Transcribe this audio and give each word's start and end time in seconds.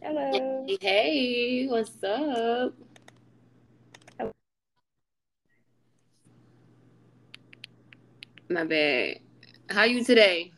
Hello. 0.00 0.64
Hey, 0.80 1.66
what's 1.66 1.90
up? 2.04 2.72
My 8.48 8.64
bad. 8.64 9.18
How 9.68 9.84
you 9.84 10.04
today? 10.04 10.52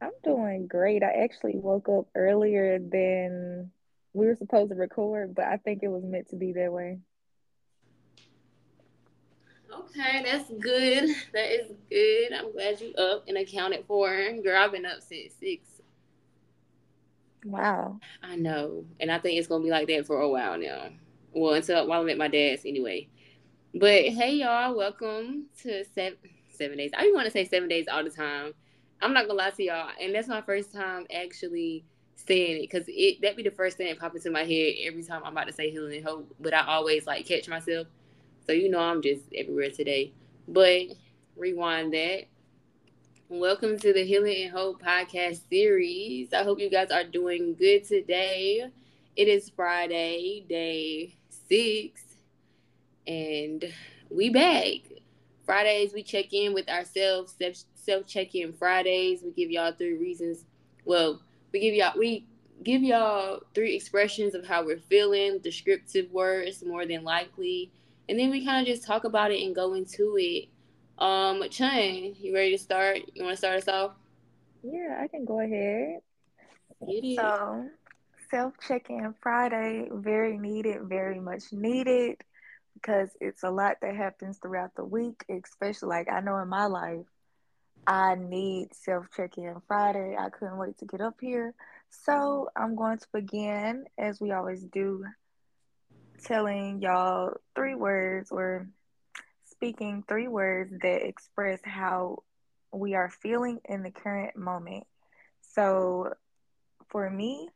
I'm 0.00 0.12
doing 0.24 0.66
great. 0.66 1.02
I 1.02 1.24
actually 1.24 1.56
woke 1.56 1.88
up 1.90 2.06
earlier 2.14 2.78
than 2.78 3.70
we 4.14 4.26
were 4.26 4.34
supposed 4.34 4.70
to 4.70 4.76
record, 4.76 5.34
but 5.34 5.44
I 5.44 5.58
think 5.58 5.82
it 5.82 5.88
was 5.88 6.02
meant 6.02 6.30
to 6.30 6.36
be 6.36 6.52
that 6.54 6.72
way. 6.72 6.98
Okay, 9.72 10.22
that's 10.24 10.50
good. 10.58 11.10
That 11.34 11.52
is 11.52 11.72
good. 11.90 12.32
I'm 12.32 12.52
glad 12.52 12.80
you 12.80 12.94
up 12.94 13.24
and 13.28 13.36
accounted 13.36 13.84
for. 13.86 14.08
Girl, 14.42 14.62
I've 14.62 14.72
been 14.72 14.86
up 14.86 15.02
since 15.02 15.34
six. 15.38 15.75
Wow. 17.46 18.00
I 18.24 18.34
know, 18.34 18.84
and 18.98 19.08
I 19.10 19.20
think 19.20 19.38
it's 19.38 19.46
gonna 19.46 19.62
be 19.62 19.70
like 19.70 19.86
that 19.86 20.04
for 20.04 20.20
a 20.20 20.28
while 20.28 20.58
now. 20.58 20.88
Well, 21.32 21.54
until 21.54 21.86
while 21.86 22.00
I'm 22.00 22.08
at 22.08 22.18
my 22.18 22.26
dad's 22.26 22.66
anyway. 22.66 23.08
But 23.72 24.06
hey, 24.06 24.34
y'all, 24.34 24.74
welcome 24.76 25.46
to 25.62 25.84
seven 25.94 26.18
seven 26.50 26.76
days. 26.76 26.90
I 26.96 27.08
want 27.14 27.26
to 27.26 27.30
say 27.30 27.44
seven 27.44 27.68
days 27.68 27.86
all 27.88 28.02
the 28.02 28.10
time. 28.10 28.52
I'm 29.00 29.12
not 29.12 29.28
gonna 29.28 29.38
lie 29.38 29.50
to 29.50 29.62
y'all, 29.62 29.90
and 30.00 30.12
that's 30.12 30.26
my 30.26 30.42
first 30.42 30.72
time 30.72 31.06
actually 31.14 31.84
saying 32.16 32.56
it 32.56 32.62
because 32.62 32.84
it 32.88 33.22
that 33.22 33.36
be 33.36 33.44
the 33.44 33.52
first 33.52 33.76
thing 33.76 33.86
that 33.86 34.00
pop 34.00 34.16
into 34.16 34.30
my 34.32 34.42
head 34.42 34.74
every 34.82 35.04
time 35.04 35.22
I'm 35.24 35.30
about 35.32 35.46
to 35.46 35.52
say 35.52 35.70
healing 35.70 35.98
and 35.98 36.04
hope. 36.04 36.34
But 36.40 36.52
I 36.52 36.66
always 36.66 37.06
like 37.06 37.26
catch 37.26 37.48
myself, 37.48 37.86
so 38.44 38.52
you 38.52 38.68
know 38.68 38.80
I'm 38.80 39.02
just 39.02 39.22
everywhere 39.32 39.70
today. 39.70 40.12
But 40.48 40.86
rewind 41.36 41.92
that. 41.94 42.24
Welcome 43.28 43.76
to 43.80 43.92
the 43.92 44.04
Healing 44.04 44.44
and 44.44 44.52
Hope 44.52 44.80
podcast 44.80 45.40
series. 45.50 46.32
I 46.32 46.44
hope 46.44 46.60
you 46.60 46.70
guys 46.70 46.92
are 46.92 47.02
doing 47.02 47.56
good 47.56 47.82
today. 47.82 48.70
It 49.16 49.26
is 49.26 49.50
Friday, 49.50 50.44
day 50.48 51.16
six, 51.48 52.02
and 53.04 53.64
we 54.10 54.30
back. 54.30 55.02
Fridays 55.44 55.92
we 55.92 56.04
check 56.04 56.32
in 56.32 56.54
with 56.54 56.68
ourselves, 56.68 57.34
self 57.74 58.06
check 58.06 58.36
in 58.36 58.52
Fridays. 58.52 59.24
We 59.24 59.32
give 59.32 59.50
y'all 59.50 59.72
three 59.72 59.96
reasons. 59.96 60.44
Well, 60.84 61.20
we 61.52 61.58
give 61.58 61.74
y'all 61.74 61.98
we 61.98 62.28
give 62.62 62.84
y'all 62.84 63.40
three 63.56 63.74
expressions 63.74 64.36
of 64.36 64.46
how 64.46 64.64
we're 64.64 64.78
feeling, 64.78 65.40
descriptive 65.40 66.12
words 66.12 66.64
more 66.64 66.86
than 66.86 67.02
likely, 67.02 67.72
and 68.08 68.16
then 68.16 68.30
we 68.30 68.46
kind 68.46 68.60
of 68.60 68.72
just 68.72 68.86
talk 68.86 69.02
about 69.02 69.32
it 69.32 69.42
and 69.44 69.52
go 69.52 69.74
into 69.74 70.16
it. 70.16 70.46
Um, 70.98 71.42
Chun, 71.50 72.14
you 72.18 72.34
ready 72.34 72.52
to 72.52 72.58
start? 72.58 72.98
You 73.14 73.24
want 73.24 73.34
to 73.34 73.36
start 73.36 73.58
us 73.58 73.68
off? 73.68 73.92
Yeah, 74.62 74.98
I 75.02 75.08
can 75.08 75.24
go 75.24 75.40
ahead. 75.40 76.00
So, 77.16 77.68
self 78.30 78.54
check 78.66 78.88
in 78.88 79.14
Friday, 79.22 79.88
very 79.92 80.38
needed, 80.38 80.82
very 80.84 81.20
much 81.20 81.52
needed 81.52 82.16
because 82.74 83.10
it's 83.20 83.42
a 83.42 83.50
lot 83.50 83.76
that 83.82 83.94
happens 83.94 84.38
throughout 84.38 84.74
the 84.74 84.84
week, 84.84 85.22
especially 85.28 85.88
like 85.88 86.08
I 86.10 86.20
know 86.20 86.38
in 86.38 86.48
my 86.48 86.66
life, 86.66 87.06
I 87.86 88.14
need 88.14 88.74
self 88.74 89.06
check 89.14 89.36
in 89.36 89.56
Friday. 89.68 90.16
I 90.18 90.30
couldn't 90.30 90.58
wait 90.58 90.78
to 90.78 90.86
get 90.86 91.02
up 91.02 91.16
here. 91.20 91.54
So, 91.90 92.48
I'm 92.56 92.74
going 92.74 92.98
to 92.98 93.06
begin, 93.12 93.84
as 93.98 94.18
we 94.18 94.32
always 94.32 94.62
do, 94.64 95.04
telling 96.24 96.80
y'all 96.80 97.34
three 97.54 97.74
words 97.74 98.30
or 98.30 98.66
speaking 99.56 100.04
three 100.06 100.28
words 100.28 100.72
that 100.82 101.06
express 101.06 101.60
how 101.64 102.22
we 102.72 102.94
are 102.94 103.10
feeling 103.10 103.58
in 103.64 103.82
the 103.82 103.90
current 103.90 104.36
moment. 104.36 104.84
So, 105.40 106.12
for 106.90 107.08
me, 107.08 107.48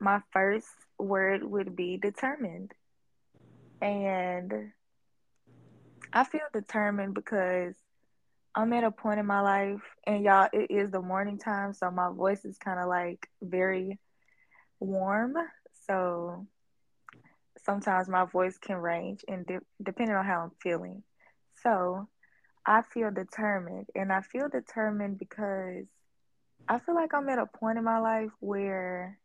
my 0.00 0.20
first 0.32 0.68
word 0.98 1.42
would 1.42 1.74
be 1.74 1.96
determined. 1.96 2.72
And 3.80 4.72
I 6.12 6.24
feel 6.24 6.40
determined 6.52 7.14
because 7.14 7.74
I'm 8.54 8.72
at 8.72 8.84
a 8.84 8.90
point 8.92 9.18
in 9.18 9.26
my 9.26 9.40
life, 9.40 9.82
and 10.06 10.22
y'all, 10.22 10.48
it 10.52 10.70
is 10.70 10.90
the 10.90 11.02
morning 11.02 11.38
time, 11.38 11.72
so 11.72 11.90
my 11.90 12.10
voice 12.12 12.44
is 12.44 12.56
kind 12.56 12.78
of 12.78 12.86
like 12.86 13.28
very 13.42 13.98
warm. 14.78 15.34
So 15.88 16.46
sometimes 17.64 18.08
my 18.08 18.24
voice 18.24 18.56
can 18.58 18.76
range, 18.76 19.24
and 19.26 19.44
de- 19.44 19.60
depending 19.82 20.14
on 20.14 20.24
how 20.24 20.42
I'm 20.42 20.52
feeling. 20.62 21.02
So 21.64 22.08
I 22.66 22.82
feel 22.82 23.10
determined, 23.10 23.86
and 23.94 24.12
I 24.12 24.20
feel 24.20 24.48
determined 24.48 25.18
because 25.18 25.86
I 26.68 26.78
feel 26.78 26.94
like 26.94 27.12
I'm 27.14 27.28
at 27.28 27.38
a 27.38 27.46
point 27.46 27.78
in 27.78 27.84
my 27.84 27.98
life 27.98 28.30
where 28.40 29.18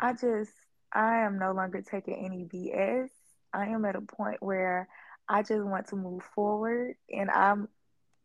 I 0.00 0.12
just 0.12 0.52
I 0.92 1.24
am 1.24 1.38
no 1.38 1.52
longer 1.52 1.82
taking 1.82 2.24
any 2.24 2.44
BS. 2.44 3.10
I 3.52 3.66
am 3.66 3.84
at 3.84 3.96
a 3.96 4.00
point 4.00 4.42
where 4.42 4.88
I 5.28 5.42
just 5.42 5.64
want 5.64 5.88
to 5.88 5.96
move 5.96 6.22
forward, 6.34 6.96
and 7.12 7.30
I'm 7.30 7.68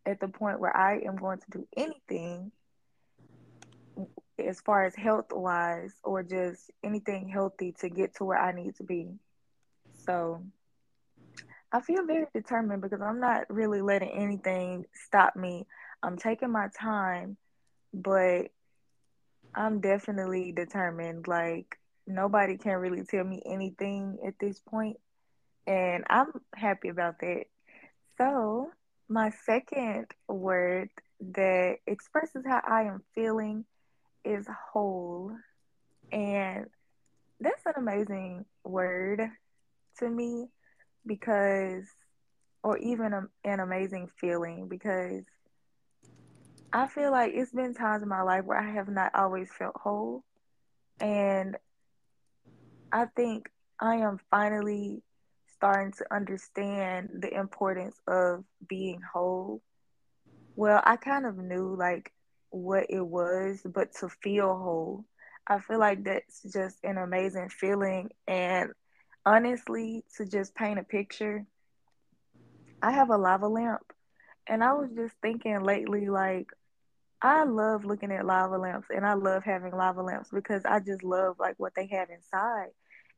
at 0.06 0.20
the 0.20 0.28
point 0.28 0.60
where 0.60 0.76
I 0.76 1.00
am 1.00 1.16
going 1.16 1.40
to 1.40 1.52
do 1.52 1.68
anything 1.76 2.52
as 4.40 4.60
far 4.62 4.86
as 4.86 4.96
health 4.96 5.32
wise 5.32 5.94
or 6.04 6.24
just 6.24 6.72
anything 6.84 7.30
healthy 7.30 7.74
to 7.80 7.90
get 7.90 8.16
to 8.16 8.24
where 8.24 8.40
I 8.40 8.52
need 8.52 8.76
to 8.78 8.84
be. 8.84 9.08
So 10.06 10.44
I 11.74 11.82
feel 11.82 12.06
very 12.06 12.28
determined 12.36 12.84
because 12.84 13.02
I'm 13.02 13.20
not 13.20 13.50
really 13.50 13.82
letting 13.82 14.12
anything 14.12 14.86
stop 14.94 15.36
me. 15.36 15.66
I'm 16.04 16.18
taking 16.18 16.52
my 16.52 16.68
time, 16.80 17.36
but 17.92 18.52
I'm 19.56 19.82
definitely 19.82 20.52
determined. 20.52 21.28
Like, 21.28 21.80
nobody 22.06 22.58
can 22.58 22.74
really 22.78 23.04
tell 23.04 23.24
me 23.24 23.42
anything 23.44 24.20
at 24.26 24.36
this 24.40 24.60
point, 24.60 24.98
and 25.66 26.04
I'm 26.12 26.28
happy 26.54 26.90
about 26.90 27.20
that. 27.22 27.46
So, 28.20 28.70
my 29.10 29.32
second 29.44 30.06
word 30.28 30.90
that 31.34 31.78
expresses 31.88 32.44
how 32.46 32.62
I 32.68 32.84
am 32.84 33.02
feeling 33.16 33.66
is 34.24 34.48
whole. 34.72 35.32
And 36.12 36.68
that's 37.40 37.66
an 37.66 37.74
amazing 37.78 38.46
word 38.64 39.28
to 39.98 40.10
me 40.10 40.50
because, 41.06 41.86
or 42.64 42.78
even 42.78 43.14
a, 43.14 43.24
an 43.44 43.60
amazing 43.60 44.10
feeling 44.20 44.68
because 44.68 45.24
I 46.72 46.88
feel 46.88 47.12
like 47.12 47.34
it's 47.36 47.52
been 47.52 47.74
times 47.76 48.04
in 48.04 48.10
my 48.10 48.24
life 48.24 48.46
where 48.46 48.60
I 48.60 48.72
have 48.74 48.90
not 48.90 49.14
always 49.16 49.50
felt 49.58 49.76
whole. 49.76 50.24
And 51.00 51.58
I 52.92 53.06
think 53.16 53.50
I 53.80 53.98
am 53.98 54.20
finally 54.32 55.04
starting 55.56 55.92
to 55.94 56.06
understand 56.14 57.10
the 57.20 57.34
importance 57.34 57.96
of 58.08 58.44
being 58.68 59.02
whole. 59.14 59.62
Well, 60.56 60.82
I 60.84 60.98
kind 60.98 61.26
of 61.26 61.38
knew 61.38 61.76
like 61.76 62.12
what 62.50 62.88
it 62.90 63.06
was, 63.06 63.62
but 63.66 63.94
to 64.00 64.10
feel 64.10 64.48
whole, 64.48 65.06
I 65.48 65.60
feel 65.60 65.80
like 65.80 66.04
that's 66.04 66.42
just 66.54 66.78
an 66.84 66.98
amazing 66.98 67.50
feeling. 67.50 68.10
And 68.28 68.72
honestly, 69.26 70.04
to 70.18 70.26
just 70.26 70.56
paint 70.56 70.80
a 70.80 70.84
picture, 70.84 71.46
I 72.82 72.92
have 72.92 73.10
a 73.10 73.18
lava 73.18 73.48
lamp. 73.48 73.94
And 74.48 74.64
I 74.64 74.74
was 74.74 74.90
just 74.94 75.16
thinking 75.22 75.64
lately, 75.64 76.10
like, 76.10 76.48
I 77.22 77.46
love 77.46 77.86
looking 77.86 78.12
at 78.12 78.26
lava 78.26 78.58
lamps 78.58 78.90
and 78.94 79.06
I 79.06 79.14
love 79.14 79.44
having 79.46 79.74
lava 79.74 80.02
lamps 80.02 80.30
because 80.30 80.64
I 80.66 80.82
just 80.82 81.04
love 81.04 81.38
like 81.40 81.56
what 81.58 81.74
they 81.74 81.88
have 81.88 82.10
inside. 82.10 82.72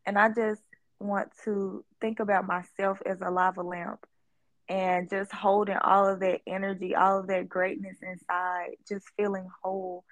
And 0.05 0.19
I 0.19 0.29
just 0.29 0.61
want 0.99 1.31
to 1.45 1.83
think 1.99 2.19
about 2.19 2.45
myself 2.45 2.99
as 3.03 3.17
a 3.21 3.31
lava 3.31 3.63
lamp 3.63 4.05
and 4.69 5.09
just 5.09 5.31
holding 5.31 5.77
all 5.77 6.07
of 6.07 6.19
that 6.19 6.41
energy, 6.45 6.95
all 6.95 7.19
of 7.19 7.27
that 7.27 7.49
greatness 7.49 7.97
inside, 8.03 8.75
just 8.87 9.07
feeling 9.17 9.47
whole. 9.63 10.03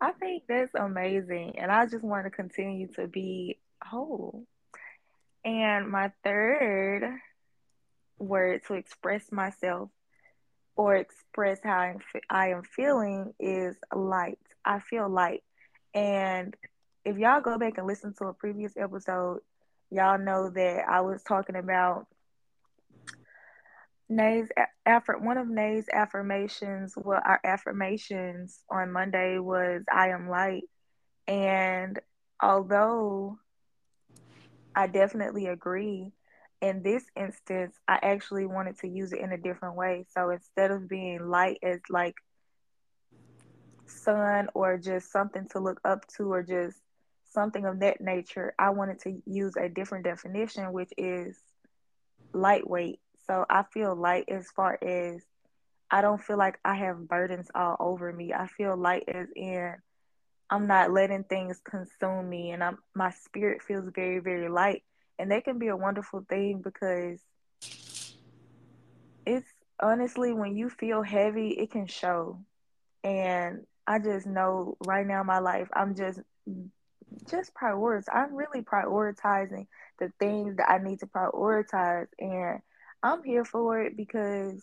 I 0.00 0.12
think 0.12 0.44
that's 0.48 0.74
amazing. 0.74 1.54
And 1.58 1.70
I 1.70 1.86
just 1.86 2.04
want 2.04 2.24
to 2.26 2.30
continue 2.30 2.88
to 2.94 3.06
be 3.06 3.58
whole. 3.84 4.44
And 5.46 5.88
my 5.88 6.10
third 6.24 7.08
word 8.18 8.62
to 8.66 8.74
express 8.74 9.30
myself 9.30 9.90
or 10.74 10.96
express 10.96 11.60
how 11.62 11.78
I'm, 11.78 12.00
I 12.28 12.48
am 12.48 12.64
feeling 12.64 13.32
is 13.38 13.76
light. 13.94 14.40
I 14.64 14.80
feel 14.80 15.08
light. 15.08 15.44
And 15.94 16.56
if 17.04 17.16
y'all 17.16 17.40
go 17.40 17.58
back 17.58 17.78
and 17.78 17.86
listen 17.86 18.12
to 18.18 18.26
a 18.26 18.34
previous 18.34 18.76
episode, 18.76 19.38
y'all 19.88 20.18
know 20.18 20.50
that 20.50 20.84
I 20.88 21.02
was 21.02 21.22
talking 21.22 21.54
about 21.54 22.08
Nay's 24.08 24.48
after 24.84 25.16
one 25.16 25.38
of 25.38 25.48
Nay's 25.48 25.86
affirmations. 25.92 26.94
Well, 26.96 27.22
our 27.24 27.40
affirmations 27.44 28.64
on 28.68 28.90
Monday 28.90 29.38
was 29.38 29.82
"I 29.92 30.08
am 30.08 30.28
light," 30.28 30.64
and 31.28 32.00
although 32.40 33.38
I 34.76 34.88
definitely 34.88 35.46
agree, 35.46 36.12
in 36.62 36.82
this 36.82 37.06
instance, 37.16 37.78
I 37.88 37.98
actually 38.02 38.46
wanted 38.46 38.78
to 38.80 38.88
use 38.88 39.12
it 39.12 39.20
in 39.20 39.32
a 39.32 39.38
different 39.38 39.76
way. 39.76 40.06
So 40.10 40.30
instead 40.30 40.70
of 40.72 40.88
being 40.88 41.28
light 41.28 41.58
as 41.62 41.80
like 41.90 42.16
sun 43.86 44.48
or 44.54 44.78
just 44.78 45.10
something 45.12 45.48
to 45.52 45.60
look 45.60 45.80
up 45.84 46.06
to 46.16 46.32
or 46.32 46.42
just 46.42 46.80
something 47.24 47.66
of 47.66 47.80
that 47.80 48.00
nature, 48.00 48.54
I 48.58 48.70
wanted 48.70 49.00
to 49.00 49.22
use 49.26 49.56
a 49.56 49.68
different 49.68 50.04
definition, 50.04 50.72
which 50.72 50.92
is 50.98 51.38
lightweight. 52.34 53.00
So 53.26 53.44
I 53.50 53.64
feel 53.72 53.94
light 53.96 54.26
as 54.28 54.50
far 54.50 54.78
as 54.82 55.24
I 55.90 56.02
don't 56.02 56.22
feel 56.22 56.38
like 56.38 56.58
I 56.64 56.74
have 56.76 57.08
burdens 57.08 57.50
all 57.54 57.76
over 57.80 58.12
me. 58.12 58.32
I 58.32 58.46
feel 58.46 58.76
light 58.76 59.04
as 59.08 59.28
in 59.36 59.76
I'm 60.50 60.66
not 60.66 60.92
letting 60.92 61.24
things 61.24 61.60
consume 61.68 62.28
me 62.28 62.50
and 62.50 62.62
I'm 62.62 62.78
my 62.94 63.10
spirit 63.10 63.62
feels 63.62 63.88
very, 63.94 64.20
very 64.20 64.48
light. 64.48 64.82
And 65.18 65.30
that 65.30 65.44
can 65.44 65.58
be 65.58 65.68
a 65.68 65.76
wonderful 65.76 66.24
thing 66.28 66.62
because 66.62 67.20
it's 69.24 69.48
honestly 69.80 70.32
when 70.32 70.56
you 70.56 70.70
feel 70.70 71.02
heavy, 71.02 71.50
it 71.50 71.70
can 71.70 71.86
show. 71.86 72.38
And 73.02 73.66
I 73.86 73.98
just 73.98 74.26
know 74.26 74.76
right 74.86 75.06
now 75.06 75.20
in 75.22 75.26
my 75.26 75.38
life, 75.38 75.68
I'm 75.74 75.94
just 75.94 76.20
just 77.28 77.54
prioritize. 77.54 78.04
I'm 78.12 78.34
really 78.34 78.62
prioritizing 78.62 79.66
the 79.98 80.12
things 80.18 80.56
that 80.56 80.70
I 80.70 80.78
need 80.78 81.00
to 81.00 81.06
prioritize, 81.06 82.06
and 82.18 82.60
I'm 83.02 83.22
here 83.22 83.44
for 83.44 83.80
it 83.82 83.96
because 83.96 84.62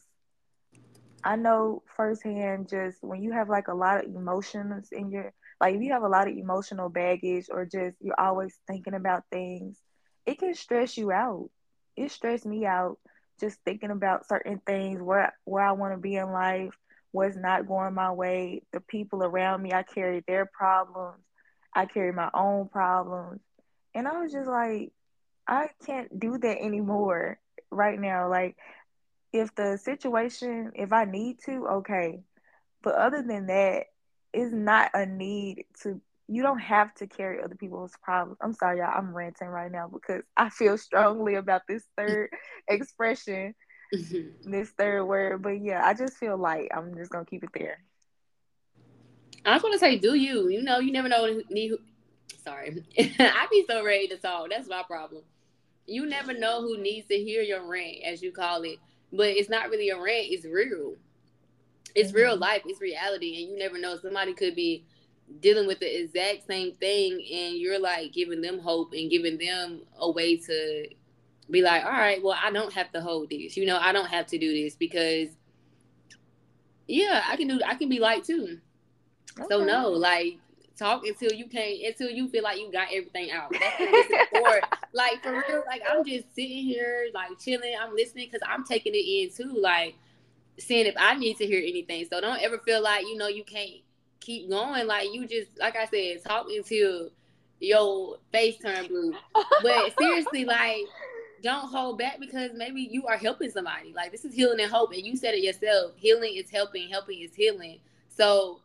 I 1.24 1.36
know 1.38 1.84
firsthand 1.96 2.70
just 2.70 3.02
when 3.02 3.22
you 3.24 3.32
have 3.32 3.50
like 3.50 3.70
a 3.70 3.74
lot 3.74 4.06
of 4.06 4.14
emotions 4.14 4.90
in 4.92 5.10
your 5.10 5.34
like 5.63 5.75
if 5.75 5.81
you 5.81 5.94
have 5.94 6.04
a 6.04 6.10
lot 6.10 6.27
of 6.27 6.36
emotional 6.36 6.89
baggage 6.89 7.45
or 7.50 7.63
just 7.63 7.95
you're 8.01 8.19
always 8.19 8.54
thinking 8.68 8.95
about 8.95 9.24
things, 9.31 9.77
it 10.25 10.38
can 10.38 10.54
stress 10.54 10.98
you 10.98 11.10
out. 11.13 11.50
It 11.95 12.12
stressed 12.12 12.45
me 12.45 12.65
out 12.65 12.98
just 13.39 13.60
thinking 13.63 13.89
about 13.89 14.27
certain 14.27 14.60
things 14.68 15.01
where 15.01 15.33
where 15.45 15.65
I 15.65 15.71
want 15.71 15.94
to 15.94 15.98
be 15.98 16.18
in 16.18 16.33
life, 16.33 16.77
what's 17.13 17.38
not 17.38 17.65
going 17.65 17.94
my 17.94 18.12
way, 18.12 18.63
the 18.74 18.81
people 18.81 19.24
around 19.24 19.62
me, 19.62 19.71
I 19.71 19.83
carry 19.83 20.21
their 20.27 20.45
problems, 20.45 21.24
I 21.74 21.86
carry 21.86 22.12
my 22.12 22.30
own 22.33 22.68
problems. 22.68 23.39
And 23.95 24.06
I 24.06 24.19
was 24.19 24.33
just 24.33 24.50
like, 24.50 24.92
I 25.48 25.69
can't 25.86 26.19
do 26.19 26.38
that 26.39 26.57
anymore 26.62 27.39
right 27.71 27.98
now. 27.98 28.30
Like 28.30 28.57
if 29.31 29.56
the 29.56 29.77
situation, 29.77 30.74
if 30.75 30.92
I 30.92 31.06
need 31.06 31.38
to, 31.45 31.68
okay. 31.75 32.19
But 32.81 32.95
other 32.95 33.24
than 33.25 33.48
that, 33.48 33.86
it's 34.34 34.54
not 34.54 34.92
a 34.94 35.06
need 35.06 35.66
to 35.82 36.02
you 36.30 36.42
don't 36.42 36.60
have 36.60 36.94
to 36.96 37.06
carry 37.06 37.44
other 37.44 37.56
people's 37.56 37.92
problems. 38.02 38.38
I'm 38.42 38.54
sorry, 38.54 38.78
y'all. 38.78 38.94
I'm 38.96 39.14
ranting 39.16 39.50
right 39.50 39.72
now 39.72 39.90
because 39.90 40.24
I 40.38 40.50
feel 40.50 40.78
strongly 40.78 41.36
about 41.36 41.64
this 41.68 41.84
third 41.98 42.30
expression, 42.68 43.54
mm-hmm. 43.94 44.50
this 44.50 44.70
third 44.70 45.04
word. 45.04 45.42
But 45.42 45.62
yeah, 45.62 45.82
I 45.84 45.94
just 45.94 46.16
feel 46.16 46.38
like 46.38 46.70
I'm 46.76 46.96
just 46.96 47.12
gonna 47.12 47.26
keep 47.26 47.44
it 47.44 47.50
there. 47.54 47.80
I 49.46 49.54
was 49.54 49.62
gonna 49.62 49.78
say, 49.78 49.98
do 49.98 50.16
you? 50.16 50.48
You 50.48 50.64
know, 50.64 50.80
you 50.80 50.94
never 50.94 51.10
know. 51.10 51.42
Need, 51.50 51.74
sorry, 52.44 52.84
I 52.98 53.48
be 53.52 53.66
so 53.68 53.84
ready 53.84 54.08
to 54.08 54.18
talk. 54.18 54.50
That's 54.50 54.70
my 54.70 54.84
problem. 54.84 55.24
You 55.86 56.06
never 56.06 56.34
know 56.34 56.62
who 56.62 56.78
needs 56.78 57.08
to 57.10 57.16
hear 57.16 57.42
your 57.42 57.70
rant, 57.70 57.98
as 58.06 58.22
you 58.22 58.32
call 58.32 58.64
it 58.64 58.80
but 59.14 59.28
it's 59.28 59.50
not 59.50 59.70
really 59.70 59.90
a 59.90 59.96
rant. 59.96 60.28
It's 60.30 60.46
real. 60.46 60.96
It's 61.95 62.10
mm-hmm. 62.10 62.18
real 62.18 62.38
life. 62.38 62.63
It's 62.66 62.81
reality, 62.81 63.42
and 63.42 63.51
you 63.51 63.57
never 63.57 63.78
know. 63.78 63.98
Somebody 63.98 64.34
could 64.34 64.56
be 64.56 64.86
dealing 65.40 65.68
with 65.68 65.80
the 65.80 66.01
exact 66.01 66.48
same 66.48 66.74
thing, 66.75 67.13
and 67.13 67.56
you're 67.56 67.80
like 67.80 68.13
giving 68.13 68.42
them 68.42 68.60
hope 68.60 68.94
and 68.94 69.10
giving 69.10 69.38
them 69.38 69.81
a 69.98 70.10
way 70.10 70.38
to 70.38 70.88
be 71.50 71.62
like, 71.62 71.84
all 71.84 71.92
right, 71.92 72.22
well, 72.24 72.38
I 72.42 72.51
don't 72.51 72.74
have 72.74 72.92
to 72.94 73.01
hold 73.01 73.30
this. 73.30 73.57
You 73.57 73.66
know, 73.66 73.78
I 73.78 73.92
don't 73.92 74.10
have 74.10 74.28
to 74.28 74.38
do 74.38 74.54
this 74.54 74.75
because, 74.75 75.30
yeah, 76.88 77.24
I 77.28 77.36
can 77.36 77.48
do. 77.48 77.60
I 77.66 77.75
can 77.75 77.90
be 77.90 78.00
light 78.00 78.24
too. 78.24 78.60
Okay. 79.39 79.48
So 79.50 79.63
no, 79.63 79.89
like 79.89 80.38
talk 80.78 81.06
until 81.06 81.31
you 81.31 81.48
can't 81.48 81.81
until 81.84 82.10
you 82.10 82.28
feel 82.30 82.44
like 82.44 82.60
you 82.60 82.72
got 82.72 82.88
everything 82.92 83.31
out. 83.31 83.51
That's 83.51 84.31
what 84.31 84.63
like 84.94 85.24
for 85.24 85.31
real, 85.31 85.63
like 85.68 85.81
I'm 85.89 86.04
just 86.06 86.34
sitting 86.36 86.63
here 86.63 87.07
like 87.13 87.39
chilling. 87.39 87.75
I'm 87.80 87.96
listening 87.96 88.28
because 88.31 88.48
I'm 88.48 88.63
taking 88.63 88.94
it 88.94 88.98
in 88.98 89.31
too, 89.36 89.60
like 89.60 89.96
seeing 90.60 90.86
if 90.86 90.96
I 90.98 91.16
need 91.16 91.38
to 91.38 91.46
hear 91.46 91.60
anything. 91.60 92.06
So 92.10 92.22
don't 92.22 92.42
ever 92.42 92.58
feel 92.60 92.82
like 92.82 93.06
you 93.06 93.18
know 93.18 93.28
you 93.28 93.44
can't 93.44 93.82
keep 94.20 94.50
going. 94.50 94.88
Like 94.88 95.14
you 95.14 95.28
just 95.28 95.58
like 95.60 95.76
I 95.76 95.86
said, 95.86 96.24
talk 96.24 96.48
until 96.50 97.10
your 97.60 98.18
face 98.32 98.58
turn 98.60 98.88
blue. 98.88 99.14
But 99.62 99.94
seriously, 100.00 100.46
like 100.46 100.86
don't 101.42 101.68
hold 101.70 101.98
back 101.98 102.20
because 102.20 102.52
maybe 102.56 102.82
you 102.82 103.06
are 103.08 103.18
helping 103.18 103.50
somebody. 103.50 103.94
Like 103.94 104.12
this 104.12 104.26
is 104.26 104.34
healing 104.34 104.60
and 104.60 104.72
hope, 104.72 104.92
and 104.92 105.06
you 105.06 105.16
said 105.16 105.34
it 105.34 105.44
yourself. 105.44 105.92
Healing 105.96 106.36
is 106.36 106.50
helping. 106.50 106.90
Helping 106.90 107.20
is 107.20 107.36
healing. 107.36 107.80
So 108.08 108.62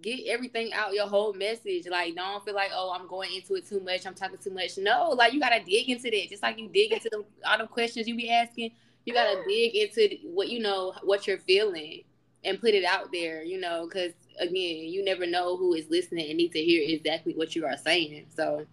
get 0.00 0.26
everything 0.26 0.72
out 0.72 0.94
your 0.94 1.06
whole 1.06 1.32
message. 1.32 1.86
Like, 1.88 2.14
don't 2.14 2.44
feel 2.44 2.54
like, 2.54 2.70
oh, 2.72 2.94
I'm 2.98 3.08
going 3.08 3.34
into 3.34 3.54
it 3.54 3.68
too 3.68 3.80
much. 3.80 4.06
I'm 4.06 4.14
talking 4.14 4.38
too 4.38 4.50
much. 4.50 4.78
No, 4.78 5.10
like 5.10 5.32
you 5.32 5.40
gotta 5.40 5.62
dig 5.62 5.88
into 5.88 6.10
that. 6.10 6.26
Just 6.28 6.42
like 6.42 6.58
you 6.58 6.68
dig 6.68 6.92
into 6.92 7.24
all 7.46 7.58
the 7.58 7.66
questions 7.66 8.06
you 8.06 8.16
be 8.16 8.30
asking, 8.30 8.72
you 9.08 9.14
gotta 9.14 9.42
dig 9.48 9.74
into 9.74 10.16
what 10.22 10.50
you 10.50 10.60
know, 10.60 10.92
what 11.02 11.26
you're 11.26 11.38
feeling, 11.38 12.02
and 12.44 12.60
put 12.60 12.74
it 12.74 12.84
out 12.84 13.10
there. 13.10 13.42
You 13.42 13.58
know, 13.58 13.88
because 13.88 14.12
again, 14.38 14.52
you 14.84 15.02
never 15.02 15.26
know 15.26 15.56
who 15.56 15.72
is 15.72 15.88
listening 15.88 16.28
and 16.28 16.36
need 16.36 16.52
to 16.52 16.62
hear 16.62 16.82
exactly 16.86 17.32
what 17.32 17.56
you 17.56 17.64
are 17.64 17.78
saying. 17.78 18.26
So, 18.36 18.66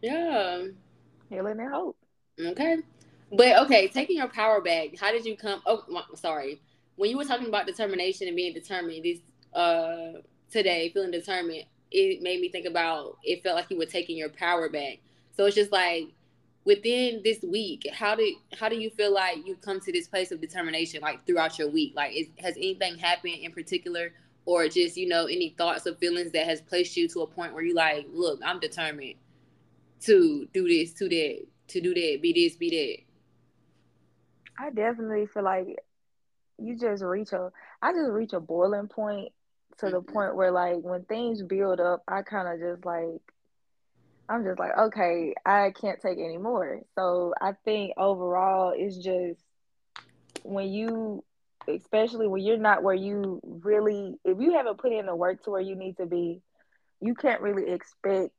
yeah, 0.00 0.64
healing 1.30 1.60
and 1.60 1.72
hope. 1.72 1.96
Okay, 2.40 2.78
but 3.30 3.60
okay, 3.60 3.86
taking 3.86 4.16
your 4.16 4.28
power 4.28 4.60
back. 4.60 4.98
How 4.98 5.12
did 5.12 5.24
you 5.24 5.36
come? 5.36 5.62
Oh, 5.64 5.84
sorry. 6.16 6.60
When 6.96 7.08
you 7.08 7.16
were 7.16 7.24
talking 7.24 7.46
about 7.46 7.66
determination 7.66 8.26
and 8.26 8.34
being 8.34 8.54
determined, 8.54 9.04
this 9.04 9.20
uh 9.54 10.18
today, 10.50 10.90
feeling 10.92 11.12
determined, 11.12 11.66
it 11.92 12.20
made 12.20 12.40
me 12.40 12.48
think 12.48 12.66
about 12.66 13.18
it 13.22 13.44
felt 13.44 13.54
like 13.54 13.70
you 13.70 13.78
were 13.78 13.86
taking 13.86 14.16
your 14.16 14.28
power 14.28 14.68
back. 14.68 14.98
So 15.36 15.46
it's 15.46 15.54
just 15.54 15.70
like 15.70 16.08
within 16.64 17.20
this 17.24 17.42
week, 17.42 17.86
how 17.92 18.14
did 18.14 18.34
how 18.58 18.68
do 18.68 18.76
you 18.76 18.90
feel 18.90 19.12
like 19.12 19.46
you 19.46 19.56
come 19.56 19.80
to 19.80 19.92
this 19.92 20.08
place 20.08 20.30
of 20.30 20.40
determination 20.40 21.00
like 21.00 21.26
throughout 21.26 21.58
your 21.58 21.68
week? 21.68 21.94
Like 21.96 22.14
is, 22.14 22.28
has 22.38 22.56
anything 22.56 22.98
happened 22.98 23.34
in 23.34 23.52
particular 23.52 24.12
or 24.44 24.68
just, 24.68 24.96
you 24.96 25.08
know, 25.08 25.26
any 25.26 25.54
thoughts 25.56 25.86
or 25.86 25.94
feelings 25.94 26.32
that 26.32 26.46
has 26.46 26.60
placed 26.60 26.96
you 26.96 27.08
to 27.08 27.20
a 27.20 27.26
point 27.26 27.54
where 27.54 27.62
you 27.62 27.74
like, 27.74 28.06
look, 28.12 28.40
I'm 28.44 28.58
determined 28.58 29.14
to 30.02 30.48
do 30.52 30.68
this, 30.68 30.92
to 30.94 31.08
that, 31.08 31.46
to 31.68 31.80
do 31.80 31.94
that, 31.94 32.18
be 32.20 32.32
this, 32.32 32.56
be 32.56 32.70
that. 32.70 34.64
I 34.64 34.70
definitely 34.70 35.26
feel 35.26 35.44
like 35.44 35.66
you 36.58 36.76
just 36.78 37.02
reach 37.02 37.32
a 37.32 37.50
I 37.80 37.92
just 37.92 38.10
reach 38.10 38.32
a 38.32 38.40
boiling 38.40 38.88
point 38.88 39.32
to 39.78 39.86
the 39.86 40.00
mm-hmm. 40.00 40.12
point 40.12 40.36
where 40.36 40.50
like 40.50 40.76
when 40.76 41.04
things 41.04 41.42
build 41.42 41.80
up, 41.80 42.02
I 42.06 42.22
kind 42.22 42.48
of 42.48 42.60
just 42.60 42.84
like 42.84 43.20
I'm 44.28 44.44
just 44.44 44.58
like, 44.58 44.76
okay, 44.76 45.34
I 45.44 45.72
can't 45.78 46.00
take 46.00 46.18
anymore. 46.18 46.80
So 46.94 47.34
I 47.40 47.52
think 47.64 47.94
overall 47.96 48.72
it's 48.76 48.96
just 48.96 49.40
when 50.42 50.68
you 50.68 51.22
especially 51.68 52.26
when 52.26 52.42
you're 52.42 52.56
not 52.56 52.82
where 52.82 52.94
you 52.94 53.40
really 53.44 54.14
if 54.24 54.38
you 54.40 54.54
haven't 54.54 54.78
put 54.78 54.92
in 54.92 55.06
the 55.06 55.14
work 55.14 55.42
to 55.44 55.50
where 55.50 55.60
you 55.60 55.76
need 55.76 55.96
to 55.98 56.06
be, 56.06 56.40
you 57.00 57.14
can't 57.14 57.40
really 57.40 57.70
expect 57.70 58.32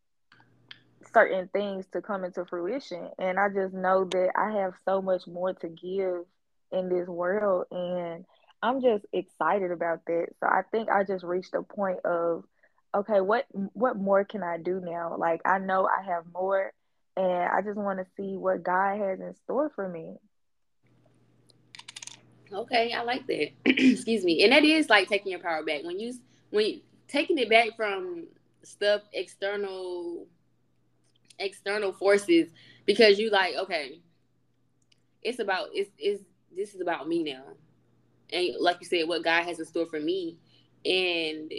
certain 1.14 1.48
things 1.50 1.86
to 1.94 2.02
come 2.02 2.24
into 2.24 2.46
fruition. 2.46 3.10
And 3.20 3.40
I 3.40 3.50
just 3.50 3.74
know 3.74 4.06
that 4.06 4.32
I 4.36 4.60
have 4.62 4.74
so 4.86 5.02
much 5.02 5.28
more 5.28 5.54
to 5.54 5.68
give 5.68 6.26
in 6.72 6.90
this 6.90 7.08
world 7.08 7.66
and 7.72 8.26
I'm 8.62 8.82
just 8.82 9.06
excited 9.12 9.72
about 9.72 10.06
that. 10.08 10.28
So 10.40 10.48
I 10.48 10.62
think 10.72 10.90
I 10.90 11.04
just 11.04 11.24
reached 11.24 11.54
a 11.54 11.62
point 11.62 12.00
of 12.06 12.46
okay, 12.96 13.22
what 13.22 13.46
what 13.74 13.98
more 13.98 14.24
can 14.24 14.44
I 14.44 14.58
do 14.58 14.82
now? 14.84 15.16
Like 15.18 15.42
I 15.46 15.60
know 15.60 15.88
I 15.88 16.04
have 16.04 16.24
more 16.34 16.72
and 17.16 17.50
I 17.50 17.62
just 17.62 17.78
want 17.78 18.00
to 18.00 18.06
see 18.18 18.38
what 18.38 18.64
God 18.64 19.00
has 19.00 19.20
in 19.20 19.36
store 19.44 19.72
for 19.76 19.88
me. 19.88 20.16
Okay, 22.52 22.94
I 22.94 23.04
like 23.04 23.26
that. 23.28 23.50
Excuse 23.66 24.24
me. 24.24 24.44
And 24.44 24.54
that 24.54 24.64
is 24.64 24.90
like 24.90 25.08
taking 25.08 25.32
your 25.32 25.42
power 25.42 25.64
back. 25.64 25.84
When 25.84 26.00
you 26.00 26.14
when 26.52 26.66
you 26.66 26.82
taking 27.08 27.38
it 27.38 27.50
back 27.50 27.76
from 27.76 28.28
stuff 28.64 29.02
external 29.12 30.28
external 31.40 31.92
forces 31.92 32.50
because 32.86 33.20
you 33.20 33.30
like, 33.30 33.56
okay, 33.56 34.00
it's 35.22 35.40
about 35.40 35.70
it's 35.74 35.92
it's 35.98 36.24
this 36.56 36.76
is 36.76 36.82
about 36.82 37.08
me 37.08 37.24
now 37.24 37.44
and 38.34 38.56
like 38.60 38.78
you 38.82 38.88
said, 38.88 39.08
what 39.08 39.24
God 39.24 39.44
has 39.44 39.60
in 39.60 39.66
store 39.66 39.86
for 39.86 40.00
me. 40.00 40.38
And 40.86 41.52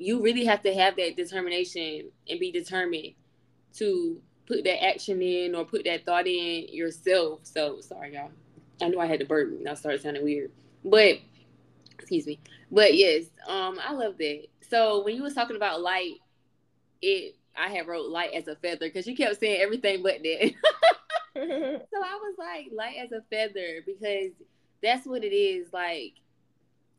you 0.00 0.22
really 0.22 0.46
have 0.46 0.62
to 0.62 0.74
have 0.74 0.96
that 0.96 1.14
determination 1.14 2.10
and 2.28 2.40
be 2.40 2.50
determined 2.50 3.12
to 3.74 4.20
put 4.46 4.64
that 4.64 4.82
action 4.82 5.20
in 5.20 5.54
or 5.54 5.64
put 5.64 5.84
that 5.84 6.06
thought 6.06 6.26
in 6.26 6.66
yourself. 6.68 7.40
So 7.42 7.80
sorry, 7.80 8.14
y'all. 8.14 8.30
I 8.80 8.88
knew 8.88 8.98
I 8.98 9.06
had 9.06 9.20
to 9.20 9.26
burp 9.26 9.50
and 9.50 9.68
I 9.68 9.74
started 9.74 10.00
sounding 10.00 10.24
weird. 10.24 10.50
But 10.82 11.18
excuse 11.98 12.26
me. 12.26 12.40
But 12.70 12.96
yes, 12.96 13.26
um, 13.46 13.78
I 13.86 13.92
love 13.92 14.16
that. 14.18 14.46
So 14.70 15.04
when 15.04 15.16
you 15.16 15.22
was 15.22 15.34
talking 15.34 15.56
about 15.56 15.82
light, 15.82 16.14
it 17.02 17.36
I 17.54 17.68
had 17.68 17.86
wrote 17.86 18.08
light 18.08 18.32
as 18.32 18.48
a 18.48 18.56
feather 18.56 18.88
because 18.88 19.06
you 19.06 19.14
kept 19.14 19.38
saying 19.38 19.60
everything 19.60 20.02
but 20.02 20.22
that. 20.22 20.52
so 21.36 21.42
I 21.42 22.18
was 22.22 22.34
like 22.38 22.68
light 22.72 22.96
as 23.04 23.12
a 23.12 23.22
feather 23.28 23.82
because 23.84 24.32
that's 24.82 25.06
what 25.06 25.24
it 25.24 25.34
is. 25.34 25.70
Like, 25.74 26.14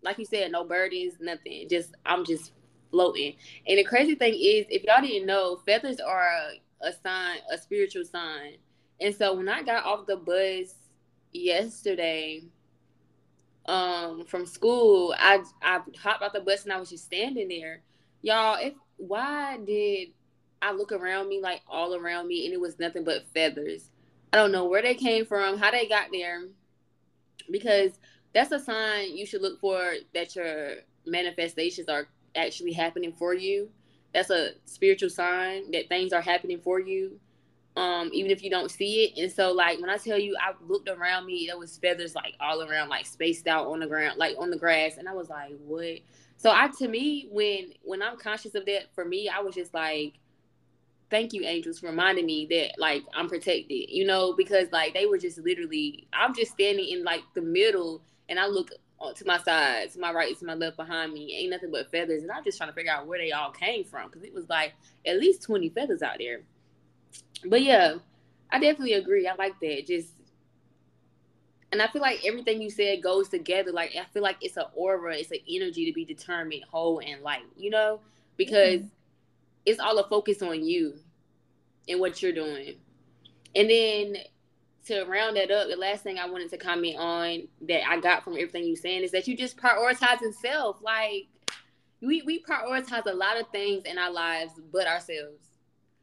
like 0.03 0.19
you 0.19 0.25
said, 0.25 0.51
no 0.51 0.63
birdies, 0.65 1.15
nothing. 1.19 1.67
Just 1.67 1.95
I'm 2.05 2.25
just 2.25 2.51
floating. 2.91 3.35
And 3.67 3.79
the 3.79 3.83
crazy 3.83 4.15
thing 4.15 4.33
is, 4.33 4.65
if 4.69 4.83
y'all 4.83 5.01
didn't 5.01 5.25
know, 5.25 5.61
feathers 5.65 5.99
are 5.99 6.29
a, 6.81 6.91
sign, 6.91 7.37
a 7.51 7.57
spiritual 7.57 8.05
sign. 8.05 8.57
And 8.99 9.15
so 9.15 9.33
when 9.33 9.49
I 9.49 9.63
got 9.63 9.85
off 9.85 10.05
the 10.05 10.17
bus 10.17 10.75
yesterday, 11.31 12.43
um, 13.65 14.25
from 14.25 14.45
school, 14.45 15.15
I 15.17 15.43
I 15.61 15.81
hopped 16.01 16.23
out 16.23 16.33
the 16.33 16.41
bus 16.41 16.63
and 16.63 16.73
I 16.73 16.79
was 16.79 16.89
just 16.89 17.05
standing 17.05 17.47
there. 17.47 17.81
Y'all, 18.21 18.57
if 18.59 18.73
why 18.97 19.57
did 19.57 20.09
I 20.61 20.71
look 20.71 20.91
around 20.91 21.29
me 21.29 21.39
like 21.41 21.61
all 21.67 21.95
around 21.95 22.27
me 22.27 22.45
and 22.45 22.53
it 22.53 22.59
was 22.59 22.79
nothing 22.79 23.03
but 23.03 23.27
feathers? 23.33 23.89
I 24.33 24.37
don't 24.37 24.51
know 24.51 24.65
where 24.65 24.81
they 24.81 24.95
came 24.95 25.25
from, 25.25 25.57
how 25.57 25.71
they 25.71 25.87
got 25.87 26.07
there, 26.11 26.43
because 27.51 27.91
that's 28.33 28.51
a 28.51 28.59
sign 28.59 29.15
you 29.15 29.25
should 29.25 29.41
look 29.41 29.59
for 29.59 29.93
that 30.13 30.35
your 30.35 30.75
manifestations 31.05 31.89
are 31.89 32.07
actually 32.35 32.73
happening 32.73 33.13
for 33.13 33.33
you. 33.33 33.69
That's 34.13 34.29
a 34.29 34.51
spiritual 34.65 35.09
sign 35.09 35.71
that 35.71 35.87
things 35.87 36.11
are 36.13 36.21
happening 36.21 36.59
for 36.59 36.79
you, 36.79 37.19
um, 37.77 38.09
even 38.13 38.29
if 38.29 38.43
you 38.43 38.49
don't 38.49 38.69
see 38.69 39.05
it. 39.05 39.21
And 39.21 39.31
so, 39.31 39.51
like 39.51 39.79
when 39.79 39.89
I 39.89 39.97
tell 39.97 40.19
you, 40.19 40.35
I 40.39 40.53
looked 40.67 40.89
around 40.89 41.25
me, 41.25 41.45
there 41.47 41.57
was 41.57 41.77
feathers 41.77 42.15
like 42.15 42.35
all 42.39 42.61
around, 42.61 42.89
like 42.89 43.05
spaced 43.05 43.47
out 43.47 43.67
on 43.67 43.79
the 43.79 43.87
ground, 43.87 44.17
like 44.17 44.35
on 44.37 44.49
the 44.49 44.57
grass, 44.57 44.97
and 44.97 45.07
I 45.07 45.13
was 45.13 45.29
like, 45.29 45.53
what? 45.65 45.99
So 46.37 46.51
I, 46.51 46.69
to 46.79 46.87
me, 46.87 47.29
when 47.31 47.73
when 47.83 48.01
I'm 48.01 48.17
conscious 48.17 48.55
of 48.55 48.65
that, 48.65 48.93
for 48.93 49.05
me, 49.05 49.29
I 49.29 49.39
was 49.39 49.55
just 49.55 49.73
like, 49.73 50.15
thank 51.11 51.33
you 51.33 51.43
angels 51.43 51.79
for 51.79 51.87
reminding 51.87 52.25
me 52.25 52.47
that 52.49 52.71
like 52.79 53.03
i'm 53.13 53.27
protected 53.27 53.89
you 53.89 54.05
know 54.05 54.33
because 54.33 54.71
like 54.71 54.93
they 54.93 55.05
were 55.05 55.17
just 55.17 55.37
literally 55.39 56.07
i'm 56.13 56.33
just 56.33 56.51
standing 56.51 56.87
in 56.87 57.03
like 57.03 57.21
the 57.35 57.41
middle 57.41 58.01
and 58.29 58.39
i 58.39 58.47
look 58.47 58.71
to 59.15 59.25
my 59.25 59.37
side 59.39 59.91
to 59.91 59.99
my 59.99 60.11
right 60.11 60.37
to 60.37 60.45
my 60.45 60.53
left 60.53 60.77
behind 60.77 61.13
me 61.13 61.35
ain't 61.37 61.49
nothing 61.49 61.71
but 61.71 61.89
feathers 61.91 62.21
and 62.21 62.31
i'm 62.31 62.43
just 62.43 62.57
trying 62.57 62.69
to 62.69 62.75
figure 62.75 62.91
out 62.91 63.07
where 63.07 63.19
they 63.19 63.31
all 63.31 63.51
came 63.51 63.83
from 63.83 64.07
because 64.07 64.23
it 64.23 64.33
was 64.33 64.47
like 64.49 64.73
at 65.05 65.19
least 65.19 65.43
20 65.43 65.69
feathers 65.69 66.01
out 66.01 66.17
there 66.19 66.41
but 67.45 67.61
yeah 67.61 67.95
i 68.51 68.59
definitely 68.59 68.93
agree 68.93 69.27
i 69.27 69.33
like 69.35 69.59
that 69.59 69.85
just 69.85 70.09
and 71.73 71.81
I 71.81 71.87
feel 71.87 72.01
like 72.01 72.25
everything 72.25 72.61
you 72.61 72.69
said 72.69 73.01
goes 73.01 73.29
together. 73.29 73.71
Like 73.71 73.95
I 73.95 74.03
feel 74.13 74.21
like 74.21 74.35
it's 74.41 74.57
an 74.57 74.65
aura, 74.75 75.15
it's 75.15 75.31
an 75.31 75.37
energy 75.49 75.85
to 75.85 75.93
be 75.93 76.03
determined, 76.03 76.65
whole 76.69 76.99
and 76.99 77.21
light. 77.21 77.45
You 77.55 77.69
know, 77.69 78.01
because 78.35 78.81
mm-hmm 78.81 78.87
it's 79.65 79.79
all 79.79 79.97
a 79.99 80.07
focus 80.07 80.41
on 80.41 80.63
you 80.65 80.95
and 81.87 81.99
what 81.99 82.21
you're 82.21 82.31
doing. 82.31 82.75
And 83.55 83.69
then 83.69 84.17
to 84.87 85.03
round 85.03 85.37
that 85.37 85.51
up, 85.51 85.67
the 85.69 85.75
last 85.75 86.03
thing 86.03 86.17
I 86.17 86.29
wanted 86.29 86.49
to 86.51 86.57
comment 86.57 86.97
on 86.97 87.47
that 87.67 87.87
I 87.87 87.99
got 87.99 88.23
from 88.23 88.33
everything 88.33 88.65
you 88.65 88.75
saying 88.75 89.03
is 89.03 89.11
that 89.11 89.27
you 89.27 89.37
just 89.37 89.57
prioritizing 89.57 90.33
self. 90.33 90.81
Like 90.81 91.27
we 92.01 92.21
we 92.23 92.43
prioritize 92.43 93.05
a 93.05 93.13
lot 93.13 93.39
of 93.39 93.47
things 93.49 93.83
in 93.85 93.97
our 93.97 94.11
lives 94.11 94.53
but 94.71 94.87
ourselves. 94.87 95.43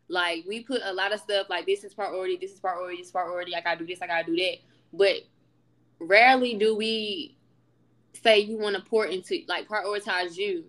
Like 0.08 0.44
we 0.46 0.62
put 0.62 0.80
a 0.84 0.92
lot 0.92 1.12
of 1.12 1.20
stuff 1.20 1.48
like 1.50 1.66
this 1.66 1.84
is 1.84 1.92
priority, 1.94 2.38
this 2.40 2.52
is 2.52 2.60
priority, 2.60 2.98
this 2.98 3.06
is 3.06 3.12
priority, 3.12 3.54
I 3.54 3.60
gotta 3.60 3.78
do 3.78 3.86
this, 3.86 4.00
I 4.00 4.06
gotta 4.06 4.24
do 4.24 4.36
that. 4.36 4.58
But 4.92 5.16
rarely 5.98 6.54
do 6.54 6.76
we 6.76 7.36
say 8.22 8.38
you 8.38 8.58
want 8.58 8.76
to 8.76 8.82
pour 8.82 9.06
into 9.06 9.42
like 9.48 9.68
prioritize 9.68 10.36
you 10.36 10.64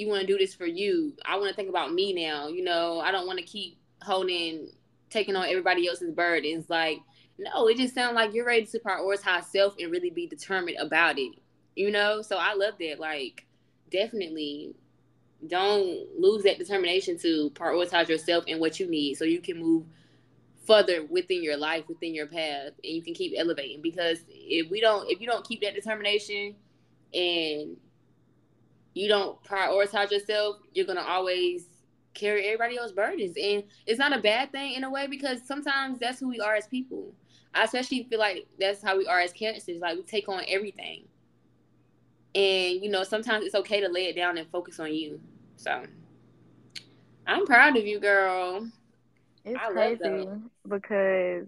you 0.00 0.08
want 0.08 0.22
to 0.22 0.26
do 0.26 0.38
this 0.38 0.54
for 0.54 0.66
you. 0.66 1.12
I 1.24 1.36
want 1.36 1.50
to 1.50 1.54
think 1.54 1.68
about 1.68 1.92
me 1.92 2.12
now. 2.12 2.48
You 2.48 2.64
know, 2.64 3.00
I 3.00 3.12
don't 3.12 3.26
want 3.26 3.38
to 3.38 3.44
keep 3.44 3.78
holding, 4.02 4.70
taking 5.10 5.36
on 5.36 5.46
everybody 5.46 5.86
else's 5.86 6.12
burdens. 6.12 6.70
Like, 6.70 7.00
no, 7.40 7.68
it 7.68 7.76
just 7.78 7.94
sounds 7.94 8.14
like 8.14 8.34
you're 8.34 8.46
ready 8.46 8.66
to 8.66 8.78
prioritize 8.78 9.44
self 9.44 9.74
and 9.78 9.90
really 9.90 10.10
be 10.10 10.26
determined 10.26 10.76
about 10.78 11.18
it. 11.18 11.32
You 11.74 11.90
know, 11.90 12.22
so 12.22 12.36
I 12.36 12.54
love 12.54 12.74
that. 12.80 13.00
Like, 13.00 13.46
definitely 13.90 14.74
don't 15.46 16.06
lose 16.18 16.42
that 16.42 16.58
determination 16.58 17.18
to 17.18 17.50
prioritize 17.54 18.08
yourself 18.08 18.44
and 18.46 18.60
what 18.60 18.78
you 18.78 18.88
need 18.88 19.14
so 19.14 19.24
you 19.24 19.40
can 19.40 19.58
move 19.58 19.84
further 20.66 21.06
within 21.06 21.42
your 21.42 21.56
life 21.56 21.88
within 21.88 22.14
your 22.14 22.26
path 22.26 22.72
and 22.84 22.92
you 22.92 23.00
can 23.02 23.14
keep 23.14 23.32
elevating 23.36 23.80
because 23.80 24.18
if 24.28 24.70
we 24.70 24.78
don't 24.78 25.10
if 25.10 25.18
you 25.18 25.26
don't 25.26 25.48
keep 25.48 25.62
that 25.62 25.74
determination 25.74 26.54
and 27.14 27.76
you 28.94 29.08
don't 29.08 29.42
prioritize 29.44 30.10
yourself, 30.10 30.56
you're 30.72 30.86
gonna 30.86 31.00
always 31.00 31.66
carry 32.14 32.46
everybody 32.46 32.76
else's 32.76 32.92
burdens. 32.92 33.36
And 33.40 33.64
it's 33.86 33.98
not 33.98 34.16
a 34.16 34.20
bad 34.20 34.52
thing 34.52 34.74
in 34.74 34.84
a 34.84 34.90
way 34.90 35.06
because 35.06 35.46
sometimes 35.46 35.98
that's 35.98 36.20
who 36.20 36.28
we 36.28 36.40
are 36.40 36.54
as 36.54 36.66
people. 36.66 37.14
I 37.54 37.64
especially 37.64 38.04
feel 38.04 38.18
like 38.18 38.46
that's 38.58 38.82
how 38.82 38.96
we 38.96 39.06
are 39.06 39.20
as 39.20 39.32
cancers. 39.32 39.80
Like 39.80 39.96
we 39.96 40.02
take 40.02 40.28
on 40.28 40.42
everything. 40.46 41.04
And 42.34 42.82
you 42.82 42.88
know, 42.90 43.02
sometimes 43.02 43.44
it's 43.44 43.54
okay 43.56 43.80
to 43.80 43.88
lay 43.88 44.06
it 44.06 44.16
down 44.16 44.38
and 44.38 44.48
focus 44.50 44.78
on 44.78 44.94
you. 44.94 45.20
So 45.56 45.84
I'm 47.26 47.46
proud 47.46 47.76
of 47.76 47.86
you, 47.86 47.98
girl. 47.98 48.68
It's 49.44 49.58
I 49.60 49.70
crazy 49.72 50.26
because 50.68 51.46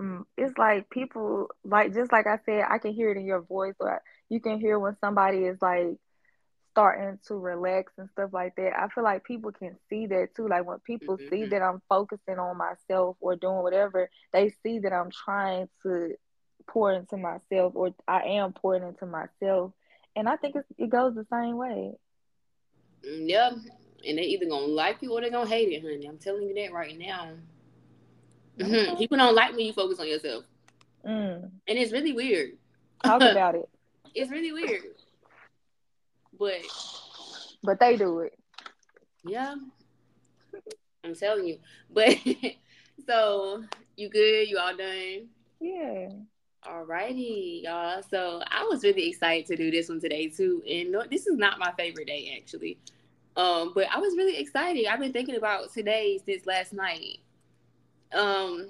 mm, 0.00 0.24
it's 0.38 0.56
like 0.56 0.88
people 0.90 1.48
like 1.64 1.92
just 1.92 2.12
like 2.12 2.26
I 2.26 2.38
said, 2.46 2.64
I 2.68 2.78
can 2.78 2.92
hear 2.92 3.10
it 3.10 3.18
in 3.18 3.26
your 3.26 3.42
voice, 3.42 3.74
or 3.80 4.00
you 4.28 4.40
can 4.40 4.58
hear 4.58 4.78
when 4.78 4.96
somebody 5.00 5.44
is 5.44 5.58
like 5.60 5.96
starting 6.72 7.18
to 7.28 7.34
relax 7.34 7.92
and 7.98 8.08
stuff 8.10 8.30
like 8.32 8.56
that. 8.56 8.72
I 8.76 8.88
feel 8.88 9.04
like 9.04 9.24
people 9.24 9.52
can 9.52 9.76
see 9.88 10.06
that 10.06 10.34
too. 10.34 10.48
Like 10.48 10.66
when 10.66 10.78
people 10.80 11.16
mm-hmm. 11.16 11.28
see 11.28 11.44
that 11.46 11.62
I'm 11.62 11.82
focusing 11.88 12.38
on 12.38 12.56
myself 12.56 13.16
or 13.20 13.36
doing 13.36 13.62
whatever, 13.62 14.10
they 14.32 14.54
see 14.62 14.80
that 14.80 14.92
I'm 14.92 15.10
trying 15.10 15.68
to 15.82 16.14
pour 16.66 16.92
into 16.92 17.16
myself 17.16 17.74
or 17.76 17.94
I 18.08 18.22
am 18.22 18.52
pouring 18.52 18.82
into 18.82 19.06
myself. 19.06 19.72
And 20.16 20.28
I 20.28 20.36
think 20.36 20.56
it 20.78 20.90
goes 20.90 21.14
the 21.14 21.26
same 21.30 21.56
way. 21.56 21.92
Mm, 23.06 23.28
yeah. 23.28 23.50
And 24.06 24.18
they 24.18 24.22
either 24.22 24.46
gonna 24.46 24.66
like 24.66 24.96
you 25.00 25.12
or 25.12 25.20
they 25.20 25.30
gonna 25.30 25.48
hate 25.48 25.72
it, 25.72 25.82
honey. 25.82 26.06
I'm 26.06 26.18
telling 26.18 26.48
you 26.48 26.54
that 26.54 26.72
right 26.72 26.98
now. 26.98 27.32
Mm-hmm. 28.58 28.96
People 28.96 29.18
don't 29.18 29.34
like 29.34 29.50
when 29.52 29.66
you 29.66 29.72
focus 29.72 30.00
on 30.00 30.08
yourself. 30.08 30.44
Mm. 31.06 31.50
And 31.68 31.78
it's 31.78 31.92
really 31.92 32.12
weird. 32.12 32.52
Talk 33.04 33.22
about 33.22 33.54
it. 33.56 33.68
It's 34.14 34.30
really 34.30 34.52
weird 34.52 34.82
but 36.42 36.62
but 37.62 37.78
they 37.78 37.96
do 37.96 38.20
it. 38.20 38.36
Yeah, 39.24 39.54
I'm 41.04 41.14
telling 41.14 41.46
you. 41.46 41.58
But 41.88 42.18
so 43.06 43.62
you 43.96 44.08
good? 44.08 44.48
You 44.48 44.58
all 44.58 44.76
done? 44.76 45.28
Yeah. 45.60 46.08
Alrighty, 46.64 47.62
y'all. 47.62 48.02
So 48.08 48.42
I 48.48 48.64
was 48.64 48.82
really 48.82 49.08
excited 49.08 49.46
to 49.46 49.56
do 49.56 49.70
this 49.70 49.88
one 49.88 50.00
today 50.00 50.28
too. 50.28 50.62
And 50.68 50.90
no, 50.90 51.04
this 51.08 51.26
is 51.26 51.36
not 51.36 51.60
my 51.60 51.72
favorite 51.78 52.08
day 52.08 52.36
actually. 52.40 52.78
Um, 53.36 53.72
but 53.74 53.86
I 53.92 53.98
was 53.98 54.16
really 54.16 54.38
excited. 54.38 54.86
I've 54.86 55.00
been 55.00 55.12
thinking 55.12 55.36
about 55.36 55.72
today 55.72 56.20
since 56.24 56.44
last 56.46 56.72
night. 56.72 57.18
Um, 58.12 58.68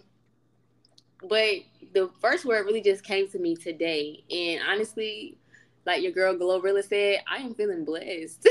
but 1.27 1.57
the 1.95 2.11
first 2.21 2.45
word 2.45 2.67
really 2.67 2.83
just 2.83 3.03
came 3.03 3.29
to 3.31 3.39
me 3.39 3.57
today. 3.57 4.25
And 4.31 4.61
honestly, 4.69 5.37
like 5.87 6.03
your 6.03 6.13
girl 6.13 6.35
Glorilla 6.35 6.85
said, 6.85 7.23
I 7.31 7.39
am 7.39 7.55
feeling 7.55 7.85
blessed. 7.85 8.49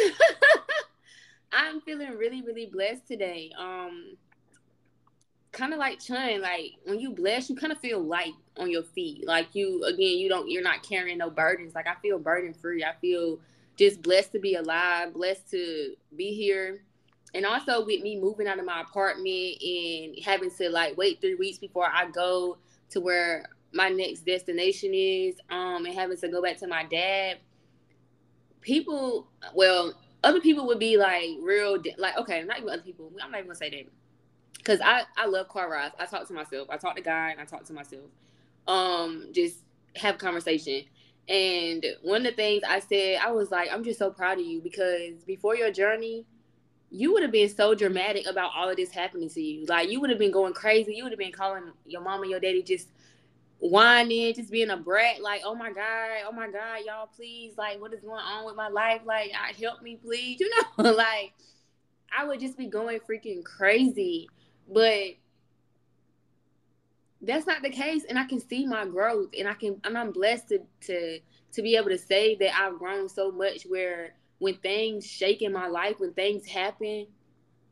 I'm 1.51 1.81
feeling 1.81 2.11
really, 2.11 2.41
really 2.41 2.67
blessed 2.67 3.07
today. 3.07 3.51
Um, 3.57 4.17
kind 5.51 5.73
of 5.73 5.79
like 5.79 5.99
Chun, 5.99 6.41
like 6.41 6.73
when 6.85 6.99
you 6.99 7.13
bless, 7.13 7.49
you 7.49 7.55
kind 7.55 7.73
of 7.73 7.79
feel 7.79 7.99
light 8.01 8.33
on 8.57 8.69
your 8.69 8.83
feet. 8.83 9.25
Like 9.27 9.53
you, 9.53 9.83
again, 9.83 10.17
you 10.17 10.29
don't, 10.29 10.49
you're 10.49 10.63
not 10.63 10.83
carrying 10.83 11.17
no 11.17 11.29
burdens. 11.29 11.75
Like 11.75 11.87
I 11.87 11.95
feel 12.01 12.19
burden 12.19 12.53
free. 12.53 12.83
I 12.83 12.93
feel 13.01 13.39
just 13.77 14.01
blessed 14.01 14.31
to 14.33 14.39
be 14.39 14.55
alive, 14.55 15.13
blessed 15.13 15.49
to 15.51 15.95
be 16.15 16.33
here. 16.33 16.83
And 17.33 17.45
also 17.45 17.85
with 17.85 18.01
me 18.01 18.19
moving 18.19 18.47
out 18.47 18.59
of 18.59 18.65
my 18.65 18.81
apartment 18.81 19.61
and 19.61 20.17
having 20.23 20.51
to 20.51 20.69
like 20.69 20.97
wait 20.97 21.21
three 21.21 21.35
weeks 21.35 21.57
before 21.57 21.87
I 21.91 22.09
go 22.11 22.57
to 22.91 22.99
where 22.99 23.45
my 23.73 23.89
next 23.89 24.21
destination 24.21 24.93
is 24.93 25.35
um 25.49 25.85
and 25.85 25.95
having 25.95 26.17
to 26.17 26.27
go 26.27 26.41
back 26.41 26.57
to 26.57 26.67
my 26.67 26.83
dad 26.85 27.37
people 28.61 29.27
well 29.53 29.93
other 30.23 30.39
people 30.39 30.67
would 30.67 30.79
be 30.79 30.97
like 30.97 31.29
real 31.41 31.81
like 31.97 32.17
okay 32.17 32.43
not 32.43 32.57
even 32.57 32.69
other 32.69 32.81
people 32.81 33.11
i'm 33.23 33.31
not 33.31 33.39
even 33.39 33.47
gonna 33.47 33.55
say 33.55 33.69
that 33.69 33.85
because 34.57 34.79
i 34.81 35.03
i 35.17 35.25
love 35.25 35.47
car 35.47 35.69
rides. 35.69 35.95
I 35.99 36.05
talk 36.05 36.27
to 36.27 36.33
myself. 36.33 36.69
I 36.69 36.77
talk 36.77 36.95
to 36.95 37.01
guy 37.01 37.31
and 37.31 37.41
i 37.41 37.45
talk 37.45 37.65
to 37.65 37.73
myself. 37.73 38.05
Um 38.67 39.29
just 39.33 39.63
have 39.95 40.17
conversation. 40.17 40.83
And 41.27 41.85
one 42.01 42.25
of 42.25 42.31
the 42.31 42.35
things 42.35 42.63
i 42.67 42.79
said 42.79 43.19
i 43.23 43.31
was 43.31 43.51
like 43.51 43.69
i'm 43.71 43.83
just 43.83 43.99
so 43.99 44.09
proud 44.09 44.39
of 44.39 44.45
you 44.45 44.61
because 44.61 45.23
before 45.25 45.55
your 45.55 45.71
journey 45.71 46.25
you 46.91 47.13
would 47.13 47.23
have 47.23 47.31
been 47.31 47.49
so 47.49 47.73
dramatic 47.73 48.27
about 48.27 48.51
all 48.55 48.69
of 48.69 48.75
this 48.75 48.91
happening 48.91 49.29
to 49.29 49.41
you. 49.41 49.65
Like 49.65 49.89
you 49.89 50.01
would 50.01 50.09
have 50.09 50.19
been 50.19 50.31
going 50.31 50.53
crazy. 50.53 50.93
You 50.93 51.03
would 51.03 51.13
have 51.13 51.19
been 51.19 51.31
calling 51.31 51.71
your 51.85 52.01
mom 52.01 52.21
and 52.21 52.29
your 52.29 52.41
daddy 52.41 52.61
just 52.61 52.89
whining, 53.61 54.33
just 54.33 54.51
being 54.51 54.71
a 54.71 54.77
brat, 54.77 55.21
like, 55.21 55.41
oh 55.45 55.55
my 55.55 55.71
God, 55.71 56.09
oh 56.27 56.31
my 56.31 56.49
God, 56.49 56.79
y'all, 56.85 57.07
please, 57.15 57.53
like, 57.57 57.79
what 57.79 57.93
is 57.93 58.01
going 58.01 58.19
on 58.19 58.45
with 58.45 58.55
my 58.55 58.67
life? 58.67 59.01
Like, 59.05 59.31
I 59.39 59.53
help 59.59 59.81
me, 59.81 59.97
please. 60.03 60.39
You 60.39 60.49
know, 60.77 60.91
like, 60.91 61.33
I 62.15 62.25
would 62.25 62.39
just 62.39 62.57
be 62.57 62.67
going 62.67 62.99
freaking 62.99 63.43
crazy. 63.43 64.27
But 64.67 65.15
that's 67.21 67.45
not 67.45 67.61
the 67.61 67.69
case. 67.69 68.03
And 68.07 68.17
I 68.17 68.25
can 68.25 68.39
see 68.39 68.65
my 68.65 68.85
growth 68.85 69.29
and 69.37 69.47
I 69.47 69.53
can 69.53 69.79
and 69.83 69.97
I'm 69.97 70.11
blessed 70.11 70.49
to 70.49 70.59
to 70.87 71.19
to 71.53 71.61
be 71.61 71.75
able 71.75 71.89
to 71.89 71.97
say 71.97 72.35
that 72.35 72.57
I've 72.59 72.79
grown 72.79 73.09
so 73.09 73.31
much 73.31 73.63
where 73.63 74.15
when 74.39 74.55
things 74.55 75.05
shake 75.05 75.41
in 75.41 75.53
my 75.53 75.67
life, 75.67 75.99
when 75.99 76.13
things 76.13 76.47
happen, 76.47 77.07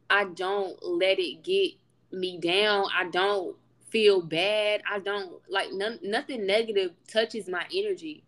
I 0.09 0.25
don't 0.25 0.77
let 0.83 1.19
it 1.19 1.43
get 1.43 1.71
me 2.11 2.37
down. 2.39 2.85
I 2.95 3.05
don't 3.09 3.55
feel 3.89 4.21
bad. 4.21 4.81
I 4.89 4.99
don't 4.99 5.33
like 5.49 5.71
none, 5.71 5.99
nothing 6.03 6.45
negative 6.45 6.91
touches 7.07 7.47
my 7.47 7.65
energy. 7.73 8.23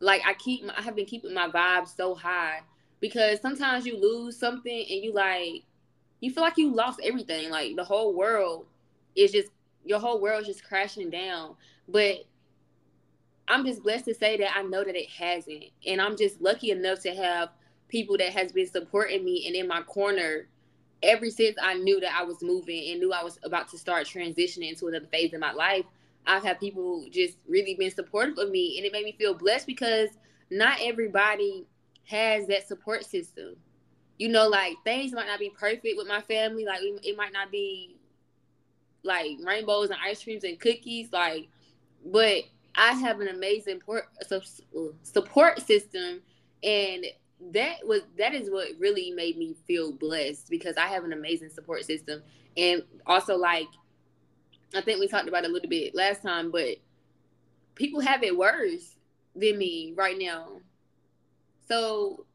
Like 0.00 0.22
I 0.26 0.34
keep, 0.34 0.64
I 0.76 0.82
have 0.82 0.96
been 0.96 1.06
keeping 1.06 1.34
my 1.34 1.48
vibes 1.48 1.96
so 1.96 2.14
high 2.14 2.60
because 3.00 3.40
sometimes 3.40 3.86
you 3.86 3.98
lose 3.98 4.36
something 4.36 4.86
and 4.90 5.04
you 5.04 5.12
like, 5.12 5.64
you 6.20 6.30
feel 6.30 6.42
like 6.42 6.58
you 6.58 6.74
lost 6.74 7.00
everything. 7.02 7.50
Like 7.50 7.76
the 7.76 7.84
whole 7.84 8.14
world 8.14 8.66
is 9.14 9.32
just, 9.32 9.50
your 9.84 10.00
whole 10.00 10.20
world 10.20 10.42
is 10.42 10.48
just 10.48 10.64
crashing 10.64 11.10
down. 11.10 11.54
But 11.88 12.24
I'm 13.48 13.64
just 13.64 13.82
blessed 13.82 14.06
to 14.06 14.14
say 14.14 14.36
that 14.38 14.56
I 14.56 14.62
know 14.62 14.82
that 14.82 14.96
it 14.96 15.08
hasn't, 15.08 15.66
and 15.86 16.00
I'm 16.00 16.16
just 16.16 16.40
lucky 16.40 16.72
enough 16.72 17.00
to 17.02 17.14
have 17.14 17.50
people 17.88 18.16
that 18.18 18.32
has 18.32 18.50
been 18.50 18.66
supporting 18.66 19.24
me 19.24 19.46
and 19.46 19.54
in 19.54 19.68
my 19.68 19.82
corner 19.82 20.48
ever 21.02 21.30
since 21.30 21.56
I 21.60 21.74
knew 21.74 22.00
that 22.00 22.14
I 22.14 22.24
was 22.24 22.42
moving 22.42 22.90
and 22.90 23.00
knew 23.00 23.12
I 23.12 23.22
was 23.22 23.38
about 23.42 23.68
to 23.68 23.78
start 23.78 24.06
transitioning 24.06 24.70
into 24.70 24.86
another 24.86 25.06
phase 25.06 25.32
in 25.32 25.40
my 25.40 25.52
life, 25.52 25.84
I've 26.26 26.42
had 26.42 26.58
people 26.58 27.06
just 27.10 27.38
really 27.48 27.74
been 27.74 27.90
supportive 27.90 28.38
of 28.38 28.50
me. 28.50 28.76
And 28.76 28.86
it 28.86 28.92
made 28.92 29.04
me 29.04 29.12
feel 29.12 29.34
blessed 29.34 29.66
because 29.66 30.10
not 30.50 30.78
everybody 30.80 31.66
has 32.04 32.46
that 32.48 32.66
support 32.66 33.04
system. 33.04 33.56
You 34.18 34.28
know, 34.28 34.48
like 34.48 34.76
things 34.84 35.12
might 35.12 35.26
not 35.26 35.38
be 35.38 35.50
perfect 35.50 35.96
with 35.96 36.08
my 36.08 36.22
family. 36.22 36.64
Like 36.64 36.80
it 36.82 37.16
might 37.16 37.32
not 37.32 37.50
be 37.50 37.96
like 39.02 39.32
rainbows 39.44 39.90
and 39.90 39.98
ice 40.04 40.24
creams 40.24 40.44
and 40.44 40.58
cookies. 40.58 41.12
Like, 41.12 41.48
but 42.04 42.44
I 42.74 42.92
have 42.92 43.20
an 43.20 43.28
amazing 43.28 43.80
support 45.02 45.60
system. 45.60 46.22
And 46.62 47.06
that 47.52 47.86
was 47.86 48.02
that 48.18 48.34
is 48.34 48.50
what 48.50 48.68
really 48.78 49.10
made 49.10 49.36
me 49.36 49.54
feel 49.66 49.92
blessed 49.92 50.48
because 50.48 50.76
I 50.76 50.86
have 50.86 51.04
an 51.04 51.12
amazing 51.12 51.50
support 51.50 51.84
system 51.84 52.22
and 52.56 52.82
also 53.06 53.36
like 53.36 53.68
I 54.74 54.80
think 54.80 55.00
we 55.00 55.08
talked 55.08 55.28
about 55.28 55.44
a 55.44 55.48
little 55.48 55.68
bit 55.68 55.94
last 55.94 56.22
time, 56.22 56.50
but 56.50 56.76
people 57.74 58.00
have 58.00 58.22
it 58.22 58.36
worse 58.36 58.96
than 59.34 59.58
me 59.58 59.92
right 59.96 60.16
now. 60.18 60.60
So 61.68 62.26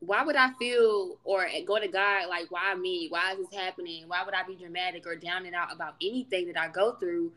why 0.00 0.22
would 0.22 0.36
I 0.36 0.50
feel 0.58 1.18
or 1.24 1.46
go 1.66 1.78
to 1.78 1.88
God 1.88 2.28
like 2.28 2.50
why 2.50 2.74
me? 2.74 3.08
Why 3.08 3.32
is 3.32 3.38
this 3.38 3.58
happening? 3.58 4.04
Why 4.08 4.22
would 4.24 4.34
I 4.34 4.42
be 4.42 4.56
dramatic 4.56 5.06
or 5.06 5.16
down 5.16 5.46
and 5.46 5.54
out 5.54 5.72
about 5.72 5.94
anything 6.02 6.46
that 6.46 6.58
I 6.58 6.68
go 6.68 6.92
through? 6.92 7.32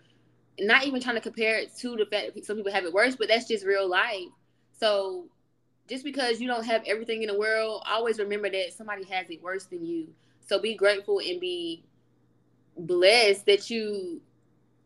Not 0.60 0.86
even 0.86 1.02
trying 1.02 1.16
to 1.16 1.22
compare 1.22 1.58
it 1.58 1.76
to 1.78 1.96
the 1.96 2.06
fact 2.06 2.36
that 2.36 2.46
some 2.46 2.58
people 2.58 2.72
have 2.72 2.86
it 2.86 2.94
worse, 2.94 3.16
but 3.16 3.28
that's 3.28 3.48
just 3.48 3.66
real 3.66 3.88
life. 3.88 4.30
So 4.80 5.26
just 5.88 6.04
because 6.04 6.40
you 6.40 6.48
don't 6.48 6.66
have 6.66 6.84
everything 6.86 7.24
in 7.24 7.28
the 7.28 7.38
world, 7.38 7.84
always 7.90 8.20
remember 8.20 8.50
that 8.50 8.74
somebody 8.74 9.04
has 9.06 9.30
it 9.30 9.42
worse 9.42 9.66
than 9.66 9.86
you. 9.86 10.08
So 10.46 10.60
be 10.60 10.76
grateful 10.76 11.20
and 11.20 11.40
be 11.40 11.84
blessed 12.78 13.46
that 13.46 13.70
you 13.70 14.22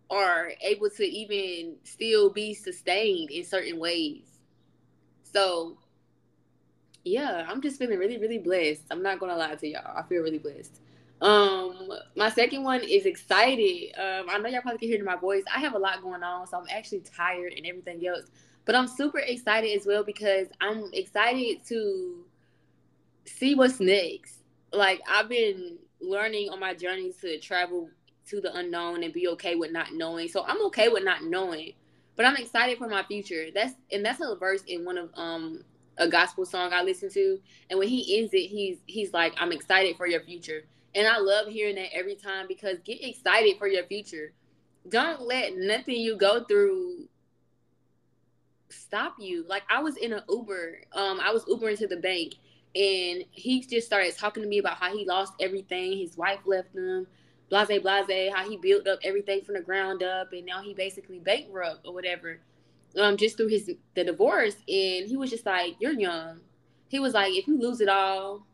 are 0.10 0.52
able 0.62 0.90
to 0.90 1.04
even 1.04 1.76
still 1.84 2.30
be 2.30 2.54
sustained 2.54 3.32
in 3.32 3.44
certain 3.44 3.80
ways. 3.80 4.24
So 5.24 5.78
yeah, 7.04 7.46
I'm 7.48 7.62
just 7.62 7.80
feeling 7.80 8.00
really, 8.00 8.18
really 8.18 8.40
blessed. 8.40 8.84
I'm 8.92 9.02
not 9.02 9.20
gonna 9.20 9.36
lie 9.38 9.56
to 9.56 9.68
y'all. 9.68 9.98
I 9.98 10.04
feel 10.04 10.22
really 10.22 10.40
blessed. 10.40 10.80
Um, 11.22 11.90
my 12.16 12.30
second 12.30 12.64
one 12.64 12.82
is 12.82 13.06
excited. 13.06 13.94
Um, 13.98 14.28
I 14.30 14.38
know 14.38 14.50
y'all 14.50 14.62
probably 14.62 14.80
can 14.80 14.90
hear 14.90 15.04
my 15.04 15.16
voice. 15.16 15.44
I 15.54 15.60
have 15.60 15.74
a 15.74 15.80
lot 15.80 16.02
going 16.02 16.22
on, 16.22 16.46
so 16.48 16.58
I'm 16.58 16.68
actually 16.70 17.00
tired 17.00 17.54
and 17.54 17.66
everything 17.66 18.06
else. 18.06 18.26
But 18.68 18.76
I'm 18.76 18.88
super 18.88 19.20
excited 19.20 19.76
as 19.80 19.88
well 19.88 20.04
because 20.04 20.48
I'm 20.60 20.90
excited 20.94 21.66
to 21.70 22.26
see 23.26 23.56
what's 23.56 23.80
next. 23.80 24.44
Like 24.74 25.00
I've 25.10 25.30
been 25.30 25.78
learning 26.02 26.50
on 26.50 26.60
my 26.60 26.74
journey 26.74 27.14
to 27.22 27.40
travel 27.40 27.90
to 28.28 28.42
the 28.42 28.54
unknown 28.54 29.04
and 29.04 29.14
be 29.14 29.30
okay 29.30 29.56
with 29.56 29.72
not 29.72 29.94
knowing. 29.94 30.28
So 30.28 30.44
I'm 30.46 30.62
okay 30.66 30.90
with 30.90 31.06
not 31.06 31.24
knowing, 31.24 31.74
but 32.18 32.26
I'm 32.26 32.36
excited 32.36 32.78
for 32.78 32.90
my 32.90 33.04
future. 33.04 33.46
That's 33.56 33.74
and 33.90 34.06
that's 34.06 34.20
a 34.20 34.36
verse 34.36 34.64
in 34.68 34.84
one 34.84 34.98
of 34.98 35.12
um 35.16 35.64
a 35.98 36.10
gospel 36.10 36.46
song 36.46 36.74
I 36.74 36.84
listen 36.84 37.10
to. 37.12 37.40
And 37.70 37.80
when 37.80 37.88
he 37.88 38.20
ends 38.20 38.34
it, 38.34 38.48
he's 38.48 38.80
he's 38.86 39.14
like, 39.14 39.34
I'm 39.38 39.54
excited 39.54 39.96
for 39.96 40.08
your 40.08 40.22
future. 40.24 40.66
And 40.94 41.08
I 41.08 41.20
love 41.20 41.48
hearing 41.48 41.76
that 41.76 41.96
every 41.96 42.16
time 42.16 42.48
because 42.50 42.80
get 42.84 43.02
excited 43.02 43.58
for 43.58 43.68
your 43.68 43.86
future. 43.86 44.34
Don't 44.90 45.22
let 45.22 45.56
nothing 45.56 46.02
you 46.02 46.18
go 46.18 46.44
through 46.44 47.08
stop 48.78 49.16
you. 49.20 49.46
Like 49.48 49.64
I 49.70 49.82
was 49.82 49.98
in 49.98 50.14
an 50.14 50.22
Uber, 50.30 50.82
um, 50.94 51.20
I 51.20 51.32
was 51.32 51.44
Ubering 51.46 51.78
to 51.80 51.88
the 51.88 51.98
bank, 51.98 52.36
and 52.76 53.24
he 53.32 53.62
just 53.62 53.88
started 53.88 54.16
talking 54.16 54.44
to 54.44 54.50
me 54.50 54.60
about 54.60 54.78
how 54.78 54.96
he 54.96 55.06
lost 55.06 55.34
everything. 55.40 55.98
His 55.98 56.18
wife 56.18 56.40
left 56.46 56.76
him, 56.76 57.08
blase 57.50 57.80
blase. 57.82 58.32
How 58.34 58.48
he 58.50 58.58
built 58.58 58.88
up 58.88 59.00
everything 59.04 59.42
from 59.42 59.56
the 59.56 59.62
ground 59.62 60.04
up, 60.04 60.32
and 60.34 60.46
now 60.46 60.62
he 60.62 60.74
basically 60.74 61.20
bankrupt 61.20 61.86
or 61.86 61.94
whatever, 61.94 62.40
um, 62.98 63.18
just 63.18 63.38
through 63.38 63.48
his 63.48 63.72
the 63.96 64.04
divorce. 64.04 64.56
And 64.68 65.08
he 65.08 65.18
was 65.18 65.30
just 65.30 65.46
like, 65.46 65.76
"You're 65.80 65.94
young." 65.94 66.42
He 66.90 67.00
was 67.00 67.14
like, 67.14 67.34
"If 67.34 67.48
you 67.48 67.60
lose 67.60 67.82
it 67.82 67.90
all, 67.90 68.46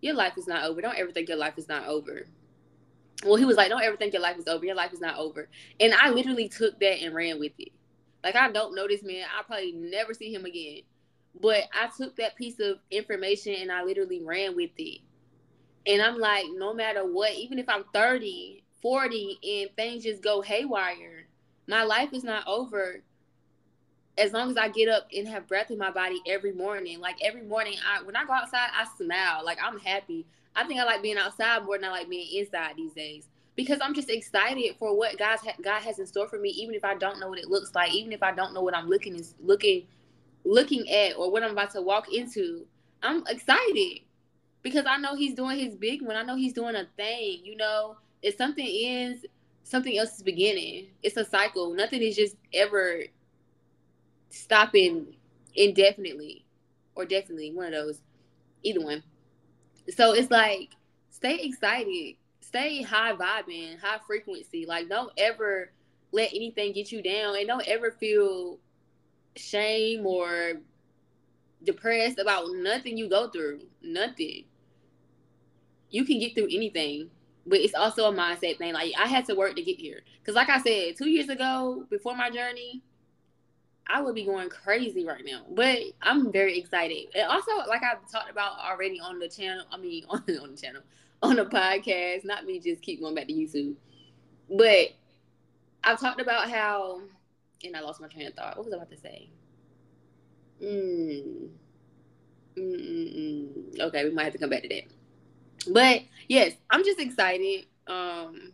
your 0.00 0.14
life 0.14 0.36
is 0.36 0.46
not 0.46 0.64
over. 0.64 0.80
Don't 0.80 0.98
ever 0.98 1.12
think 1.12 1.28
your 1.28 1.38
life 1.38 1.56
is 1.56 1.68
not 1.68 1.86
over." 1.86 2.26
Well, 3.24 3.36
he 3.36 3.44
was 3.44 3.56
like, 3.56 3.70
"Don't 3.70 3.82
ever 3.82 3.96
think 3.96 4.12
your 4.12 4.22
life 4.22 4.38
is 4.38 4.46
over. 4.46 4.64
Your 4.64 4.74
life 4.74 4.92
is 4.92 5.00
not 5.00 5.18
over." 5.18 5.48
And 5.80 5.94
I 5.94 6.10
literally 6.10 6.48
took 6.48 6.78
that 6.80 7.02
and 7.02 7.14
ran 7.14 7.38
with 7.38 7.52
it. 7.58 7.72
Like 8.26 8.34
I 8.34 8.50
don't 8.50 8.74
know 8.74 8.88
this 8.88 9.04
man. 9.04 9.24
I'll 9.36 9.44
probably 9.44 9.70
never 9.70 10.12
see 10.12 10.34
him 10.34 10.44
again. 10.46 10.80
But 11.40 11.62
I 11.72 11.88
took 11.96 12.16
that 12.16 12.34
piece 12.34 12.58
of 12.58 12.78
information 12.90 13.54
and 13.54 13.70
I 13.70 13.84
literally 13.84 14.20
ran 14.20 14.56
with 14.56 14.72
it. 14.78 15.02
And 15.86 16.02
I'm 16.02 16.18
like, 16.18 16.46
no 16.56 16.74
matter 16.74 17.04
what, 17.04 17.34
even 17.34 17.60
if 17.60 17.68
I'm 17.68 17.84
30, 17.94 18.64
40, 18.82 19.38
and 19.44 19.76
things 19.76 20.02
just 20.02 20.24
go 20.24 20.42
haywire, 20.42 21.28
my 21.68 21.84
life 21.84 22.12
is 22.12 22.24
not 22.24 22.44
over 22.48 22.96
as 24.18 24.32
long 24.32 24.50
as 24.50 24.56
I 24.56 24.70
get 24.70 24.88
up 24.88 25.06
and 25.16 25.28
have 25.28 25.46
breath 25.46 25.70
in 25.70 25.78
my 25.78 25.92
body 25.92 26.20
every 26.26 26.52
morning. 26.52 26.98
Like 26.98 27.18
every 27.22 27.42
morning, 27.42 27.76
I 27.88 28.02
when 28.02 28.16
I 28.16 28.24
go 28.24 28.32
outside, 28.32 28.70
I 28.76 28.88
smile. 28.98 29.44
Like 29.44 29.58
I'm 29.62 29.78
happy. 29.78 30.26
I 30.56 30.64
think 30.64 30.80
I 30.80 30.84
like 30.84 31.00
being 31.00 31.16
outside 31.16 31.64
more 31.64 31.78
than 31.78 31.84
I 31.84 31.92
like 31.92 32.08
being 32.08 32.40
inside 32.40 32.74
these 32.76 32.92
days 32.92 33.28
because 33.56 33.78
I'm 33.82 33.94
just 33.94 34.10
excited 34.10 34.76
for 34.78 34.96
what 34.96 35.18
God's 35.18 35.42
God 35.62 35.82
has 35.82 35.98
in 35.98 36.06
store 36.06 36.28
for 36.28 36.38
me, 36.38 36.50
even 36.50 36.74
if 36.74 36.84
I 36.84 36.94
don't 36.94 37.18
know 37.18 37.28
what 37.28 37.38
it 37.38 37.48
looks 37.48 37.74
like, 37.74 37.92
even 37.92 38.12
if 38.12 38.22
I 38.22 38.32
don't 38.32 38.52
know 38.52 38.62
what 38.62 38.76
I'm 38.76 38.88
looking 38.88 39.16
is 39.16 39.34
looking 39.42 39.86
looking 40.44 40.88
at 40.90 41.16
or 41.16 41.30
what 41.30 41.42
I'm 41.42 41.52
about 41.52 41.72
to 41.72 41.82
walk 41.82 42.12
into. 42.12 42.66
I'm 43.02 43.26
excited 43.26 44.00
because 44.62 44.84
I 44.86 44.98
know 44.98 45.16
He's 45.16 45.34
doing 45.34 45.58
His 45.58 45.74
big 45.74 46.02
one. 46.02 46.16
I 46.16 46.22
know 46.22 46.36
He's 46.36 46.52
doing 46.52 46.76
a 46.76 46.86
thing. 46.96 47.40
You 47.42 47.56
know, 47.56 47.96
if 48.22 48.36
something 48.36 48.66
ends, 48.66 49.24
something 49.64 49.96
else 49.96 50.16
is 50.16 50.22
beginning. 50.22 50.88
It's 51.02 51.16
a 51.16 51.24
cycle. 51.24 51.74
Nothing 51.74 52.02
is 52.02 52.14
just 52.14 52.36
ever 52.52 53.04
stopping 54.28 55.14
indefinitely 55.54 56.44
or 56.94 57.06
definitely 57.06 57.52
one 57.52 57.66
of 57.66 57.72
those, 57.72 58.00
either 58.62 58.82
one. 58.82 59.02
So 59.88 60.12
it's 60.12 60.30
like 60.30 60.70
stay 61.10 61.38
excited 61.38 62.16
stay 62.56 62.82
high 62.82 63.12
vibing, 63.12 63.78
high 63.80 63.98
frequency. 64.06 64.66
Like 64.66 64.88
don't 64.88 65.12
ever 65.18 65.70
let 66.12 66.30
anything 66.30 66.72
get 66.72 66.90
you 66.90 67.02
down 67.02 67.36
and 67.36 67.46
don't 67.46 67.66
ever 67.68 67.90
feel 67.90 68.58
shame 69.36 70.06
or 70.06 70.54
depressed 71.62 72.18
about 72.18 72.46
nothing 72.54 72.96
you 72.96 73.08
go 73.08 73.28
through. 73.28 73.60
Nothing. 73.82 74.44
You 75.90 76.04
can 76.04 76.18
get 76.18 76.34
through 76.34 76.48
anything, 76.50 77.10
but 77.46 77.60
it's 77.60 77.74
also 77.74 78.10
a 78.10 78.12
mindset 78.12 78.58
thing. 78.58 78.72
Like 78.72 78.92
I 78.98 79.06
had 79.06 79.26
to 79.26 79.34
work 79.34 79.56
to 79.56 79.62
get 79.62 79.78
here. 79.78 80.00
Cause 80.24 80.34
like 80.34 80.48
I 80.48 80.60
said, 80.62 80.96
two 80.96 81.10
years 81.10 81.28
ago, 81.28 81.84
before 81.90 82.16
my 82.16 82.30
journey, 82.30 82.82
I 83.86 84.00
would 84.00 84.16
be 84.16 84.24
going 84.24 84.48
crazy 84.48 85.04
right 85.04 85.22
now. 85.24 85.42
But 85.50 85.78
I'm 86.02 86.32
very 86.32 86.58
excited. 86.58 87.08
And 87.14 87.28
also, 87.28 87.52
like 87.68 87.82
I've 87.84 88.10
talked 88.10 88.30
about 88.30 88.58
already 88.58 88.98
on 88.98 89.18
the 89.18 89.28
channel, 89.28 89.64
I 89.70 89.76
mean 89.76 90.04
on, 90.08 90.24
on 90.42 90.52
the 90.52 90.56
channel, 90.56 90.82
on 91.22 91.38
a 91.38 91.44
podcast, 91.46 92.24
not 92.24 92.44
me 92.44 92.60
just 92.60 92.82
keep 92.82 93.00
going 93.00 93.14
back 93.14 93.26
to 93.26 93.32
YouTube. 93.32 93.74
But 94.50 94.92
I've 95.82 96.00
talked 96.00 96.20
about 96.20 96.50
how, 96.50 97.00
and 97.64 97.76
I 97.76 97.80
lost 97.80 98.00
my 98.00 98.08
train 98.08 98.26
of 98.26 98.34
thought. 98.34 98.56
What 98.56 98.66
was 98.66 98.74
I 98.74 98.76
about 98.76 98.90
to 98.90 98.96
say? 98.98 99.28
Mm. 100.62 101.48
Mm-mm-mm. 102.56 103.80
Okay, 103.80 104.04
we 104.04 104.10
might 104.10 104.24
have 104.24 104.32
to 104.32 104.38
come 104.38 104.50
back 104.50 104.62
to 104.62 104.68
that. 104.68 104.84
But 105.72 106.02
yes, 106.28 106.52
I'm 106.70 106.84
just 106.84 107.00
excited 107.00 107.66
um, 107.86 108.52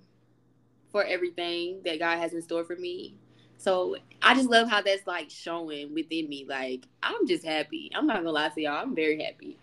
for 0.91 1.05
everything 1.05 1.81
that 1.85 1.99
God 1.99 2.19
has 2.19 2.33
in 2.33 2.43
store 2.43 2.65
for 2.65 2.77
me. 2.77 3.15
So 3.59 3.97
I 4.21 4.35
just 4.35 4.51
love 4.51 4.69
how 4.69 4.83
that's 4.83 5.07
like 5.07 5.31
showing 5.31 5.95
within 5.95 6.29
me. 6.29 6.45
Like 6.49 6.87
I'm 7.03 7.27
just 7.29 7.45
happy. 7.45 7.91
I'm 7.95 8.07
not 8.07 8.17
gonna 8.17 8.33
lie 8.33 8.49
to 8.49 8.61
y'all. 8.61 8.83
I'm 8.83 8.95
very 8.95 9.23
happy. 9.23 9.57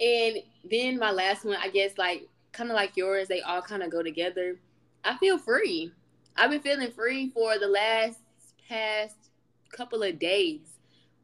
And 0.00 0.42
then 0.68 0.98
my 0.98 1.10
last 1.10 1.44
one, 1.44 1.56
I 1.60 1.68
guess, 1.68 1.98
like 1.98 2.28
kind 2.52 2.70
of 2.70 2.76
like 2.76 2.96
yours, 2.96 3.28
they 3.28 3.40
all 3.40 3.62
kind 3.62 3.82
of 3.82 3.90
go 3.90 4.02
together. 4.02 4.58
I 5.04 5.16
feel 5.18 5.38
free. 5.38 5.92
I've 6.36 6.50
been 6.50 6.60
feeling 6.60 6.90
free 6.92 7.30
for 7.30 7.58
the 7.58 7.68
last 7.68 8.18
past 8.68 9.16
couple 9.70 10.02
of 10.02 10.18
days. 10.18 10.60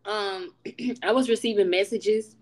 Um, 0.05 0.55
I 1.03 1.13
was 1.13 1.29
receiving 1.29 1.71
messages 1.71 2.35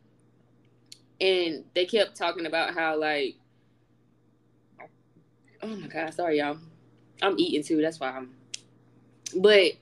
and 1.20 1.64
they 1.74 1.86
kept 1.86 2.16
talking 2.16 2.46
about 2.46 2.74
how 2.74 2.98
like 2.98 3.36
oh 5.62 5.68
my 5.68 5.86
god, 5.88 6.12
sorry 6.14 6.38
y'all. 6.38 6.58
I'm 7.22 7.38
eating 7.38 7.62
too, 7.62 7.80
that's 7.80 7.98
why 7.98 8.10
I'm 8.10 8.30
but 9.34 9.72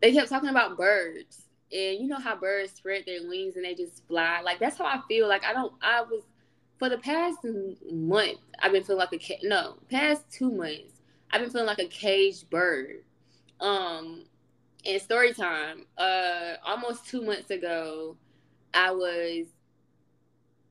they 0.00 0.12
kept 0.12 0.28
talking 0.28 0.48
about 0.48 0.76
birds. 0.76 1.47
And 1.70 2.00
you 2.00 2.06
know 2.06 2.18
how 2.18 2.36
birds 2.36 2.72
spread 2.72 3.04
their 3.06 3.28
wings 3.28 3.56
and 3.56 3.64
they 3.64 3.74
just 3.74 4.06
fly. 4.06 4.40
Like 4.42 4.58
that's 4.58 4.78
how 4.78 4.86
I 4.86 5.00
feel. 5.08 5.28
Like 5.28 5.44
I 5.44 5.52
don't 5.52 5.72
I 5.82 6.02
was 6.02 6.22
for 6.78 6.88
the 6.88 6.98
past 6.98 7.38
month, 7.90 8.38
I've 8.60 8.72
been 8.72 8.84
feeling 8.84 9.06
like 9.10 9.30
a 9.30 9.38
no, 9.46 9.76
past 9.90 10.30
two 10.30 10.50
months, 10.50 11.02
I've 11.30 11.40
been 11.40 11.50
feeling 11.50 11.66
like 11.66 11.80
a 11.80 11.88
caged 11.88 12.48
bird. 12.50 13.02
Um 13.60 14.24
in 14.84 15.00
story 15.00 15.34
time, 15.34 15.84
uh 15.98 16.54
almost 16.64 17.06
two 17.06 17.22
months 17.22 17.50
ago, 17.50 18.16
I 18.72 18.92
was 18.92 19.46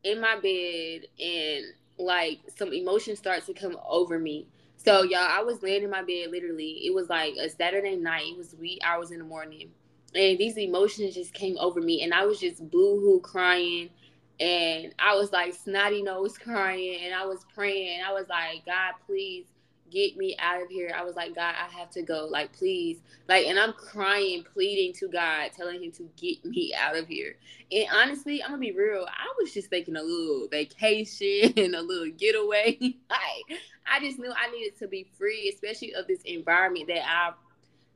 in 0.03 0.21
my 0.21 0.39
bed 0.39 1.07
and 1.19 1.65
like 1.99 2.39
some 2.55 2.73
emotions 2.73 3.19
start 3.19 3.45
to 3.45 3.53
come 3.53 3.77
over 3.87 4.17
me. 4.19 4.47
So 4.77 5.03
y'all, 5.03 5.19
I 5.19 5.41
was 5.41 5.61
laying 5.61 5.83
in 5.83 5.89
my 5.89 6.03
bed 6.03 6.31
literally. 6.31 6.85
It 6.85 6.93
was 6.93 7.09
like 7.09 7.33
a 7.35 7.49
Saturday 7.49 7.95
night. 7.95 8.27
It 8.31 8.37
was 8.37 8.55
wee 8.59 8.79
hours 8.83 9.11
in 9.11 9.19
the 9.19 9.25
morning. 9.25 9.71
And 10.15 10.37
these 10.37 10.57
emotions 10.57 11.15
just 11.15 11.33
came 11.33 11.57
over 11.57 11.81
me 11.81 12.03
and 12.03 12.13
I 12.13 12.25
was 12.25 12.39
just 12.39 12.69
boo-hoo 12.71 13.19
crying 13.21 13.89
and 14.39 14.93
I 14.99 15.15
was 15.15 15.31
like 15.31 15.53
snotty 15.53 16.01
nose 16.01 16.37
crying 16.43 17.01
and 17.03 17.13
I 17.13 17.25
was 17.25 17.45
praying. 17.53 18.01
I 18.07 18.13
was 18.13 18.27
like, 18.29 18.65
God, 18.65 18.93
please 19.05 19.45
get 19.89 20.17
me 20.17 20.35
out 20.39 20.61
of 20.61 20.69
here. 20.69 20.91
I 20.95 21.03
was 21.03 21.15
like, 21.15 21.35
God, 21.35 21.55
I 21.55 21.69
have 21.77 21.89
to 21.91 22.01
go. 22.01 22.27
Like, 22.29 22.53
please. 22.53 22.99
Like, 23.27 23.45
and 23.47 23.59
I'm 23.59 23.73
crying, 23.73 24.43
pleading 24.43 24.93
to 24.93 25.07
God, 25.07 25.51
telling 25.55 25.83
him 25.83 25.91
to 25.93 26.09
get 26.17 26.43
me 26.45 26.73
out 26.77 26.95
of 26.95 27.07
here. 27.07 27.35
And 27.71 27.87
honestly, 27.93 28.43
I'm 28.43 28.51
gonna 28.51 28.61
be 28.61 28.71
real. 28.71 29.05
I 29.07 29.33
was 29.39 29.53
just 29.53 29.69
thinking 29.69 29.95
a 29.95 30.01
little 30.01 30.47
vacation, 30.49 31.53
and 31.57 31.75
a 31.75 31.81
little 31.81 32.11
getaway. 32.17 32.77
like, 33.09 33.59
I 33.89 33.99
just 34.01 34.19
knew 34.19 34.31
I 34.31 34.51
needed 34.51 34.77
to 34.79 34.87
be 34.87 35.09
free, 35.17 35.51
especially 35.53 35.93
of 35.93 36.07
this 36.07 36.21
environment 36.23 36.87
that 36.87 37.05
I 37.05 37.31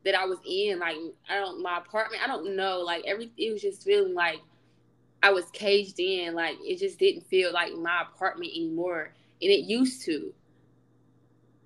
that 0.05 0.15
I 0.15 0.25
was 0.25 0.39
in. 0.45 0.79
Like, 0.79 0.97
I 1.29 1.35
don't 1.35 1.61
my 1.61 1.77
apartment, 1.77 2.23
I 2.23 2.27
don't 2.27 2.55
know. 2.55 2.79
Like 2.79 3.03
every 3.05 3.31
it 3.37 3.51
was 3.51 3.61
just 3.61 3.83
feeling 3.83 4.13
like 4.13 4.39
I 5.23 5.31
was 5.31 5.45
caged 5.51 5.99
in. 5.99 6.33
Like 6.35 6.57
it 6.61 6.79
just 6.79 6.99
didn't 6.99 7.27
feel 7.27 7.53
like 7.53 7.73
my 7.73 8.03
apartment 8.03 8.51
anymore. 8.55 9.13
And 9.41 9.51
it 9.51 9.65
used 9.65 10.05
to 10.05 10.33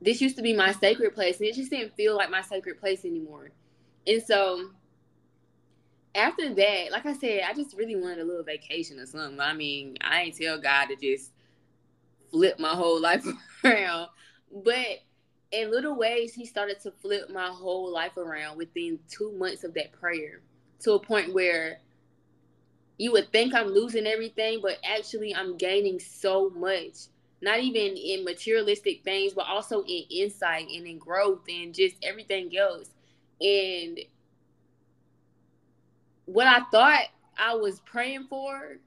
this 0.01 0.21
used 0.21 0.35
to 0.35 0.41
be 0.41 0.53
my 0.53 0.71
sacred 0.71 1.13
place 1.13 1.39
and 1.39 1.47
it 1.47 1.55
just 1.55 1.71
didn't 1.71 1.95
feel 1.95 2.15
like 2.15 2.29
my 2.29 2.41
sacred 2.41 2.79
place 2.79 3.05
anymore 3.05 3.49
and 4.05 4.21
so 4.21 4.69
after 6.13 6.53
that 6.53 6.91
like 6.91 7.05
i 7.05 7.13
said 7.13 7.41
i 7.47 7.53
just 7.53 7.75
really 7.75 7.95
wanted 7.95 8.19
a 8.19 8.23
little 8.23 8.43
vacation 8.43 8.99
or 8.99 9.05
something 9.05 9.39
i 9.39 9.53
mean 9.53 9.97
i 10.01 10.21
ain't 10.21 10.37
tell 10.37 10.59
god 10.59 10.85
to 10.85 10.95
just 10.95 11.31
flip 12.29 12.59
my 12.59 12.69
whole 12.69 13.01
life 13.09 13.25
around 13.63 14.07
but 14.63 14.99
in 15.55 15.71
little 15.71 15.95
ways 15.95 16.33
he 16.33 16.45
started 16.45 16.79
to 16.81 16.91
flip 16.91 17.29
my 17.31 17.47
whole 17.47 17.91
life 17.91 18.17
around 18.17 18.57
within 18.57 18.99
two 19.09 19.31
months 19.33 19.63
of 19.63 19.73
that 19.73 19.91
prayer 19.93 20.41
to 20.79 20.93
a 20.93 20.99
point 20.99 21.33
where 21.33 21.79
you 22.97 23.11
would 23.11 23.31
think 23.31 23.53
i'm 23.53 23.67
losing 23.67 24.05
everything 24.05 24.59
but 24.61 24.77
actually 24.83 25.33
i'm 25.35 25.57
gaining 25.57 25.99
so 25.99 26.49
much 26.51 27.07
not 27.41 27.59
even 27.59 27.95
in 27.95 28.23
materialistic 28.23 29.03
things, 29.03 29.33
but 29.33 29.45
also 29.47 29.81
in 29.83 30.03
insight 30.09 30.67
and 30.69 30.87
in 30.87 30.97
growth 30.97 31.41
and 31.47 31.73
just 31.73 31.95
everything 32.01 32.55
else. 32.57 32.89
And 33.39 33.99
what 36.25 36.47
I 36.47 36.61
thought 36.71 37.03
I 37.37 37.53
was 37.55 37.81
praying 37.81 38.27
for 38.29 38.77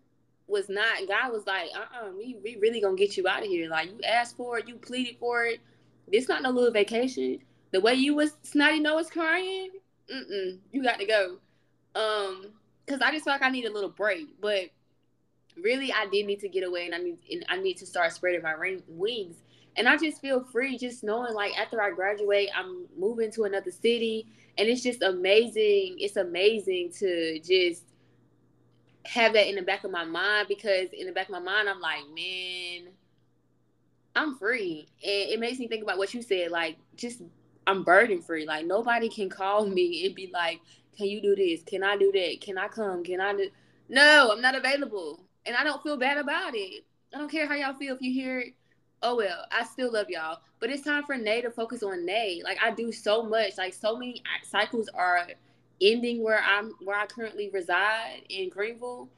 was 0.47 0.69
not 0.69 1.07
God 1.07 1.31
was 1.31 1.47
like, 1.47 1.69
uh-uh, 1.75 2.11
we, 2.17 2.37
we 2.43 2.57
really 2.57 2.81
gonna 2.81 2.97
get 2.97 3.17
you 3.17 3.29
out 3.29 3.43
of 3.43 3.49
here. 3.49 3.69
Like 3.69 3.91
you 3.91 4.01
asked 4.03 4.37
for 4.37 4.59
it, 4.59 4.67
you 4.67 4.77
pleaded 4.77 5.19
for 5.21 5.45
it. 5.45 5.61
This 6.13 6.29
not 6.29 6.43
no 6.43 6.51
little 6.51 6.73
vacation. 6.73 7.39
The 7.73 7.81
way 7.81 7.95
you 7.95 8.15
was 8.15 8.33
snotty 8.43 8.81
nose 8.81 9.11
crying, 9.11 9.71
mm-mm, 10.13 10.59
you 10.73 10.83
got 10.83 10.99
to 10.99 11.07
go. 11.07 11.39
Um, 11.95 12.53
cause 12.87 13.01
I 13.03 13.13
just 13.13 13.25
felt 13.25 13.41
like 13.41 13.49
I 13.49 13.51
need 13.51 13.67
a 13.67 13.73
little 13.73 13.91
break. 13.91 14.41
But 14.41 14.71
really 15.63 15.93
I 15.93 16.07
did 16.07 16.27
need 16.27 16.41
to 16.41 16.49
get 16.49 16.65
away 16.65 16.87
and 16.87 16.95
I 16.95 16.99
need 16.99 17.19
and 17.31 17.45
I 17.49 17.57
need 17.61 17.77
to 17.79 17.87
start 17.87 18.13
spreading 18.13 18.43
my 18.43 18.53
ring, 18.53 18.83
wings. 18.89 19.37
And 19.77 19.89
I 19.89 19.97
just 19.97 20.21
feel 20.21 20.43
free 20.43 20.77
just 20.79 21.05
knowing 21.05 21.35
like 21.35 21.57
after 21.59 21.81
I 21.81 21.91
graduate, 21.91 22.49
I'm 22.57 22.87
moving 22.97 23.31
to 23.33 23.45
another 23.45 23.71
city 23.71 24.27
and 24.57 24.69
it's 24.69 24.83
just 24.83 25.03
amazing. 25.03 25.97
It's 25.99 26.17
amazing 26.17 26.93
to 26.99 27.39
just 27.41 27.85
have 29.07 29.33
that 29.35 29.49
in 29.49 29.55
the 29.55 29.63
back 29.63 29.85
of 29.85 29.91
my 29.91 30.05
mind 30.05 30.49
because 30.49 30.89
in 30.93 31.07
the 31.07 31.13
back 31.13 31.27
of 31.29 31.33
my 31.33 31.39
mind 31.39 31.69
I'm 31.69 31.81
like, 31.81 32.03
man, 32.15 32.93
I'm 34.19 34.37
free. 34.37 34.89
And 35.03 35.31
it 35.31 35.41
makes 35.41 35.59
me 35.59 35.69
think 35.69 35.83
about 35.83 35.99
what 35.99 36.13
you 36.13 36.23
said, 36.23 36.51
like 36.51 36.77
just 36.97 37.23
I'm 37.67 37.85
burden 37.85 38.21
free. 38.21 38.47
Like 38.47 38.67
nobody 38.67 39.09
can 39.09 39.29
call 39.29 39.67
me 39.67 40.07
and 40.07 40.15
be 40.15 40.31
like, 40.33 40.61
Can 40.97 41.07
you 41.07 41.21
do 41.21 41.37
this? 41.37 41.63
Can 41.63 41.85
I 41.85 41.97
do 41.97 42.11
that? 42.13 42.41
Can 42.41 42.59
I 42.59 42.69
come? 42.69 43.05
Can 43.05 43.21
I 43.21 43.33
do 43.35 43.51
no, 43.89 44.31
I'm 44.33 44.43
not 44.43 44.55
available 44.55 45.25
and 45.47 45.57
I 45.57 45.65
don't 45.65 45.83
feel 45.83 45.97
bad 45.97 46.19
about 46.19 46.55
it. 46.55 46.85
I 47.15 47.19
don't 47.19 47.31
care 47.31 47.47
how 47.47 47.55
y'all 47.55 47.75
feel 47.75 47.95
if 47.95 48.03
you 48.03 48.13
hear 48.13 48.41
it. 48.41 48.55
Oh 49.03 49.17
well, 49.17 49.47
I 49.51 49.65
still 49.65 49.93
love 49.93 50.11
y'all. 50.11 50.41
But 50.61 50.71
it's 50.71 50.83
time 50.83 51.05
for 51.05 51.17
Nay 51.17 51.41
to 51.43 51.51
focus 51.51 51.83
on 51.83 52.05
Nay. 52.05 52.43
Like 52.45 52.59
I 52.63 52.73
do 52.73 52.93
so 52.93 53.23
much. 53.23 53.57
Like 53.57 53.73
so 53.73 53.97
many 53.97 54.23
cycles 54.43 54.89
are 54.93 55.29
ending 55.81 56.23
where 56.23 56.43
I'm 56.43 56.73
where 56.83 56.99
I 56.99 57.07
currently 57.07 57.49
reside 57.51 58.23
in 58.29 58.51
Greenville. 58.51 59.09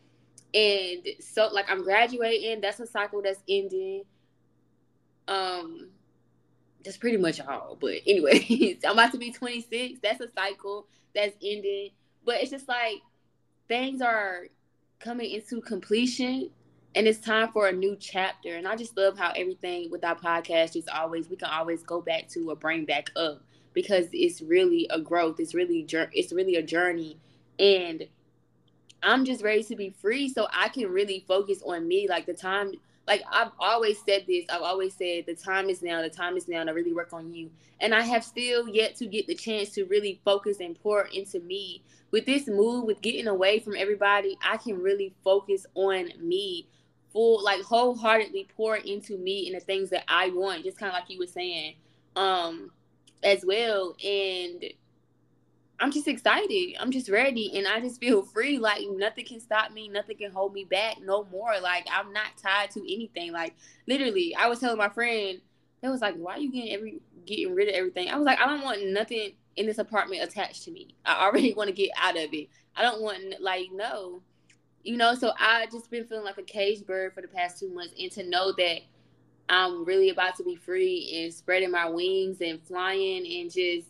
And 0.54 1.06
so 1.20 1.48
like 1.48 1.70
I'm 1.70 1.82
graduating. 1.82 2.60
That's 2.60 2.80
a 2.80 2.86
cycle 2.86 3.22
that's 3.22 3.42
ending. 3.48 4.02
Um 5.30 5.88
that's 6.84 6.96
pretty 6.96 7.16
much 7.18 7.40
all. 7.40 7.76
But 7.80 7.96
anyways, 8.06 8.78
I'm 8.84 8.92
about 8.92 9.12
to 9.12 9.18
be 9.18 9.32
26. 9.32 10.00
That's 10.02 10.20
a 10.20 10.30
cycle 10.30 10.86
that's 11.14 11.36
ending. 11.42 11.90
But 12.24 12.36
it's 12.36 12.50
just 12.50 12.68
like 12.68 13.00
things 13.68 14.00
are 14.02 14.46
coming 14.98 15.30
into 15.30 15.60
completion 15.60 16.50
and 16.94 17.06
it's 17.06 17.20
time 17.20 17.48
for 17.52 17.68
a 17.68 17.72
new 17.72 17.96
chapter. 17.98 18.56
And 18.56 18.66
I 18.66 18.76
just 18.76 18.96
love 18.96 19.18
how 19.18 19.32
everything 19.36 19.90
with 19.90 20.04
our 20.04 20.16
podcast 20.16 20.76
is 20.76 20.88
always 20.92 21.28
we 21.28 21.36
can 21.36 21.48
always 21.48 21.82
go 21.82 22.00
back 22.00 22.28
to 22.30 22.50
or 22.50 22.56
bring 22.56 22.84
back 22.84 23.10
up 23.16 23.42
because 23.72 24.08
it's 24.12 24.42
really 24.42 24.86
a 24.90 25.00
growth. 25.00 25.38
It's 25.38 25.54
really 25.54 25.86
it's 26.12 26.32
really 26.32 26.56
a 26.56 26.62
journey, 26.62 27.18
and 27.58 28.08
I'm 29.02 29.24
just 29.24 29.42
ready 29.42 29.62
to 29.64 29.76
be 29.76 29.90
free 29.90 30.28
so 30.28 30.48
I 30.52 30.68
can 30.68 30.88
really 30.88 31.24
focus 31.28 31.62
on 31.64 31.86
me. 31.86 32.08
Like 32.08 32.26
the 32.26 32.34
time, 32.34 32.72
like 33.10 33.24
I've 33.30 33.50
always 33.58 33.98
said 34.06 34.24
this. 34.28 34.46
I've 34.48 34.62
always 34.62 34.94
said 34.94 35.24
the 35.26 35.34
time 35.34 35.68
is 35.68 35.82
now. 35.82 36.00
The 36.00 36.08
time 36.08 36.36
is 36.36 36.46
now 36.46 36.62
to 36.62 36.72
really 36.72 36.94
work 36.94 37.12
on 37.12 37.34
you. 37.34 37.50
And 37.80 37.92
I 37.92 38.02
have 38.02 38.22
still 38.22 38.68
yet 38.68 38.94
to 38.96 39.06
get 39.06 39.26
the 39.26 39.34
chance 39.34 39.70
to 39.70 39.84
really 39.86 40.20
focus 40.24 40.58
and 40.60 40.80
pour 40.80 41.06
into 41.06 41.40
me 41.40 41.82
with 42.12 42.24
this 42.24 42.46
move, 42.46 42.84
with 42.84 43.02
getting 43.02 43.26
away 43.26 43.58
from 43.58 43.74
everybody, 43.76 44.38
I 44.48 44.58
can 44.58 44.80
really 44.80 45.12
focus 45.24 45.66
on 45.74 46.10
me, 46.20 46.68
full 47.12 47.42
like 47.42 47.62
wholeheartedly 47.62 48.46
pour 48.56 48.76
into 48.76 49.18
me 49.18 49.48
and 49.48 49.56
the 49.56 49.64
things 49.64 49.90
that 49.90 50.04
I 50.06 50.30
want, 50.30 50.62
just 50.62 50.78
kind 50.78 50.90
of 50.90 50.94
like 50.94 51.10
you 51.10 51.18
were 51.18 51.26
saying, 51.26 51.74
um, 52.14 52.70
as 53.24 53.44
well. 53.44 53.96
And 54.04 54.64
I'm 55.80 55.90
just 55.90 56.06
excited. 56.08 56.76
I'm 56.78 56.90
just 56.90 57.08
ready, 57.08 57.56
and 57.56 57.66
I 57.66 57.80
just 57.80 58.00
feel 58.00 58.22
free. 58.22 58.58
Like 58.58 58.82
nothing 58.90 59.24
can 59.24 59.40
stop 59.40 59.72
me, 59.72 59.88
nothing 59.88 60.18
can 60.18 60.30
hold 60.30 60.52
me 60.52 60.64
back 60.64 60.96
no 61.02 61.24
more. 61.32 61.58
Like 61.60 61.86
I'm 61.90 62.12
not 62.12 62.36
tied 62.36 62.70
to 62.72 62.80
anything. 62.80 63.32
Like 63.32 63.54
literally, 63.88 64.34
I 64.38 64.48
was 64.48 64.60
telling 64.60 64.76
my 64.76 64.90
friend, 64.90 65.40
they 65.80 65.88
was 65.88 66.02
like, 66.02 66.16
"Why 66.16 66.34
are 66.34 66.38
you 66.38 66.52
getting 66.52 66.72
every 66.72 67.00
getting 67.24 67.54
rid 67.54 67.68
of 67.68 67.74
everything?" 67.74 68.10
I 68.10 68.16
was 68.16 68.26
like, 68.26 68.38
"I 68.38 68.46
don't 68.46 68.62
want 68.62 68.86
nothing 68.88 69.32
in 69.56 69.66
this 69.66 69.78
apartment 69.78 70.22
attached 70.22 70.64
to 70.64 70.70
me. 70.70 70.94
I 71.04 71.24
already 71.24 71.54
want 71.56 71.68
to 71.68 71.74
get 71.74 71.90
out 71.96 72.16
of 72.16 72.32
it. 72.32 72.48
I 72.76 72.82
don't 72.82 73.00
want 73.00 73.40
like 73.40 73.68
no, 73.72 74.22
you 74.82 74.98
know. 74.98 75.14
So 75.14 75.32
I 75.38 75.66
just 75.72 75.90
been 75.90 76.04
feeling 76.04 76.24
like 76.24 76.38
a 76.38 76.42
caged 76.42 76.86
bird 76.86 77.14
for 77.14 77.22
the 77.22 77.28
past 77.28 77.58
two 77.58 77.72
months, 77.72 77.94
and 77.98 78.12
to 78.12 78.22
know 78.28 78.52
that 78.52 78.80
I'm 79.48 79.84
really 79.84 80.10
about 80.10 80.36
to 80.36 80.44
be 80.44 80.56
free 80.56 81.22
and 81.22 81.32
spreading 81.34 81.70
my 81.70 81.88
wings 81.88 82.40
and 82.40 82.62
flying 82.62 83.26
and 83.26 83.50
just 83.50 83.89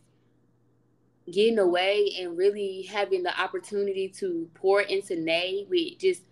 getting 1.33 1.59
away 1.59 2.13
and 2.21 2.37
really 2.37 2.83
having 2.83 3.23
the 3.23 3.41
opportunity 3.41 4.09
to 4.09 4.49
pour 4.55 4.83
into 4.83 5.17
Nay 5.17 5.67
with 5.69 5.99
just 5.99 6.23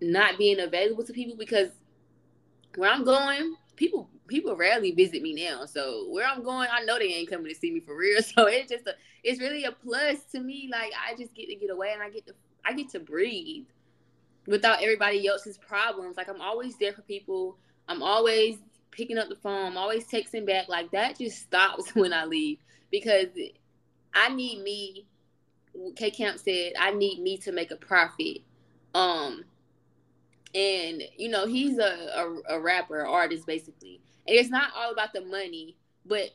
not 0.00 0.38
being 0.38 0.60
available 0.60 1.04
to 1.04 1.12
people 1.12 1.36
because 1.36 1.68
where 2.76 2.90
I'm 2.90 3.04
going, 3.04 3.54
people 3.76 4.08
people 4.26 4.56
rarely 4.56 4.92
visit 4.92 5.22
me 5.22 5.34
now. 5.34 5.66
So 5.66 6.06
where 6.08 6.26
I'm 6.26 6.42
going, 6.42 6.68
I 6.72 6.84
know 6.84 6.98
they 6.98 7.06
ain't 7.06 7.30
coming 7.30 7.52
to 7.52 7.54
see 7.54 7.70
me 7.70 7.80
for 7.80 7.96
real. 7.96 8.20
So 8.22 8.46
it's 8.46 8.70
just 8.70 8.86
a 8.86 8.94
it's 9.22 9.40
really 9.40 9.64
a 9.64 9.72
plus 9.72 10.24
to 10.32 10.40
me. 10.40 10.68
Like 10.70 10.92
I 11.06 11.16
just 11.16 11.34
get 11.34 11.48
to 11.48 11.54
get 11.54 11.70
away 11.70 11.92
and 11.92 12.02
I 12.02 12.10
get 12.10 12.26
to 12.26 12.34
I 12.64 12.72
get 12.72 12.90
to 12.90 13.00
breathe 13.00 13.66
without 14.46 14.82
everybody 14.82 15.26
else's 15.26 15.58
problems. 15.58 16.16
Like 16.16 16.28
I'm 16.28 16.40
always 16.40 16.76
there 16.76 16.92
for 16.92 17.02
people. 17.02 17.58
I'm 17.88 18.02
always 18.02 18.58
picking 18.90 19.18
up 19.18 19.28
the 19.28 19.36
phone. 19.36 19.66
I'm 19.66 19.76
always 19.76 20.06
texting 20.06 20.46
back. 20.46 20.68
Like 20.68 20.90
that 20.92 21.18
just 21.18 21.42
stops 21.42 21.90
when 21.94 22.12
I 22.12 22.24
leave 22.24 22.58
because 22.94 23.26
I 24.14 24.28
need 24.34 24.62
me. 24.62 25.06
K 25.96 26.10
Camp 26.12 26.38
said 26.38 26.74
I 26.78 26.92
need 26.92 27.20
me 27.20 27.36
to 27.38 27.50
make 27.50 27.72
a 27.72 27.76
profit. 27.76 28.38
Um, 28.94 29.44
and 30.54 31.02
you 31.16 31.28
know 31.28 31.46
he's 31.46 31.78
a, 31.78 32.08
a, 32.16 32.56
a 32.56 32.60
rapper 32.60 33.04
artist 33.04 33.46
basically 33.46 34.00
and 34.28 34.36
it's 34.36 34.50
not 34.50 34.70
all 34.76 34.92
about 34.92 35.12
the 35.12 35.20
money 35.20 35.76
but 36.06 36.30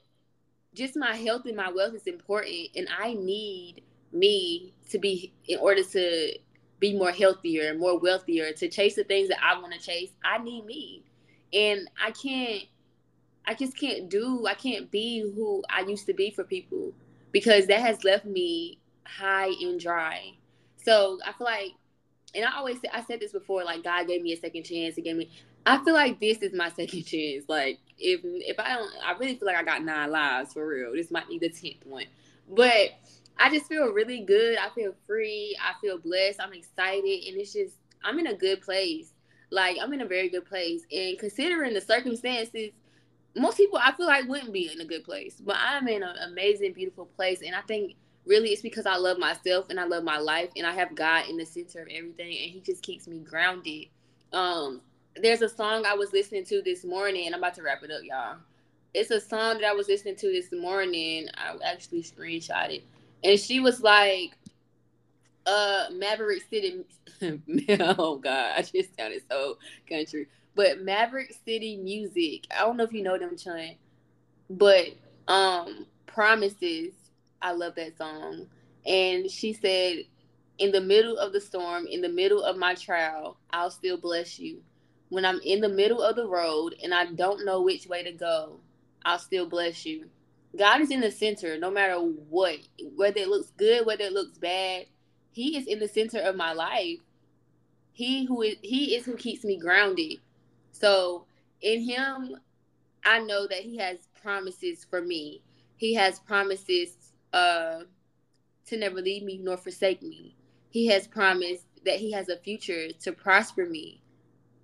just 0.73 0.97
my 0.97 1.15
health 1.15 1.45
and 1.45 1.55
my 1.55 1.71
wealth 1.71 1.93
is 1.93 2.05
important 2.05 2.67
and 2.75 2.87
i 2.99 3.13
need 3.13 3.81
me 4.11 4.73
to 4.89 4.99
be 4.99 5.31
in 5.47 5.57
order 5.59 5.83
to 5.83 6.33
be 6.79 6.97
more 6.97 7.11
healthier 7.11 7.69
and 7.69 7.79
more 7.79 7.97
wealthier 7.97 8.51
to 8.51 8.67
chase 8.67 8.95
the 8.95 9.03
things 9.05 9.29
that 9.29 9.39
i 9.41 9.57
want 9.59 9.73
to 9.73 9.79
chase 9.79 10.11
i 10.25 10.37
need 10.37 10.65
me 10.65 11.01
and 11.53 11.89
i 12.05 12.11
can't 12.11 12.63
i 13.49 13.53
just 13.53 13.77
can't 13.77 14.09
do 14.09 14.45
i 14.47 14.53
can't 14.53 14.89
be 14.91 15.19
who 15.35 15.63
i 15.69 15.81
used 15.81 16.05
to 16.05 16.13
be 16.13 16.31
for 16.31 16.43
people 16.43 16.93
because 17.31 17.67
that 17.67 17.81
has 17.81 18.03
left 18.03 18.25
me 18.25 18.79
high 19.05 19.51
and 19.61 19.79
dry 19.79 20.31
so 20.77 21.19
i 21.25 21.33
feel 21.33 21.45
like 21.45 21.73
and 22.35 22.45
I 22.45 22.57
always 22.57 22.79
say 22.79 22.89
I 22.93 23.03
said 23.03 23.19
this 23.19 23.31
before, 23.31 23.63
like 23.63 23.83
God 23.83 24.07
gave 24.07 24.21
me 24.21 24.33
a 24.33 24.37
second 24.37 24.63
chance. 24.63 24.95
He 24.95 25.01
gave 25.01 25.15
me. 25.15 25.29
I 25.65 25.83
feel 25.83 25.93
like 25.93 26.19
this 26.19 26.39
is 26.39 26.53
my 26.53 26.69
second 26.69 27.03
chance. 27.05 27.45
Like 27.47 27.79
if 27.97 28.21
if 28.23 28.59
I 28.59 28.75
don't, 28.75 28.91
I 29.05 29.13
really 29.13 29.35
feel 29.35 29.47
like 29.47 29.57
I 29.57 29.63
got 29.63 29.83
nine 29.83 30.11
lives 30.11 30.53
for 30.53 30.67
real. 30.67 30.93
This 30.93 31.11
might 31.11 31.27
be 31.27 31.39
the 31.39 31.49
tenth 31.49 31.85
one, 31.85 32.05
but 32.49 32.91
I 33.37 33.49
just 33.49 33.67
feel 33.67 33.91
really 33.91 34.21
good. 34.21 34.57
I 34.57 34.69
feel 34.75 34.93
free. 35.07 35.57
I 35.61 35.79
feel 35.81 35.97
blessed. 35.97 36.39
I'm 36.41 36.53
excited, 36.53 37.27
and 37.27 37.37
it's 37.37 37.53
just 37.53 37.75
I'm 38.03 38.19
in 38.19 38.27
a 38.27 38.35
good 38.35 38.61
place. 38.61 39.13
Like 39.51 39.77
I'm 39.81 39.93
in 39.93 40.01
a 40.01 40.07
very 40.07 40.29
good 40.29 40.45
place, 40.45 40.83
and 40.91 41.17
considering 41.17 41.73
the 41.73 41.81
circumstances, 41.81 42.71
most 43.35 43.57
people 43.57 43.79
I 43.81 43.91
feel 43.93 44.07
like 44.07 44.27
wouldn't 44.27 44.53
be 44.53 44.71
in 44.71 44.81
a 44.81 44.85
good 44.85 45.03
place, 45.03 45.41
but 45.43 45.57
I'm 45.59 45.87
in 45.87 46.03
an 46.03 46.15
amazing, 46.27 46.73
beautiful 46.73 47.05
place, 47.05 47.41
and 47.41 47.55
I 47.55 47.61
think 47.61 47.95
really 48.25 48.49
it's 48.49 48.61
because 48.61 48.85
I 48.85 48.95
love 48.95 49.17
myself 49.17 49.69
and 49.69 49.79
I 49.79 49.85
love 49.85 50.03
my 50.03 50.17
life 50.19 50.49
and 50.55 50.65
I 50.65 50.71
have 50.73 50.95
God 50.95 51.27
in 51.29 51.37
the 51.37 51.45
center 51.45 51.81
of 51.81 51.87
everything 51.89 52.27
and 52.27 52.51
he 52.51 52.61
just 52.63 52.83
keeps 52.83 53.07
me 53.07 53.19
grounded. 53.19 53.87
Um 54.31 54.81
there's 55.15 55.41
a 55.41 55.49
song 55.49 55.85
I 55.85 55.95
was 55.95 56.13
listening 56.13 56.45
to 56.45 56.61
this 56.61 56.85
morning 56.85 57.25
and 57.25 57.35
I'm 57.35 57.41
about 57.41 57.55
to 57.55 57.63
wrap 57.63 57.83
it 57.83 57.91
up, 57.91 58.01
y'all. 58.03 58.37
It's 58.93 59.11
a 59.11 59.19
song 59.19 59.59
that 59.59 59.65
I 59.65 59.73
was 59.73 59.87
listening 59.87 60.15
to 60.17 60.31
this 60.31 60.51
morning. 60.51 61.27
I 61.35 61.55
actually 61.63 62.03
screenshot 62.03 62.69
it. 62.69 62.83
And 63.23 63.39
she 63.39 63.59
was 63.59 63.81
like, 63.81 64.37
uh 65.45 65.85
Maverick 65.91 66.43
City 66.49 66.85
oh 67.79 68.17
god, 68.17 68.53
I 68.57 68.61
just 68.61 68.95
sounded 68.97 69.23
so 69.29 69.57
country. 69.89 70.27
But 70.55 70.81
Maverick 70.81 71.33
City 71.45 71.77
Music, 71.77 72.45
I 72.55 72.61
don't 72.61 72.77
know 72.77 72.83
if 72.83 72.93
you 72.93 73.03
know 73.03 73.17
them, 73.17 73.37
Chun, 73.37 73.75
but 74.49 74.87
um 75.27 75.85
promises 76.07 76.93
I 77.41 77.53
love 77.53 77.75
that 77.75 77.97
song. 77.97 78.47
And 78.85 79.29
she 79.29 79.53
said, 79.53 79.99
In 80.57 80.71
the 80.71 80.81
middle 80.81 81.17
of 81.17 81.33
the 81.33 81.41
storm, 81.41 81.87
in 81.87 82.01
the 82.01 82.09
middle 82.09 82.43
of 82.43 82.57
my 82.57 82.75
trial, 82.75 83.37
I'll 83.51 83.71
still 83.71 83.97
bless 83.97 84.39
you. 84.39 84.61
When 85.09 85.25
I'm 85.25 85.39
in 85.43 85.61
the 85.61 85.69
middle 85.69 86.01
of 86.01 86.15
the 86.15 86.27
road 86.27 86.75
and 86.83 86.93
I 86.93 87.05
don't 87.05 87.45
know 87.45 87.61
which 87.61 87.87
way 87.87 88.03
to 88.03 88.11
go, 88.11 88.59
I'll 89.05 89.19
still 89.19 89.47
bless 89.47 89.85
you. 89.85 90.09
God 90.57 90.81
is 90.81 90.91
in 90.91 91.01
the 91.01 91.11
center 91.11 91.57
no 91.57 91.71
matter 91.71 91.95
what, 91.95 92.57
whether 92.95 93.19
it 93.19 93.27
looks 93.27 93.51
good, 93.57 93.85
whether 93.85 94.03
it 94.03 94.13
looks 94.13 94.37
bad. 94.37 94.85
He 95.31 95.57
is 95.57 95.67
in 95.67 95.79
the 95.79 95.87
center 95.87 96.19
of 96.19 96.35
my 96.35 96.53
life. 96.53 96.99
He 97.91 98.25
who 98.25 98.41
is 98.41 98.55
he 98.61 98.95
is 98.95 99.05
who 99.05 99.15
keeps 99.15 99.43
me 99.43 99.57
grounded. 99.57 100.17
So 100.79 101.25
in 101.61 101.81
him, 101.81 102.35
I 103.05 103.19
know 103.19 103.47
that 103.47 103.59
he 103.59 103.77
has 103.77 103.97
promises 104.21 104.85
for 104.89 105.01
me. 105.01 105.41
He 105.77 105.93
has 105.95 106.19
promises 106.19 107.13
uh, 107.33 107.81
to 108.67 108.77
never 108.77 109.01
leave 109.01 109.23
me 109.23 109.39
nor 109.41 109.57
forsake 109.57 110.01
me. 110.01 110.35
He 110.69 110.87
has 110.87 111.07
promised 111.07 111.65
that 111.85 111.95
he 111.95 112.11
has 112.11 112.29
a 112.29 112.37
future 112.37 112.91
to 113.01 113.11
prosper 113.11 113.65
me, 113.65 114.01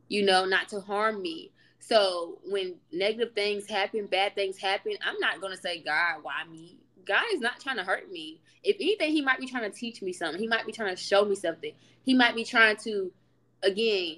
you 0.07 0.23
know, 0.25 0.45
not 0.45 0.69
to 0.69 0.81
harm 0.81 1.21
me. 1.21 1.51
So 1.79 2.39
when 2.45 2.75
negative 2.91 3.33
things 3.33 3.67
happen, 3.67 4.07
bad 4.07 4.35
things 4.35 4.57
happen, 4.57 4.93
I'm 5.05 5.19
not 5.19 5.41
gonna 5.41 5.57
say, 5.57 5.81
God, 5.81 6.19
why 6.21 6.43
me? 6.49 6.79
God 7.05 7.23
is 7.33 7.39
not 7.39 7.59
trying 7.59 7.77
to 7.77 7.83
hurt 7.83 8.11
me. 8.11 8.41
If 8.63 8.77
anything, 8.79 9.11
he 9.11 9.21
might 9.21 9.39
be 9.39 9.47
trying 9.47 9.69
to 9.69 9.77
teach 9.77 10.01
me 10.01 10.11
something. 10.11 10.41
He 10.41 10.47
might 10.47 10.65
be 10.65 10.71
trying 10.71 10.95
to 10.95 11.01
show 11.01 11.23
me 11.23 11.35
something. 11.35 11.71
He 12.03 12.13
might 12.15 12.35
be 12.35 12.43
trying 12.43 12.77
to, 12.77 13.11
again, 13.61 14.17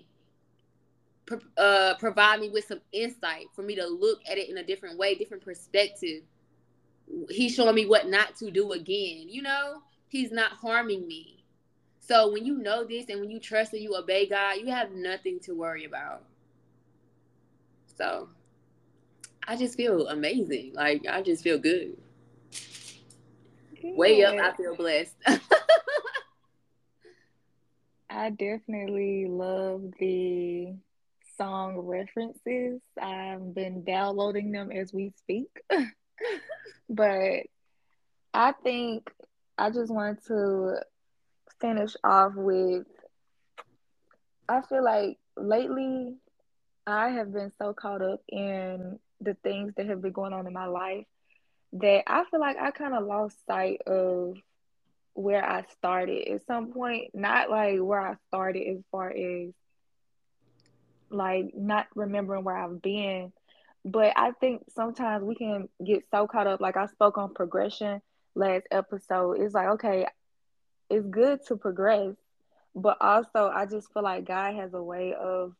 uh, 1.57 1.95
provide 1.99 2.39
me 2.39 2.49
with 2.49 2.65
some 2.65 2.81
insight 2.91 3.45
for 3.55 3.61
me 3.61 3.75
to 3.75 3.85
look 3.85 4.21
at 4.29 4.37
it 4.37 4.49
in 4.49 4.57
a 4.57 4.63
different 4.63 4.97
way, 4.97 5.15
different 5.15 5.43
perspective 5.43 6.23
he's 7.29 7.53
showing 7.55 7.75
me 7.75 7.85
what 7.85 8.07
not 8.07 8.35
to 8.37 8.51
do 8.51 8.71
again. 8.73 9.27
You 9.29 9.41
know, 9.41 9.81
he's 10.07 10.31
not 10.31 10.51
harming 10.53 11.07
me. 11.07 11.43
So 11.99 12.31
when 12.31 12.45
you 12.45 12.57
know 12.57 12.85
this 12.85 13.07
and 13.09 13.19
when 13.19 13.29
you 13.29 13.39
trust 13.39 13.73
and 13.73 13.81
you 13.81 13.95
obey 13.95 14.27
God, 14.27 14.57
you 14.57 14.67
have 14.67 14.91
nothing 14.91 15.39
to 15.41 15.53
worry 15.53 15.85
about. 15.85 16.23
So 17.97 18.29
I 19.47 19.55
just 19.57 19.75
feel 19.75 20.07
amazing. 20.07 20.73
Like 20.73 21.05
I 21.09 21.21
just 21.21 21.43
feel 21.43 21.57
good. 21.57 21.97
Yeah. 23.81 23.95
Way 23.95 24.23
up, 24.23 24.35
I 24.35 24.55
feel 24.55 24.75
blessed. 24.75 25.15
I 28.09 28.29
definitely 28.29 29.27
love 29.27 29.91
the 29.99 30.73
song 31.37 31.77
references. 31.77 32.81
I've 33.01 33.53
been 33.53 33.83
downloading 33.83 34.51
them 34.51 34.71
as 34.71 34.93
we 34.93 35.13
speak. 35.17 35.49
but 36.89 37.43
I 38.33 38.53
think 38.63 39.09
I 39.57 39.69
just 39.69 39.91
want 39.91 40.23
to 40.25 40.81
finish 41.59 41.95
off 42.03 42.33
with 42.35 42.85
I 44.49 44.61
feel 44.61 44.83
like 44.83 45.17
lately 45.35 46.15
I 46.85 47.09
have 47.09 47.33
been 47.33 47.51
so 47.57 47.73
caught 47.73 48.01
up 48.01 48.21
in 48.29 48.99
the 49.19 49.35
things 49.43 49.73
that 49.75 49.87
have 49.87 50.01
been 50.01 50.13
going 50.13 50.33
on 50.33 50.47
in 50.47 50.53
my 50.53 50.67
life 50.67 51.05
that 51.73 52.03
I 52.07 52.23
feel 52.29 52.39
like 52.39 52.57
I 52.57 52.71
kind 52.71 52.93
of 52.93 53.05
lost 53.05 53.35
sight 53.45 53.81
of 53.87 54.37
where 55.13 55.43
I 55.43 55.65
started 55.77 56.27
at 56.29 56.45
some 56.45 56.71
point. 56.71 57.11
Not 57.13 57.49
like 57.49 57.79
where 57.79 57.99
I 57.99 58.15
started 58.27 58.67
as 58.69 58.83
far 58.91 59.09
as 59.09 59.49
like 61.09 61.51
not 61.55 61.87
remembering 61.95 62.43
where 62.43 62.57
I've 62.57 62.81
been, 62.81 63.31
but 63.85 64.13
I 64.15 64.31
think 64.31 64.63
sometimes 64.75 65.23
we 65.23 65.35
can 65.35 65.69
get 65.83 66.03
so 66.11 66.27
caught 66.27 66.47
up. 66.47 66.61
Like 66.61 66.77
I 66.77 66.87
spoke 66.87 67.17
on 67.17 67.33
progression 67.33 68.01
last 68.35 68.67
episode. 68.71 69.39
It's 69.41 69.53
like, 69.53 69.67
okay, 69.69 70.07
it's 70.89 71.05
good 71.07 71.45
to 71.47 71.55
progress, 71.55 72.15
but 72.75 72.97
also 73.01 73.49
I 73.49 73.65
just 73.65 73.91
feel 73.93 74.03
like 74.03 74.25
God 74.25 74.55
has 74.55 74.73
a 74.73 74.83
way 74.83 75.13
of 75.13 75.53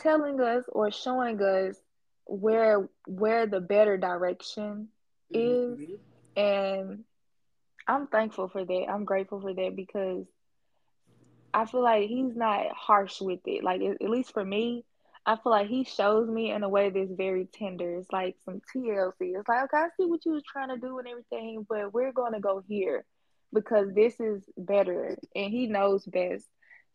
telling 0.00 0.40
us 0.40 0.64
or 0.68 0.90
showing 0.90 1.40
us 1.42 1.76
where 2.26 2.88
where 3.06 3.46
the 3.46 3.60
better 3.60 3.96
direction 3.96 4.88
is. 5.30 5.78
Mm-hmm. 5.78 5.94
And 6.34 7.04
I'm 7.86 8.06
thankful 8.06 8.48
for 8.48 8.64
that. 8.64 8.86
I'm 8.88 9.04
grateful 9.04 9.40
for 9.40 9.52
that 9.52 9.76
because 9.76 10.26
I 11.54 11.66
feel 11.66 11.82
like 11.82 12.08
he's 12.08 12.34
not 12.34 12.72
harsh 12.74 13.20
with 13.20 13.40
it. 13.46 13.62
Like 13.62 13.82
at 13.82 14.08
least 14.08 14.32
for 14.32 14.44
me, 14.44 14.84
I 15.24 15.36
feel 15.36 15.52
like 15.52 15.68
he 15.68 15.84
shows 15.84 16.28
me 16.28 16.50
in 16.50 16.62
a 16.62 16.68
way 16.68 16.90
that's 16.90 17.12
very 17.12 17.46
tender. 17.52 17.94
It's 17.96 18.10
like 18.10 18.36
some 18.44 18.60
TLC. 18.74 19.12
It's 19.20 19.48
like, 19.48 19.64
okay, 19.64 19.76
I 19.76 19.88
see 19.96 20.06
what 20.06 20.24
you 20.24 20.32
was 20.32 20.42
trying 20.50 20.70
to 20.70 20.78
do 20.78 20.98
and 20.98 21.06
everything, 21.06 21.64
but 21.68 21.92
we're 21.92 22.12
gonna 22.12 22.40
go 22.40 22.62
here 22.66 23.04
because 23.52 23.92
this 23.94 24.18
is 24.18 24.42
better 24.56 25.16
and 25.34 25.52
he 25.52 25.66
knows 25.66 26.04
best. 26.06 26.46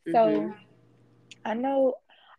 So 0.08 0.18
mm-hmm. 0.18 0.52
I 1.46 1.54
know 1.54 1.96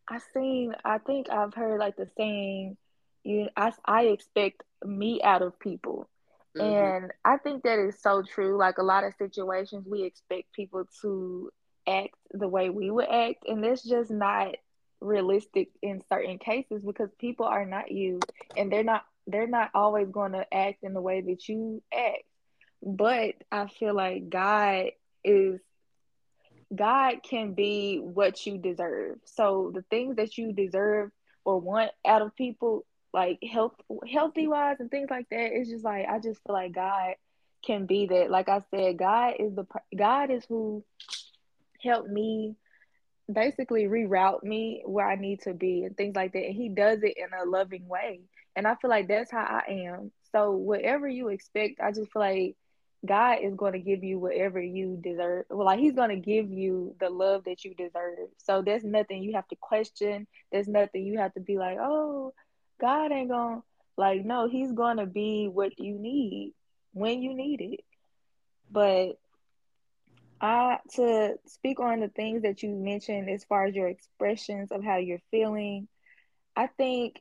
I 0.09 0.19
seen 0.35 0.75
I 0.85 0.99
think 0.99 1.31
I've 1.31 1.55
heard 1.55 1.79
like 1.79 1.97
the 1.97 2.09
saying, 2.17 2.77
you 3.25 3.49
I 3.57 3.73
I 3.85 4.03
expect 4.05 4.63
me 4.85 5.23
out 5.23 5.43
of 5.43 5.59
people. 5.59 6.09
Mm-hmm. 6.57 6.67
And 6.67 7.13
I 7.25 7.37
think 7.39 7.63
that 7.63 7.79
is 7.79 8.01
so 8.01 8.23
true. 8.23 8.59
Like 8.59 8.79
a 8.79 8.83
lot 8.83 9.05
of 9.05 9.15
situations 9.19 9.87
we 9.89 10.03
expect 10.03 10.53
people 10.53 10.85
to 11.03 11.51
act 11.89 12.15
the 12.33 12.49
way 12.49 12.71
we 12.71 12.91
would 12.91 13.09
act 13.09 13.45
and 13.47 13.65
that's 13.65 13.83
just 13.83 14.11
not 14.11 14.55
realistic 15.01 15.69
in 15.83 16.03
certain 16.09 16.39
cases 16.39 16.83
because 16.85 17.11
people 17.19 17.47
are 17.47 17.65
not 17.65 17.91
you 17.91 18.21
and 18.57 18.73
they're 18.73 18.85
not 18.85 19.05
they're 19.27 19.47
not 19.47 19.71
always 19.75 20.09
going 20.09 20.33
to 20.33 20.55
act 20.55 20.79
in 20.83 20.95
the 20.95 21.01
way 21.01 21.21
that 21.21 21.49
you 21.49 21.83
act. 21.93 22.25
But 22.83 23.35
i 23.51 23.67
feel 23.69 23.95
like 23.95 24.31
god 24.31 24.87
is 25.25 25.61
god 26.75 27.23
can 27.23 27.55
be 27.55 27.99
what 27.99 28.45
you 28.47 28.59
deserve. 28.59 29.19
So 29.25 29.73
the 29.75 29.83
things 29.83 30.17
that 30.17 30.37
you 30.37 30.53
deserve 30.53 31.11
or 31.45 31.61
want 31.61 31.91
out 32.07 32.23
of 32.23 32.37
people 32.37 32.85
like 33.13 33.39
health 33.43 33.75
healthy 34.11 34.47
wise 34.47 34.77
and 34.81 34.91
things 34.91 35.09
like 35.11 35.29
that 35.31 35.51
it's 35.53 35.71
just 35.71 35.85
like 35.85 36.07
i 36.07 36.19
just 36.19 36.43
feel 36.45 36.53
like 36.55 36.75
god 36.75 37.15
can 37.65 37.87
be 37.87 38.07
that. 38.07 38.31
Like 38.31 38.49
i 38.49 38.63
said 38.71 38.99
god 38.99 39.35
is 39.39 39.55
the 39.55 39.67
god 39.97 40.31
is 40.31 40.45
who 40.49 40.85
helped 41.83 42.09
me 42.09 42.57
basically 43.33 43.85
reroute 43.85 44.43
me 44.43 44.83
where 44.87 45.07
I 45.07 45.17
need 45.17 45.43
to 45.43 45.53
be 45.53 45.85
and 45.85 45.97
things 45.97 46.17
like 46.17 46.33
that. 46.33 46.45
And 46.45 46.55
he 46.55 46.69
does 46.69 47.03
it 47.03 47.15
in 47.17 47.29
a 47.39 47.45
loving 47.45 47.87
way. 47.87 48.21
And 48.57 48.67
I 48.67 48.75
feel 48.77 48.91
like 48.91 49.09
that's 49.09 49.31
how 49.31 49.43
I 49.43 49.71
am. 49.87 50.11
So 50.33 50.53
whatever 50.53 51.09
you 51.09 51.29
expect, 51.29 51.81
I 51.81 51.93
just 51.93 52.13
feel 52.13 52.23
like 52.23 52.57
God 53.07 53.39
is 53.43 53.55
going 53.55 53.75
to 53.75 53.79
give 53.79 54.03
you 54.03 54.19
whatever 54.19 54.61
you 54.61 54.99
deserve. 55.01 55.45
Well, 55.51 55.67
like 55.67 55.79
He's 55.79 55.95
going 55.95 56.11
to 56.11 56.17
give 56.17 56.51
you 56.51 56.97
the 56.99 57.11
love 57.11 57.45
that 57.45 57.65
you 57.65 57.75
deserve. 57.75 58.29
So 58.39 58.63
there's 58.63 58.85
nothing 58.85 59.23
you 59.23 59.35
have 59.35 59.47
to 59.49 59.57
question. 59.57 60.27
There's 60.51 60.69
nothing 60.69 61.07
you 61.07 61.19
have 61.19 61.35
to 61.35 61.41
be 61.41 61.59
like, 61.59 61.79
oh, 61.81 62.33
God 62.81 63.13
ain't 63.13 63.31
going 63.31 63.59
to, 63.59 63.63
like, 63.97 64.25
no, 64.25 64.49
He's 64.49 64.73
going 64.73 64.97
to 64.97 65.07
be 65.07 65.49
what 65.49 65.79
you 65.79 65.99
need 65.99 66.55
when 66.93 67.23
you 67.23 67.35
need 67.35 67.61
it. 67.61 67.81
But 68.71 69.19
I, 70.41 70.79
to 70.97 71.35
speak 71.47 71.81
on 71.81 72.01
the 72.01 72.09
things 72.09 72.43
that 72.43 72.63
you 72.63 72.71
mentioned 72.71 73.29
as 73.31 73.45
far 73.45 73.67
as 73.67 73.75
your 73.75 73.89
expressions 73.89 74.71
of 74.71 74.85
how 74.85 74.97
you're 74.97 75.23
feeling, 75.31 75.89
I 76.57 76.69
think 76.69 77.21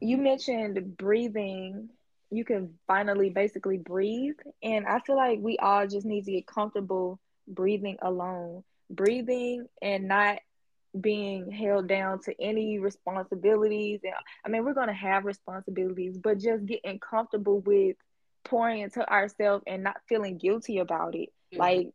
you 0.00 0.16
mentioned 0.18 0.96
breathing 0.96 1.90
you 2.30 2.44
can 2.44 2.74
finally 2.86 3.30
basically 3.30 3.78
breathe. 3.78 4.36
And 4.62 4.86
I 4.86 5.00
feel 5.00 5.16
like 5.16 5.40
we 5.40 5.58
all 5.58 5.86
just 5.86 6.06
need 6.06 6.24
to 6.26 6.32
get 6.32 6.46
comfortable 6.46 7.18
breathing 7.48 7.96
alone, 8.02 8.62
breathing 8.88 9.66
and 9.82 10.08
not 10.08 10.38
being 10.98 11.50
held 11.50 11.88
down 11.88 12.20
to 12.22 12.34
any 12.40 12.78
responsibilities. 12.78 14.00
And 14.04 14.14
I 14.44 14.48
mean, 14.48 14.64
we're 14.64 14.74
going 14.74 14.88
to 14.88 14.94
have 14.94 15.24
responsibilities, 15.24 16.18
but 16.18 16.38
just 16.38 16.66
getting 16.66 16.98
comfortable 17.00 17.60
with 17.60 17.96
pouring 18.44 18.80
into 18.80 19.08
ourselves 19.10 19.64
and 19.66 19.82
not 19.82 19.96
feeling 20.08 20.38
guilty 20.38 20.78
about 20.78 21.14
it. 21.14 21.30
Like, 21.52 21.88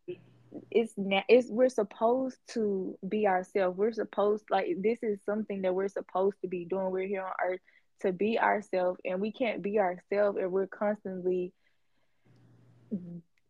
it's 0.72 0.94
it's 0.98 1.50
we're 1.50 1.70
supposed 1.70 2.38
to 2.54 2.98
be 3.08 3.28
ourselves. 3.28 3.78
We're 3.78 3.92
supposed 3.92 4.46
like 4.50 4.68
this 4.80 5.00
is 5.04 5.20
something 5.26 5.62
that 5.64 5.76
we're 5.76 5.90
supposed 5.90 6.38
to 6.42 6.48
be 6.48 6.66
doing. 6.66 6.92
We're 6.92 7.08
here 7.08 7.24
on 7.24 7.34
earth 7.46 7.60
to 8.02 8.12
be 8.12 8.40
ourselves 8.40 9.00
and 9.06 9.22
we 9.22 9.32
can't 9.32 9.62
be 9.62 9.80
ourselves 9.80 10.38
if 10.40 10.50
we're 10.50 10.68
constantly 10.68 11.54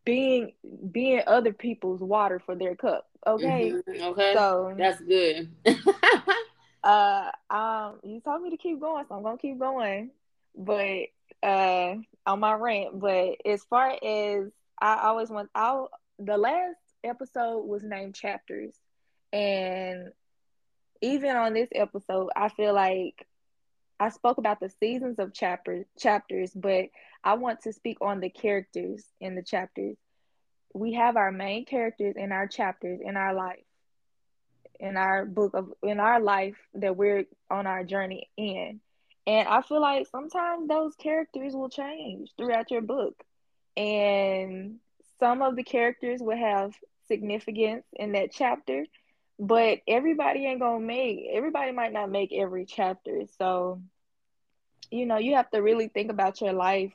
being 0.06 0.54
being 0.92 1.22
other 1.26 1.52
people's 1.52 2.00
water 2.00 2.40
for 2.46 2.56
their 2.56 2.76
cup 2.76 3.08
okay 3.26 3.72
mm-hmm. 3.72 4.04
okay 4.04 4.34
so 4.36 4.74
that's 4.78 5.02
good 5.02 5.50
uh 6.84 7.32
um 7.50 8.00
you 8.04 8.22
told 8.22 8.42
me 8.42 8.52
to 8.52 8.58
keep 8.58 8.80
going 8.80 9.04
so 9.10 9.16
i'm 9.16 9.24
gonna 9.24 9.38
keep 9.38 9.60
going 9.60 10.12
but 10.56 11.08
uh 11.44 11.96
on 12.28 12.40
my 12.40 12.54
rant 12.54 13.00
but 13.00 13.36
as 13.46 13.64
far 13.64 13.98
as 14.04 14.52
i 14.80 15.00
always 15.04 15.30
want 15.30 15.50
i 15.56 15.86
the 16.20 16.38
last 16.38 16.78
episode 17.04 17.60
was 17.62 17.84
named 17.84 18.16
chapters 18.16 18.76
and 19.34 20.10
even 21.02 21.36
on 21.36 21.54
this 21.54 21.70
episode 21.74 22.30
i 22.36 22.50
feel 22.50 22.74
like 22.74 23.28
I 24.00 24.10
spoke 24.10 24.38
about 24.38 24.60
the 24.60 24.70
seasons 24.70 25.20
of 25.20 25.34
chapter 25.34 25.86
chapters, 25.98 26.52
but 26.54 26.86
I 27.24 27.36
want 27.36 27.62
to 27.62 27.74
speak 27.74 27.98
on 28.02 28.20
the 28.20 28.30
characters 28.30 29.06
in 29.22 29.36
the 29.36 29.44
chapters. 29.44 29.98
We 30.74 30.94
have 30.94 31.16
our 31.16 31.32
main 31.32 31.66
characters 31.66 32.16
in 32.18 32.32
our 32.34 32.48
chapters 32.48 33.00
in 33.02 33.16
our 33.16 33.34
life, 33.34 33.64
in 34.80 34.98
our 34.98 35.26
book 35.26 35.54
of 35.54 35.72
in 35.82 36.00
our 36.00 36.20
life 36.20 36.58
that 36.74 36.98
we're 36.98 37.26
on 37.50 37.68
our 37.68 37.84
journey 37.86 38.30
in. 38.36 38.82
And 39.26 39.48
I 39.48 39.62
feel 39.62 39.82
like 39.82 40.08
sometimes 40.08 40.68
those 40.68 40.96
characters 40.96 41.56
will 41.56 41.70
change 41.70 42.32
throughout 42.38 42.72
your 42.72 42.82
book. 42.82 43.24
And 43.78 44.80
some 45.20 45.42
of 45.42 45.56
the 45.56 45.64
characters 45.64 46.22
will 46.22 46.38
have 46.38 46.74
significance 47.08 47.86
in 47.94 48.14
that 48.14 48.32
chapter 48.32 48.86
but 49.40 49.80
everybody 49.88 50.46
ain't 50.46 50.60
gonna 50.60 50.80
make 50.80 51.28
everybody 51.32 51.72
might 51.72 51.94
not 51.94 52.10
make 52.10 52.32
every 52.34 52.66
chapter. 52.66 53.24
So 53.38 53.82
you 54.92 55.06
know 55.06 55.18
you 55.18 55.36
have 55.36 55.50
to 55.52 55.60
really 55.60 55.88
think 55.88 56.12
about 56.12 56.42
your 56.42 56.54
life 56.54 56.94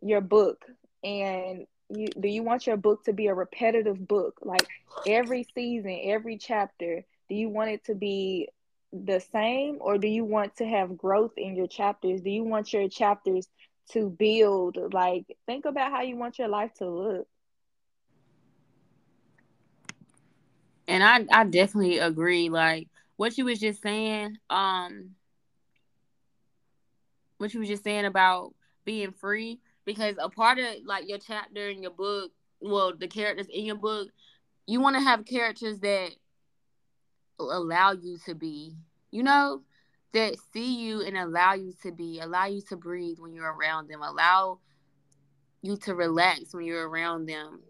your 0.00 0.20
book 0.20 0.64
and 1.04 1.66
you 1.90 2.08
do 2.18 2.28
you 2.28 2.42
want 2.42 2.66
your 2.66 2.76
book 2.76 3.04
to 3.04 3.12
be 3.12 3.26
a 3.26 3.34
repetitive 3.34 4.06
book? 4.06 4.38
Like 4.42 4.66
every 5.06 5.44
season 5.54 5.98
every 6.04 6.38
chapter 6.38 7.04
do 7.28 7.34
you 7.34 7.48
want 7.48 7.70
it 7.70 7.84
to 7.84 7.94
be 7.94 8.48
the 8.92 9.20
same 9.20 9.76
or 9.80 9.98
do 9.98 10.08
you 10.08 10.24
want 10.24 10.56
to 10.56 10.66
have 10.66 10.96
growth 10.96 11.32
in 11.36 11.54
your 11.54 11.66
chapters? 11.66 12.22
Do 12.22 12.30
you 12.30 12.44
want 12.44 12.72
your 12.72 12.88
chapters 12.88 13.48
to 13.90 14.10
build 14.10 14.76
like 14.92 15.24
think 15.46 15.64
about 15.64 15.90
how 15.90 16.02
you 16.02 16.16
want 16.16 16.38
your 16.38 16.48
life 16.48 16.72
to 16.74 16.88
look 16.88 17.28
and 20.88 21.04
I 21.04 21.24
I 21.30 21.44
definitely 21.44 21.98
agree. 21.98 22.48
Like 22.48 22.88
what 23.16 23.36
you 23.38 23.44
was 23.44 23.60
just 23.60 23.82
saying, 23.82 24.38
um, 24.50 25.10
what 27.36 27.52
you 27.52 27.60
was 27.60 27.68
just 27.68 27.84
saying 27.84 28.06
about 28.06 28.54
being 28.84 29.12
free, 29.12 29.60
because 29.84 30.16
a 30.18 30.30
part 30.30 30.58
of 30.58 30.66
like 30.84 31.08
your 31.08 31.18
chapter 31.18 31.68
in 31.68 31.82
your 31.82 31.92
book, 31.92 32.32
well, 32.60 32.94
the 32.96 33.06
characters 33.06 33.48
in 33.52 33.66
your 33.66 33.76
book, 33.76 34.08
you 34.66 34.80
want 34.80 34.96
to 34.96 35.02
have 35.02 35.26
characters 35.26 35.78
that 35.80 36.10
allow 37.38 37.92
you 37.92 38.18
to 38.24 38.34
be, 38.34 38.74
you 39.10 39.22
know, 39.22 39.62
that 40.12 40.36
see 40.52 40.76
you 40.76 41.02
and 41.02 41.16
allow 41.16 41.54
you 41.54 41.74
to 41.82 41.92
be, 41.92 42.20
allow 42.20 42.46
you 42.46 42.62
to 42.68 42.76
breathe 42.76 43.18
when 43.18 43.32
you're 43.32 43.52
around 43.52 43.88
them, 43.88 44.02
allow 44.02 44.58
you 45.62 45.76
to 45.76 45.94
relax 45.94 46.54
when 46.54 46.64
you're 46.64 46.88
around 46.88 47.26
them 47.26 47.60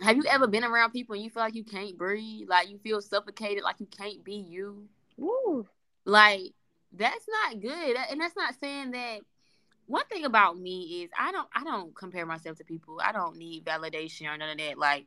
have 0.00 0.16
you 0.16 0.24
ever 0.28 0.46
been 0.46 0.64
around 0.64 0.92
people 0.92 1.14
and 1.14 1.22
you 1.22 1.30
feel 1.30 1.42
like 1.42 1.54
you 1.54 1.64
can't 1.64 1.98
breathe, 1.98 2.48
like 2.48 2.70
you 2.70 2.78
feel 2.78 3.00
suffocated, 3.00 3.62
like 3.62 3.76
you 3.78 3.86
can't 3.86 4.24
be 4.24 4.34
you? 4.34 4.88
Woo. 5.16 5.66
Like 6.04 6.52
that's 6.92 7.26
not 7.28 7.60
good, 7.60 7.96
and 8.10 8.20
that's 8.20 8.36
not 8.36 8.54
saying 8.58 8.92
that. 8.92 9.20
One 9.86 10.06
thing 10.06 10.24
about 10.24 10.58
me 10.58 11.02
is 11.02 11.10
I 11.18 11.32
don't 11.32 11.48
I 11.54 11.64
don't 11.64 11.94
compare 11.94 12.24
myself 12.24 12.56
to 12.58 12.64
people. 12.64 13.00
I 13.04 13.12
don't 13.12 13.36
need 13.36 13.64
validation 13.64 14.32
or 14.32 14.38
none 14.38 14.50
of 14.50 14.58
that. 14.58 14.78
Like 14.78 15.06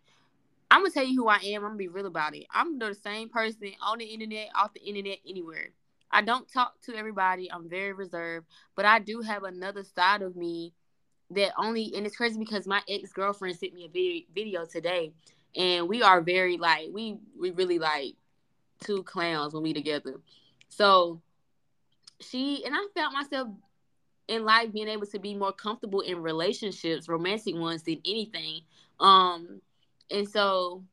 I'm 0.69 0.82
gonna 0.82 0.91
tell 0.91 1.06
you 1.06 1.24
who 1.24 1.28
I 1.28 1.38
am. 1.38 1.63
I'm 1.63 1.69
gonna 1.69 1.76
be 1.76 1.88
real 1.88 2.06
about 2.06 2.36
it. 2.36 2.45
I'm 2.52 2.78
the 2.78 2.93
same 2.93 3.30
person 3.30 3.71
on 3.82 3.98
the 3.98 4.06
internet, 4.06 4.50
off 4.56 4.74
the 4.74 4.84
internet, 4.84 5.19
anywhere. 5.28 5.69
I 6.15 6.21
don't 6.21 6.49
talk 6.49 6.82
to 6.84 6.95
everybody. 6.95 7.51
I'm 7.51 7.69
very 7.69 7.91
reserved, 7.91 8.47
but 8.73 8.86
I 8.86 8.99
do 8.99 9.19
have 9.19 9.43
another 9.43 9.84
side 9.84 10.21
of 10.21 10.38
me 10.38 10.73
that 11.32 11.51
only 11.58 11.91
and 11.95 12.06
it's 12.06 12.15
crazy 12.15 12.39
because 12.39 12.65
my 12.65 12.82
ex-girlfriend 12.88 13.58
sent 13.58 13.73
me 13.73 13.86
a 13.86 14.25
video 14.34 14.65
today 14.65 15.12
and 15.56 15.89
we 15.89 16.04
are 16.04 16.21
very 16.21 16.58
like 16.58 16.88
we 16.93 17.17
we 17.38 17.51
really 17.51 17.80
like 17.80 18.13
two 18.80 19.01
clowns 19.04 19.54
when 19.54 19.63
we 19.63 19.73
together 19.73 20.21
so 20.69 21.19
she 22.21 22.63
and 22.63 22.75
i 22.75 22.86
felt 22.93 23.12
myself 23.12 23.47
in 24.28 24.45
life 24.45 24.71
being 24.71 24.88
able 24.88 25.08
to 25.08 25.17
be 25.17 25.34
more 25.34 25.51
comfortable 25.51 26.01
in 26.01 26.21
relationships 26.21 27.10
romantic 27.10 27.56
ones 27.56 27.82
than 27.82 27.99
anything 28.06 28.62
um 28.99 29.60
and 30.12 30.30
so 30.30 30.84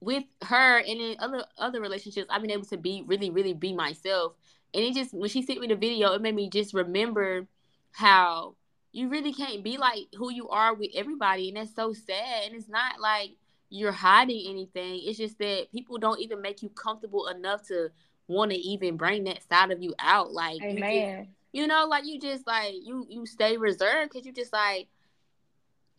with 0.00 0.24
her 0.42 0.78
and 0.78 1.00
in 1.00 1.16
other 1.18 1.44
other 1.56 1.80
relationships 1.80 2.26
i've 2.30 2.42
been 2.42 2.50
able 2.50 2.66
to 2.66 2.76
be 2.76 3.02
really 3.06 3.30
really 3.30 3.54
be 3.54 3.72
myself. 3.72 4.34
And 4.74 4.84
it 4.84 4.94
just 4.94 5.14
when 5.14 5.30
she 5.30 5.42
sent 5.42 5.60
me 5.60 5.68
the 5.68 5.76
video 5.76 6.12
it 6.12 6.22
made 6.22 6.34
me 6.34 6.50
just 6.50 6.74
remember 6.74 7.46
how 7.92 8.56
you 8.96 9.10
really 9.10 9.32
can't 9.32 9.62
be 9.62 9.76
like 9.76 10.06
who 10.16 10.32
you 10.32 10.48
are 10.48 10.74
with 10.74 10.90
everybody. 10.94 11.48
And 11.48 11.58
that's 11.58 11.74
so 11.74 11.92
sad. 11.92 12.46
And 12.46 12.54
it's 12.54 12.68
not 12.68 12.98
like 12.98 13.32
you're 13.68 13.92
hiding 13.92 14.46
anything. 14.48 15.02
It's 15.04 15.18
just 15.18 15.38
that 15.38 15.70
people 15.70 15.98
don't 15.98 16.20
even 16.20 16.40
make 16.40 16.62
you 16.62 16.70
comfortable 16.70 17.26
enough 17.28 17.66
to 17.68 17.90
want 18.26 18.52
to 18.52 18.56
even 18.56 18.96
bring 18.96 19.24
that 19.24 19.46
side 19.48 19.70
of 19.70 19.82
you 19.82 19.94
out. 19.98 20.32
Like 20.32 20.62
Amen. 20.62 20.92
You, 20.92 21.16
just, 21.16 21.28
you 21.52 21.66
know 21.66 21.86
like 21.86 22.06
you 22.06 22.18
just 22.18 22.46
like 22.46 22.72
you 22.82 23.06
you 23.08 23.26
stay 23.26 23.58
reserved 23.58 24.12
because 24.12 24.26
you 24.26 24.32
just 24.32 24.52
like 24.52 24.88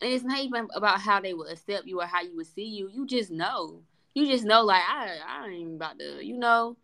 and 0.00 0.12
it's 0.12 0.24
not 0.24 0.40
even 0.40 0.68
about 0.74 1.00
how 1.00 1.20
they 1.20 1.34
will 1.34 1.46
accept 1.46 1.86
you 1.86 2.00
or 2.00 2.06
how 2.06 2.22
you 2.22 2.36
will 2.36 2.44
see 2.44 2.64
you. 2.64 2.88
You 2.92 3.06
just 3.06 3.30
know. 3.30 3.82
You 4.14 4.26
just 4.26 4.44
know 4.44 4.62
like 4.62 4.82
i 4.88 5.16
i 5.28 5.48
ain't 5.48 5.76
about 5.76 5.98
to 5.98 6.24
you 6.24 6.38
know 6.38 6.76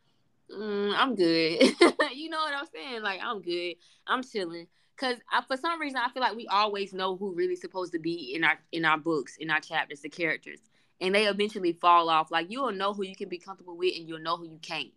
mm, 0.50 0.94
i'm 0.96 1.14
good. 1.14 1.74
You 2.14 2.30
know 2.30 2.38
what 2.38 2.54
i'm 2.54 2.66
saying? 2.72 3.02
Like 3.02 3.20
i'm 3.22 3.42
good. 3.42 3.74
I'm 4.06 4.22
chilling. 4.22 4.66
Because 4.96 5.16
for 5.48 5.56
some 5.56 5.80
reason 5.80 5.98
I 5.98 6.08
feel 6.10 6.22
like 6.22 6.36
we 6.36 6.46
always 6.46 6.92
know 6.92 7.16
who 7.16 7.34
really 7.34 7.56
supposed 7.56 7.92
to 7.92 7.98
be 7.98 8.32
in 8.34 8.44
our 8.44 8.58
in 8.70 8.84
our 8.84 8.98
books 8.98 9.36
in 9.36 9.50
our 9.50 9.60
chapters 9.60 10.00
the 10.00 10.08
characters. 10.08 10.60
And 11.00 11.14
they 11.14 11.26
eventually 11.26 11.72
fall 11.72 12.08
off. 12.08 12.30
Like 12.30 12.50
you'll 12.50 12.72
know 12.72 12.94
who 12.94 13.04
you 13.04 13.16
can 13.16 13.28
be 13.28 13.38
comfortable 13.38 13.76
with 13.76 13.96
and 13.96 14.08
you'll 14.08 14.20
know 14.20 14.36
who 14.36 14.48
you 14.48 14.58
can't. 14.62 14.92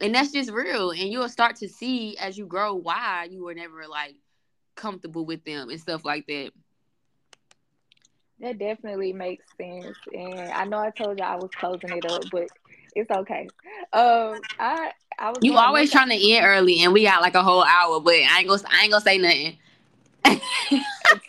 And 0.00 0.14
that's 0.14 0.32
just 0.32 0.50
real. 0.50 0.90
And 0.90 1.10
you'll 1.10 1.28
start 1.28 1.56
to 1.56 1.68
see 1.68 2.16
as 2.16 2.38
you 2.38 2.46
grow 2.46 2.74
why 2.74 3.28
you 3.30 3.44
were 3.44 3.54
never 3.54 3.86
like 3.86 4.16
comfortable 4.74 5.26
with 5.26 5.44
them 5.44 5.68
and 5.68 5.78
stuff 5.78 6.04
like 6.04 6.26
that 6.28 6.52
that 8.42 8.58
definitely 8.58 9.12
makes 9.12 9.44
sense 9.56 9.96
and 10.12 10.52
i 10.52 10.64
know 10.64 10.78
i 10.78 10.90
told 10.90 11.18
you 11.18 11.24
i 11.24 11.36
was 11.36 11.50
closing 11.58 11.92
it 11.92 12.04
up 12.04 12.28
but 12.30 12.48
it's 12.94 13.10
okay 13.10 13.48
um 13.94 14.42
i 14.58 14.92
I 15.18 15.30
was 15.30 15.38
you 15.42 15.56
always 15.56 15.90
trying 15.90 16.08
to 16.08 16.32
end 16.32 16.44
early, 16.44 16.80
and 16.80 16.92
we 16.92 17.04
got 17.04 17.22
like 17.22 17.34
a 17.34 17.42
whole 17.42 17.62
hour, 17.62 18.00
but 18.00 18.14
I 18.14 18.40
ain't 18.40 18.48
gonna 18.48 18.62
I 18.70 18.82
ain't 18.82 18.90
gonna 18.90 19.02
say 19.02 19.18
nothing. 19.18 19.56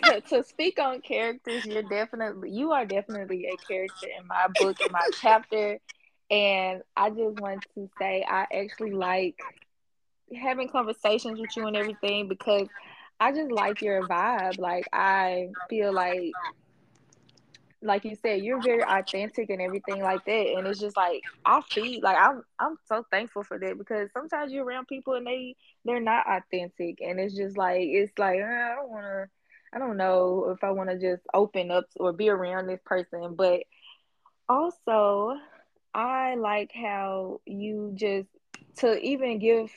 to, 0.03 0.21
to, 0.29 0.43
speak 0.43 0.79
on 0.79 1.01
characters, 1.01 1.65
you're 1.65 1.83
definitely 1.83 2.51
you 2.51 2.71
are 2.71 2.85
definitely 2.85 3.47
a 3.47 3.57
character 3.57 4.07
in 4.19 4.27
my 4.27 4.47
book 4.47 4.77
in 4.79 4.91
my 4.91 5.07
chapter, 5.21 5.79
and 6.31 6.81
I 6.95 7.09
just 7.09 7.35
want 7.35 7.65
to 7.75 7.89
say 7.99 8.25
I 8.27 8.47
actually 8.53 8.93
like 8.93 9.35
having 10.35 10.69
conversations 10.69 11.39
with 11.39 11.55
you 11.55 11.65
and 11.65 11.75
everything 11.75 12.27
because 12.27 12.67
I 13.19 13.31
just 13.31 13.51
like 13.51 13.81
your 13.81 14.07
vibe. 14.07 14.59
Like 14.59 14.87
I 14.93 15.49
feel 15.69 15.93
like 15.93 16.33
like 17.83 18.05
you 18.05 18.15
said, 18.15 18.41
you're 18.41 18.61
very 18.61 18.83
authentic 18.83 19.49
and 19.49 19.61
everything 19.61 20.01
like 20.01 20.25
that. 20.25 20.55
And 20.57 20.67
it's 20.67 20.79
just 20.79 20.97
like 20.97 21.23
I 21.45 21.61
feel 21.73 22.01
like 22.03 22.17
I'm 22.17 22.43
I'm 22.59 22.77
so 22.85 23.05
thankful 23.11 23.43
for 23.43 23.59
that 23.59 23.77
because 23.77 24.11
sometimes 24.13 24.51
you're 24.51 24.65
around 24.65 24.87
people 24.87 25.13
and 25.15 25.27
they 25.27 25.55
they're 25.85 25.99
not 26.01 26.25
authentic 26.27 27.01
and 27.01 27.19
it's 27.19 27.35
just 27.35 27.57
like 27.57 27.81
it's 27.81 28.17
like 28.17 28.39
uh, 28.39 28.45
I 28.45 28.75
don't 28.75 28.89
wanna 28.89 29.27
I 29.73 29.79
don't 29.79 29.97
know 29.97 30.49
if 30.55 30.63
I 30.63 30.71
wanna 30.71 30.97
just 30.99 31.23
open 31.33 31.71
up 31.71 31.85
or 31.97 32.13
be 32.13 32.29
around 32.29 32.67
this 32.67 32.81
person. 32.85 33.35
But 33.35 33.61
also 34.49 35.35
I 35.93 36.35
like 36.35 36.71
how 36.73 37.41
you 37.45 37.91
just 37.95 38.29
to 38.77 38.97
even 38.99 39.39
give 39.39 39.71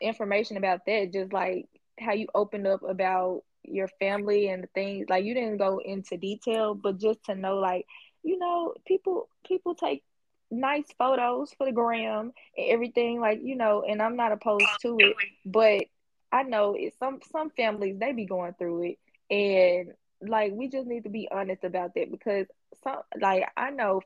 information 0.00 0.56
about 0.56 0.86
that, 0.86 1.12
just 1.12 1.32
like 1.32 1.66
how 1.98 2.12
you 2.12 2.26
opened 2.34 2.66
up 2.66 2.82
about 2.82 3.42
your 3.64 3.88
family 4.00 4.48
and 4.48 4.62
the 4.62 4.68
things 4.74 5.06
like 5.08 5.24
you 5.24 5.34
didn't 5.34 5.58
go 5.58 5.80
into 5.84 6.16
detail 6.16 6.74
but 6.74 6.98
just 6.98 7.24
to 7.24 7.34
know 7.34 7.56
like 7.56 7.86
you 8.22 8.38
know 8.38 8.74
people 8.86 9.28
people 9.46 9.74
take 9.74 10.02
nice 10.50 10.86
photos 10.98 11.52
for 11.56 11.66
the 11.66 11.72
gram 11.72 12.32
and 12.56 12.68
everything 12.70 13.20
like 13.20 13.40
you 13.42 13.56
know 13.56 13.82
and 13.88 14.02
i'm 14.02 14.16
not 14.16 14.32
opposed 14.32 14.80
to 14.80 15.00
it 15.00 15.16
but 15.44 15.84
i 16.32 16.42
know 16.42 16.74
it 16.78 16.92
some 16.98 17.20
some 17.32 17.50
families 17.50 17.96
they 17.98 18.12
be 18.12 18.26
going 18.26 18.54
through 18.58 18.82
it 18.82 18.98
and 19.34 19.92
like 20.28 20.52
we 20.54 20.68
just 20.68 20.86
need 20.86 21.02
to 21.04 21.10
be 21.10 21.28
honest 21.32 21.64
about 21.64 21.94
that 21.94 22.10
because 22.10 22.46
some 22.82 22.98
like 23.20 23.44
i 23.56 23.70
know 23.70 24.00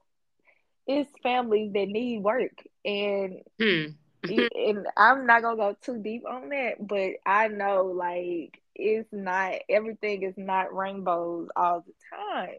it's 0.87 1.11
families 1.23 1.73
that 1.73 1.89
need 1.89 2.23
work 2.23 2.53
and 2.85 3.41
Hmm. 3.59 3.97
and 4.29 4.87
I'm 4.97 5.27
not 5.27 5.43
gonna 5.43 5.57
go 5.57 5.77
too 5.81 6.01
deep 6.03 6.23
on 6.29 6.49
that, 6.51 6.75
but 6.87 7.13
I 7.27 7.49
know 7.49 7.85
like 7.87 8.61
it's 8.79 9.09
not 9.13 9.55
everything 9.69 10.23
is 10.23 10.35
not 10.39 10.75
rainbows 10.75 11.49
all 11.57 11.83
the 11.87 11.93
time. 12.17 12.59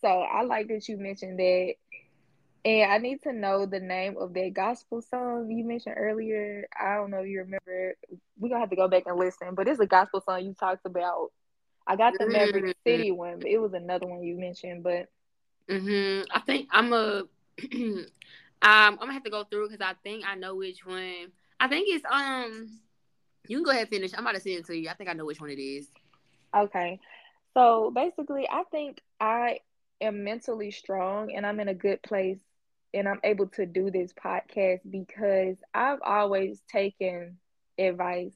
So 0.00 0.08
I 0.08 0.42
like 0.42 0.68
that 0.68 0.88
you 0.88 0.98
mentioned 0.98 1.38
that. 1.38 1.74
And 2.64 2.90
I 2.92 2.98
need 2.98 3.22
to 3.22 3.32
know 3.32 3.66
the 3.66 3.80
name 3.80 4.16
of 4.18 4.34
that 4.34 4.52
gospel 4.54 5.00
song 5.02 5.50
you 5.50 5.64
mentioned 5.64 5.96
earlier. 5.98 6.66
I 6.78 6.94
don't 6.96 7.10
know 7.10 7.20
if 7.20 7.28
you 7.28 7.38
remember. 7.40 7.94
We're 8.38 8.48
gonna 8.48 8.60
have 8.60 8.70
to 8.70 8.76
go 8.76 8.88
back 8.88 9.04
and 9.06 9.18
listen, 9.18 9.54
but 9.54 9.68
it's 9.68 9.80
a 9.80 9.86
gospel 9.86 10.20
song 10.20 10.44
you 10.44 10.54
talked 10.54 10.86
about. 10.86 11.30
I 11.86 11.96
got 11.96 12.18
the 12.18 12.26
Maverick 12.26 12.66
Mm-hmm. 12.86 12.86
City 12.86 13.10
one, 13.10 13.40
but 13.40 13.50
it 13.50 13.58
was 13.58 13.72
another 13.74 14.06
one 14.06 14.22
you 14.22 14.38
mentioned. 14.38 14.82
But 14.84 15.08
hmm 15.68 16.22
I 16.32 16.40
think 16.40 16.68
I'm 16.72 16.92
a. 16.92 17.24
um, 17.72 18.06
I'm 18.62 18.96
gonna 18.96 19.12
have 19.12 19.24
to 19.24 19.30
go 19.30 19.44
through 19.44 19.68
because 19.70 19.84
I 19.86 19.94
think 20.02 20.24
I 20.26 20.34
know 20.34 20.56
which 20.56 20.84
one. 20.86 21.32
I 21.60 21.68
think 21.68 21.86
it's 21.88 22.04
um. 22.10 22.80
You 23.46 23.58
can 23.58 23.64
go 23.64 23.70
ahead 23.70 23.82
and 23.82 23.90
finish. 23.90 24.12
I'm 24.14 24.20
about 24.20 24.34
to 24.34 24.40
send 24.40 24.58
it 24.58 24.66
to 24.66 24.76
you. 24.76 24.88
I 24.88 24.94
think 24.94 25.10
I 25.10 25.14
know 25.14 25.26
which 25.26 25.40
one 25.40 25.50
it 25.50 25.58
is. 25.58 25.88
okay. 26.56 27.00
So 27.54 27.90
basically, 27.94 28.48
I 28.50 28.64
think 28.70 29.00
I 29.20 29.60
am 30.00 30.24
mentally 30.24 30.70
strong 30.70 31.32
and 31.34 31.46
I'm 31.46 31.60
in 31.60 31.68
a 31.68 31.74
good 31.74 32.02
place 32.02 32.40
and 32.94 33.08
I'm 33.08 33.20
able 33.24 33.48
to 33.48 33.66
do 33.66 33.90
this 33.90 34.12
podcast 34.12 34.80
because 34.90 35.56
I've 35.74 36.00
always 36.02 36.62
taken 36.70 37.38
advice. 37.78 38.34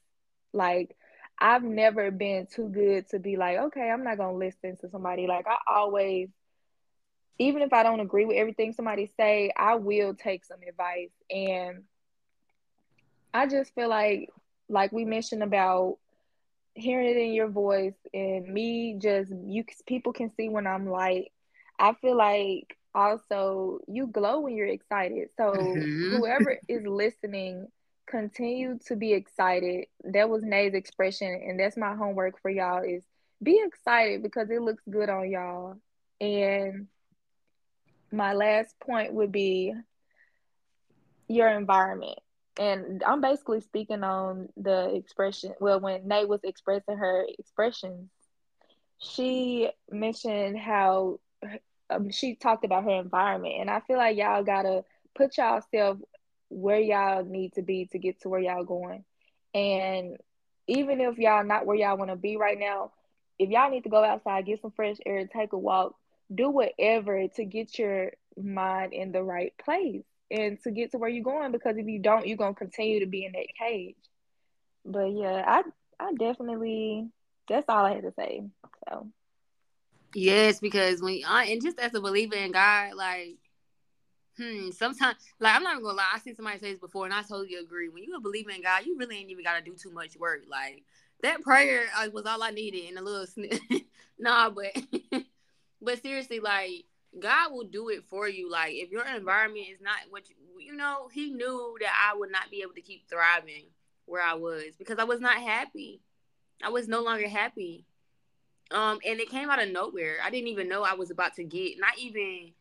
Like, 0.52 0.96
I've 1.40 1.62
never 1.62 2.10
been 2.10 2.46
too 2.46 2.68
good 2.68 3.08
to 3.10 3.18
be 3.18 3.36
like, 3.36 3.58
okay, 3.58 3.90
I'm 3.90 4.04
not 4.04 4.18
going 4.18 4.32
to 4.38 4.46
listen 4.46 4.76
to 4.78 4.88
somebody. 4.88 5.26
Like, 5.26 5.46
I 5.46 5.56
always, 5.72 6.28
even 7.38 7.62
if 7.62 7.72
I 7.72 7.82
don't 7.82 8.00
agree 8.00 8.24
with 8.24 8.36
everything 8.36 8.72
somebody 8.72 9.06
say, 9.16 9.52
I 9.56 9.76
will 9.76 10.14
take 10.14 10.44
some 10.44 10.60
advice. 10.66 11.10
And 11.30 11.84
I 13.32 13.46
just 13.46 13.74
feel 13.74 13.88
like, 13.88 14.30
like 14.74 14.92
we 14.92 15.06
mentioned 15.06 15.44
about 15.44 15.98
hearing 16.74 17.08
it 17.08 17.16
in 17.16 17.32
your 17.34 17.48
voice 17.48 17.96
and 18.14 18.48
me 18.48 18.96
just 19.00 19.32
you 19.46 19.64
people 19.86 20.12
can 20.12 20.30
see 20.30 20.48
when 20.48 20.66
I'm 20.66 20.88
like 20.88 21.32
I 21.78 21.94
feel 21.94 22.16
like 22.16 22.76
also 22.94 23.80
you 23.88 24.06
glow 24.08 24.40
when 24.40 24.56
you're 24.56 24.66
excited. 24.66 25.30
So 25.36 25.88
hmm 25.96 26.10
whoever 26.10 26.58
is 26.68 26.86
listening 26.86 27.68
continue 28.06 28.78
to 28.86 28.96
be 28.96 29.12
excited. 29.14 29.86
That 30.04 30.28
was 30.30 30.42
Nay's 30.44 30.74
expression 30.74 31.28
and 31.46 31.58
that's 31.60 31.76
my 31.76 31.94
homework 31.94 32.40
for 32.40 32.50
y'all 32.50 32.82
is 32.82 33.04
be 33.42 33.60
excited 33.64 34.22
because 34.22 34.50
it 34.50 34.62
looks 34.62 34.84
good 34.90 35.10
on 35.10 35.30
y'all. 35.30 35.78
And 36.20 36.88
my 38.12 38.32
last 38.34 38.78
point 38.80 39.12
would 39.14 39.32
be 39.32 39.74
your 41.28 41.48
environment. 41.48 42.18
And 42.56 43.02
I'm 43.04 43.20
basically 43.20 43.60
speaking 43.60 44.04
on 44.04 44.48
the 44.56 44.94
expression. 44.94 45.54
Well, 45.60 45.80
when 45.80 46.06
Nate 46.06 46.28
was 46.28 46.40
expressing 46.44 46.96
her 46.96 47.26
expressions, 47.38 48.10
she 48.98 49.70
mentioned 49.90 50.58
how 50.58 51.18
um, 51.90 52.10
she 52.10 52.36
talked 52.36 52.64
about 52.64 52.84
her 52.84 53.00
environment. 53.00 53.56
And 53.60 53.70
I 53.70 53.80
feel 53.80 53.96
like 53.96 54.16
y'all 54.16 54.44
gotta 54.44 54.84
put 55.14 55.36
yourself 55.36 55.98
where 56.48 56.78
y'all 56.78 57.24
need 57.24 57.54
to 57.54 57.62
be 57.62 57.86
to 57.92 57.98
get 57.98 58.20
to 58.22 58.28
where 58.28 58.40
y'all 58.40 58.64
going. 58.64 59.04
And 59.52 60.16
even 60.66 61.00
if 61.00 61.18
y'all 61.18 61.44
not 61.44 61.66
where 61.66 61.76
y'all 61.76 61.98
want 61.98 62.10
to 62.10 62.16
be 62.16 62.36
right 62.36 62.58
now, 62.58 62.92
if 63.38 63.50
y'all 63.50 63.70
need 63.70 63.82
to 63.82 63.90
go 63.90 64.04
outside, 64.04 64.46
get 64.46 64.62
some 64.62 64.70
fresh 64.70 64.96
air, 65.04 65.26
take 65.26 65.52
a 65.52 65.58
walk, 65.58 65.94
do 66.32 66.50
whatever 66.50 67.26
to 67.34 67.44
get 67.44 67.78
your 67.78 68.12
mind 68.36 68.92
in 68.92 69.12
the 69.12 69.22
right 69.22 69.52
place 69.62 70.04
and 70.30 70.60
to 70.62 70.70
get 70.70 70.92
to 70.92 70.98
where 70.98 71.10
you're 71.10 71.24
going. 71.24 71.52
Because 71.52 71.76
if 71.76 71.86
you 71.86 71.98
don't, 71.98 72.26
you're 72.26 72.36
gonna 72.36 72.54
continue 72.54 73.00
to 73.00 73.06
be 73.06 73.24
in 73.24 73.32
that 73.32 73.46
cage. 73.58 73.96
But 74.84 75.06
yeah, 75.12 75.44
I 75.46 75.62
I 76.00 76.12
definitely 76.14 77.08
that's 77.48 77.66
all 77.68 77.84
I 77.84 77.94
had 77.94 78.02
to 78.02 78.12
say. 78.16 78.42
So 78.88 79.08
Yes, 80.14 80.60
because 80.60 81.02
when 81.02 81.22
I 81.26 81.46
and 81.46 81.62
just 81.62 81.78
as 81.80 81.94
a 81.94 82.00
believer 82.00 82.36
in 82.36 82.52
God, 82.52 82.94
like 82.94 83.36
Hmm. 84.36 84.70
Sometimes, 84.70 85.16
like 85.38 85.54
I'm 85.54 85.62
not 85.62 85.74
even 85.74 85.84
gonna 85.84 85.96
lie, 85.96 86.10
I 86.12 86.18
seen 86.18 86.34
somebody 86.34 86.58
say 86.58 86.72
this 86.72 86.80
before, 86.80 87.04
and 87.04 87.14
I 87.14 87.22
totally 87.22 87.54
agree. 87.54 87.88
When 87.88 88.02
you 88.02 88.16
a 88.16 88.20
believer 88.20 88.50
in 88.50 88.62
God, 88.62 88.84
you 88.84 88.96
really 88.98 89.18
ain't 89.18 89.30
even 89.30 89.44
gotta 89.44 89.62
do 89.62 89.74
too 89.74 89.90
much 89.90 90.16
work. 90.16 90.42
Like 90.48 90.82
that 91.22 91.42
prayer 91.42 91.84
uh, 91.96 92.08
was 92.12 92.26
all 92.26 92.42
I 92.42 92.50
needed, 92.50 92.88
and 92.88 92.98
a 92.98 93.02
little 93.02 93.26
sn- 93.26 93.60
nah, 94.18 94.50
but 94.50 94.76
but 95.82 96.02
seriously, 96.02 96.40
like 96.40 96.84
God 97.18 97.52
will 97.52 97.64
do 97.64 97.88
it 97.88 98.04
for 98.04 98.28
you. 98.28 98.50
Like 98.50 98.74
if 98.74 98.90
your 98.90 99.06
environment 99.06 99.66
is 99.70 99.80
not 99.80 99.96
what 100.10 100.28
you, 100.28 100.36
you 100.58 100.74
know, 100.74 101.08
He 101.12 101.30
knew 101.30 101.76
that 101.80 102.10
I 102.12 102.16
would 102.16 102.30
not 102.30 102.50
be 102.50 102.62
able 102.62 102.74
to 102.74 102.80
keep 102.80 103.08
thriving 103.08 103.66
where 104.06 104.22
I 104.22 104.34
was 104.34 104.74
because 104.78 104.98
I 104.98 105.04
was 105.04 105.20
not 105.20 105.36
happy. 105.36 106.00
I 106.62 106.70
was 106.70 106.88
no 106.88 107.02
longer 107.02 107.28
happy. 107.28 107.84
Um, 108.70 108.98
and 109.06 109.20
it 109.20 109.28
came 109.28 109.50
out 109.50 109.62
of 109.62 109.70
nowhere. 109.70 110.16
I 110.24 110.30
didn't 110.30 110.48
even 110.48 110.68
know 110.68 110.82
I 110.82 110.94
was 110.94 111.10
about 111.10 111.34
to 111.36 111.44
get 111.44 111.78
not 111.78 111.98
even 111.98 112.52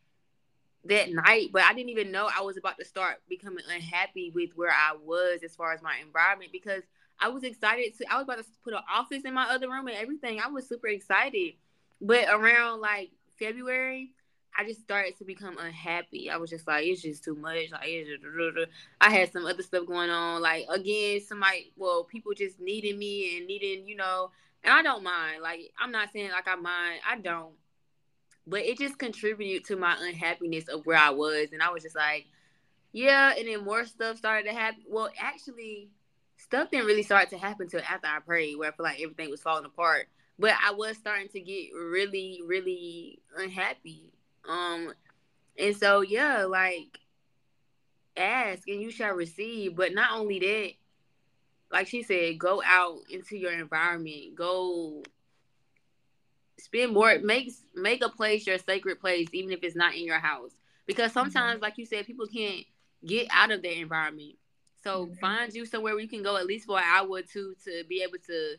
that 0.85 1.11
night, 1.11 1.49
but 1.51 1.63
I 1.63 1.73
didn't 1.73 1.89
even 1.89 2.11
know 2.11 2.29
I 2.35 2.41
was 2.41 2.57
about 2.57 2.77
to 2.79 2.85
start 2.85 3.21
becoming 3.29 3.63
unhappy 3.73 4.31
with 4.33 4.51
where 4.55 4.71
I 4.71 4.95
was 5.01 5.41
as 5.43 5.55
far 5.55 5.71
as 5.71 5.81
my 5.81 5.95
environment 6.01 6.51
because 6.51 6.83
I 7.19 7.29
was 7.29 7.43
excited 7.43 7.97
to 7.97 8.11
I 8.11 8.17
was 8.17 8.23
about 8.23 8.39
to 8.39 8.45
put 8.63 8.73
an 8.73 8.81
office 8.91 9.23
in 9.23 9.33
my 9.33 9.49
other 9.49 9.69
room 9.69 9.87
and 9.87 9.95
everything. 9.95 10.39
I 10.39 10.49
was 10.49 10.67
super 10.67 10.87
excited. 10.87 11.53
But 12.01 12.25
around 12.29 12.81
like 12.81 13.11
February, 13.39 14.11
I 14.57 14.65
just 14.65 14.81
started 14.81 15.17
to 15.17 15.25
become 15.25 15.57
unhappy. 15.57 16.29
I 16.29 16.37
was 16.37 16.49
just 16.49 16.67
like, 16.67 16.85
it's 16.85 17.01
just 17.01 17.23
too 17.23 17.35
much. 17.35 17.71
Like, 17.71 17.83
just, 17.83 18.69
I 19.01 19.09
had 19.09 19.31
some 19.31 19.45
other 19.45 19.63
stuff 19.63 19.87
going 19.87 20.09
on. 20.09 20.41
Like, 20.41 20.65
again, 20.69 21.21
somebody, 21.21 21.71
well, 21.75 22.03
people 22.03 22.33
just 22.33 22.59
needing 22.59 22.97
me 22.97 23.37
and 23.37 23.47
needing, 23.47 23.87
you 23.87 23.95
know, 23.95 24.31
and 24.63 24.73
I 24.73 24.81
don't 24.81 25.03
mind. 25.03 25.41
Like, 25.41 25.71
I'm 25.79 25.91
not 25.91 26.09
saying 26.13 26.31
like 26.31 26.47
I 26.47 26.55
mind. 26.55 27.01
I 27.09 27.17
don't 27.17 27.53
but 28.45 28.61
it 28.61 28.77
just 28.77 28.97
contributed 28.97 29.65
to 29.67 29.75
my 29.75 29.95
unhappiness 29.99 30.67
of 30.67 30.85
where 30.85 30.97
I 30.97 31.11
was. 31.11 31.49
And 31.53 31.61
I 31.61 31.71
was 31.71 31.83
just 31.83 31.95
like, 31.95 32.25
yeah. 32.91 33.33
And 33.37 33.47
then 33.47 33.63
more 33.63 33.85
stuff 33.85 34.17
started 34.17 34.49
to 34.49 34.55
happen. 34.55 34.83
Well, 34.89 35.09
actually, 35.19 35.89
stuff 36.37 36.69
didn't 36.69 36.87
really 36.87 37.03
start 37.03 37.29
to 37.29 37.37
happen 37.37 37.63
until 37.63 37.81
after 37.81 38.07
I 38.07 38.19
prayed, 38.19 38.57
where 38.57 38.69
I 38.69 38.75
feel 38.75 38.83
like 38.83 39.01
everything 39.01 39.29
was 39.29 39.41
falling 39.41 39.65
apart. 39.65 40.07
But 40.37 40.53
I 40.63 40.71
was 40.71 40.97
starting 40.97 41.29
to 41.29 41.39
get 41.39 41.69
really, 41.73 42.41
really 42.45 43.19
unhappy. 43.37 44.11
Um, 44.47 44.93
and 45.57 45.75
so 45.75 46.01
yeah, 46.01 46.45
like 46.45 46.99
ask 48.17 48.67
and 48.67 48.81
you 48.81 48.91
shall 48.91 49.13
receive. 49.13 49.75
But 49.75 49.93
not 49.93 50.11
only 50.13 50.39
that, 50.39 50.71
like 51.71 51.87
she 51.87 52.03
said, 52.03 52.37
go 52.37 52.61
out 52.65 52.99
into 53.09 53.37
your 53.37 53.53
environment. 53.53 54.35
Go 54.35 55.03
spend 56.59 56.93
more 56.93 57.19
make 57.19 57.51
make 57.75 58.03
a 58.03 58.09
place 58.09 58.47
your 58.47 58.57
sacred 58.57 58.99
place 58.99 59.27
even 59.33 59.51
if 59.51 59.59
it's 59.63 59.75
not 59.75 59.95
in 59.95 60.05
your 60.05 60.19
house. 60.19 60.51
Because 60.85 61.11
mm-hmm, 61.11 61.19
sometimes 61.19 61.61
like 61.61 61.77
you 61.77 61.85
said 61.85 62.05
people 62.05 62.27
can't 62.27 62.65
get 63.05 63.27
out 63.31 63.51
of 63.51 63.61
their 63.61 63.73
environment. 63.73 64.35
So 64.83 65.05
mm-hmm, 65.05 65.15
find 65.15 65.53
you 65.53 65.65
somewhere 65.65 65.93
where 65.93 66.01
you 66.01 66.09
can 66.09 66.23
go 66.23 66.37
at 66.37 66.45
least 66.45 66.65
for 66.65 66.77
an 66.77 66.83
hour 66.85 67.07
or 67.07 67.21
two 67.21 67.55
to 67.65 67.83
be 67.87 68.03
able 68.03 68.19
to 68.27 68.55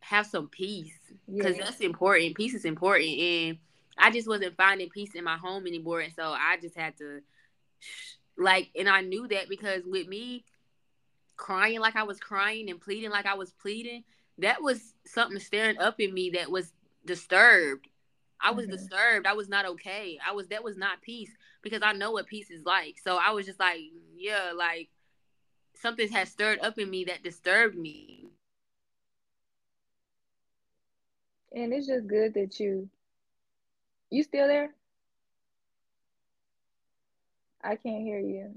have 0.00 0.26
some 0.26 0.48
peace. 0.48 0.98
Because 1.26 1.56
yes, 1.56 1.66
that's 1.66 1.80
important. 1.80 2.36
Peace 2.36 2.54
is 2.54 2.64
important. 2.64 3.18
And 3.18 3.58
i 3.98 4.10
just 4.10 4.28
wasn't 4.28 4.56
finding 4.56 4.88
peace 4.90 5.14
in 5.14 5.24
my 5.24 5.36
home 5.36 5.66
anymore 5.66 6.00
and 6.00 6.12
so 6.14 6.24
i 6.32 6.56
just 6.60 6.76
had 6.76 6.96
to 6.96 7.20
like 8.36 8.70
and 8.76 8.88
i 8.88 9.00
knew 9.00 9.26
that 9.28 9.48
because 9.48 9.82
with 9.86 10.08
me 10.08 10.44
crying 11.36 11.80
like 11.80 11.96
i 11.96 12.02
was 12.02 12.18
crying 12.20 12.70
and 12.70 12.80
pleading 12.80 13.10
like 13.10 13.26
i 13.26 13.34
was 13.34 13.52
pleading 13.52 14.04
that 14.38 14.62
was 14.62 14.94
something 15.06 15.38
staring 15.40 15.78
up 15.78 16.00
in 16.00 16.14
me 16.14 16.30
that 16.30 16.50
was 16.50 16.72
disturbed. 17.04 17.88
I 18.40 18.52
was 18.52 18.66
Mhm. 18.66 18.70
disturbed. 18.70 19.26
I 19.26 19.34
was 19.34 19.48
not 19.48 19.66
okay. 19.66 20.18
I 20.26 20.32
was 20.32 20.48
that 20.48 20.64
was 20.64 20.76
not 20.76 21.02
peace 21.02 21.34
because 21.62 21.82
I 21.82 21.92
know 21.92 22.12
what 22.12 22.26
peace 22.26 22.50
is 22.50 22.64
like. 22.64 22.98
So 22.98 23.18
I 23.20 23.32
was 23.32 23.46
just 23.46 23.60
like, 23.60 23.80
yeah, 24.16 24.52
like 24.56 24.88
something 25.74 26.08
has 26.10 26.30
stirred 26.30 26.60
up 26.60 26.78
in 26.78 26.90
me 26.90 27.04
that 27.04 27.22
disturbed 27.22 27.76
me. 27.76 28.26
And 31.52 31.72
it's 31.72 31.86
just 31.86 32.06
good 32.08 32.34
that 32.34 32.58
you 32.60 32.88
you 34.10 34.22
still 34.22 34.48
there? 34.48 34.74
I 37.62 37.76
can't 37.76 38.02
hear 38.02 38.20
you. 38.20 38.54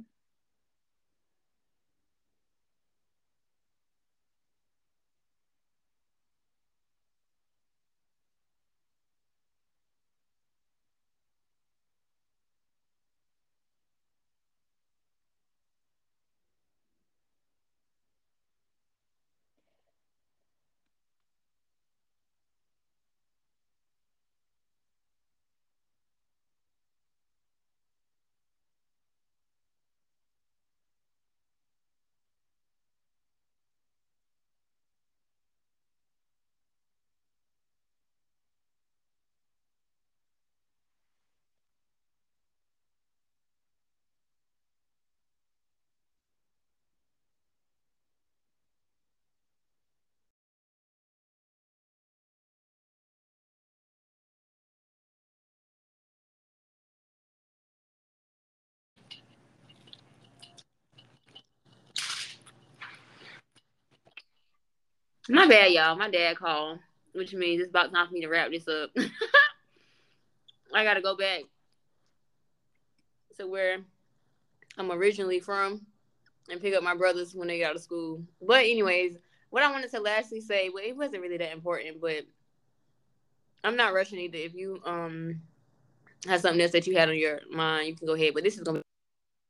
My 65.30 65.48
bad, 65.48 65.72
y'all. 65.72 65.96
My 65.96 66.10
dad 66.10 66.38
called, 66.38 66.80
which 67.14 67.34
means 67.34 67.62
it's 67.62 67.70
about 67.70 67.94
time 67.94 68.08
for 68.08 68.14
me 68.14 68.22
to 68.22 68.28
wrap 68.28 68.50
this 68.50 68.68
up. 68.68 68.90
I 70.74 70.84
gotta 70.84 71.02
go 71.02 71.16
back 71.16 71.42
to 73.38 73.48
where 73.48 73.80
I'm 74.78 74.92
originally 74.92 75.40
from 75.40 75.86
and 76.50 76.62
pick 76.62 76.74
up 76.74 76.84
my 76.84 76.96
brothers 76.96 77.36
when 77.36 77.48
they 77.48 77.60
get 77.60 77.70
out 77.70 77.76
of 77.76 77.82
school. 77.82 78.24
But 78.42 78.66
anyways, 78.66 79.18
what 79.52 79.64
I 79.64 79.72
wanted 79.72 79.92
to 79.92 80.00
lastly 80.00 80.42
say, 80.42 80.70
well, 80.70 80.84
it 80.84 80.98
wasn't 80.98 81.22
really 81.22 81.38
that 81.38 81.52
important, 81.54 82.02
but 82.02 82.26
I'm 83.64 83.76
not 83.76 83.94
rushing 83.94 84.20
either. 84.20 84.38
If 84.38 84.56
you 84.56 84.82
um 84.86 85.42
have 86.28 86.42
something 86.42 86.62
else 86.62 86.72
that 86.72 86.88
you 86.88 86.98
had 86.98 87.10
on 87.10 87.18
your 87.18 87.42
mind, 87.52 87.88
you 87.88 87.96
can 87.96 88.08
go 88.08 88.14
ahead. 88.14 88.34
But 88.34 88.44
this 88.44 88.58
is 88.58 88.64
gonna 88.64 88.82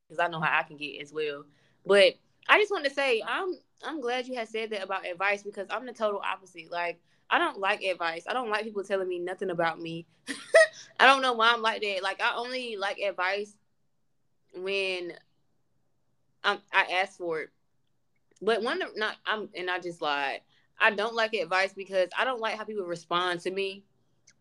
because 0.09 0.19
I 0.19 0.28
know 0.28 0.41
how 0.41 0.59
I 0.59 0.63
can 0.63 0.76
get 0.76 1.01
as 1.01 1.13
well. 1.13 1.45
But 1.86 2.15
I 2.49 2.59
just 2.59 2.72
want 2.72 2.84
to 2.86 2.91
say 2.91 3.24
I'm 3.26 3.55
I'm 3.86 4.01
glad 4.01 4.27
you 4.27 4.36
had 4.36 4.49
said 4.49 4.69
that 4.71 4.84
about 4.84 5.05
advice 5.05 5.43
because 5.43 5.67
I'm 5.69 5.86
the 5.86 5.93
total 5.93 6.21
opposite. 6.23 6.71
Like 6.71 6.99
I 7.29 7.38
don't 7.38 7.59
like 7.59 7.82
advice. 7.84 8.25
I 8.27 8.34
don't 8.34 8.49
like 8.49 8.63
people 8.63 8.84
telling 8.84 9.07
me 9.07 9.19
nothing 9.19 9.49
about 9.49 9.79
me. 9.79 10.05
I 10.99 11.05
don't 11.05 11.21
know 11.21 11.34
why 11.34 11.51
I'm 11.53 11.61
like 11.61 11.82
that. 11.82 12.03
Like 12.03 12.21
I 12.21 12.36
only 12.36 12.75
like 12.77 12.99
advice 12.99 13.55
when 14.55 15.13
I'm 16.43 16.59
I 16.73 16.84
ask 17.01 17.17
for 17.17 17.41
it. 17.41 17.49
But 18.41 18.63
one 18.63 18.82
of 18.82 18.97
not 18.97 19.15
I'm 19.25 19.49
and 19.55 19.69
I 19.69 19.79
just 19.79 20.01
lied. 20.01 20.41
I 20.79 20.91
don't 20.91 21.15
like 21.15 21.34
advice 21.34 21.73
because 21.73 22.09
I 22.17 22.25
don't 22.25 22.41
like 22.41 22.57
how 22.57 22.63
people 22.63 22.86
respond 22.86 23.41
to 23.41 23.51
me. 23.51 23.84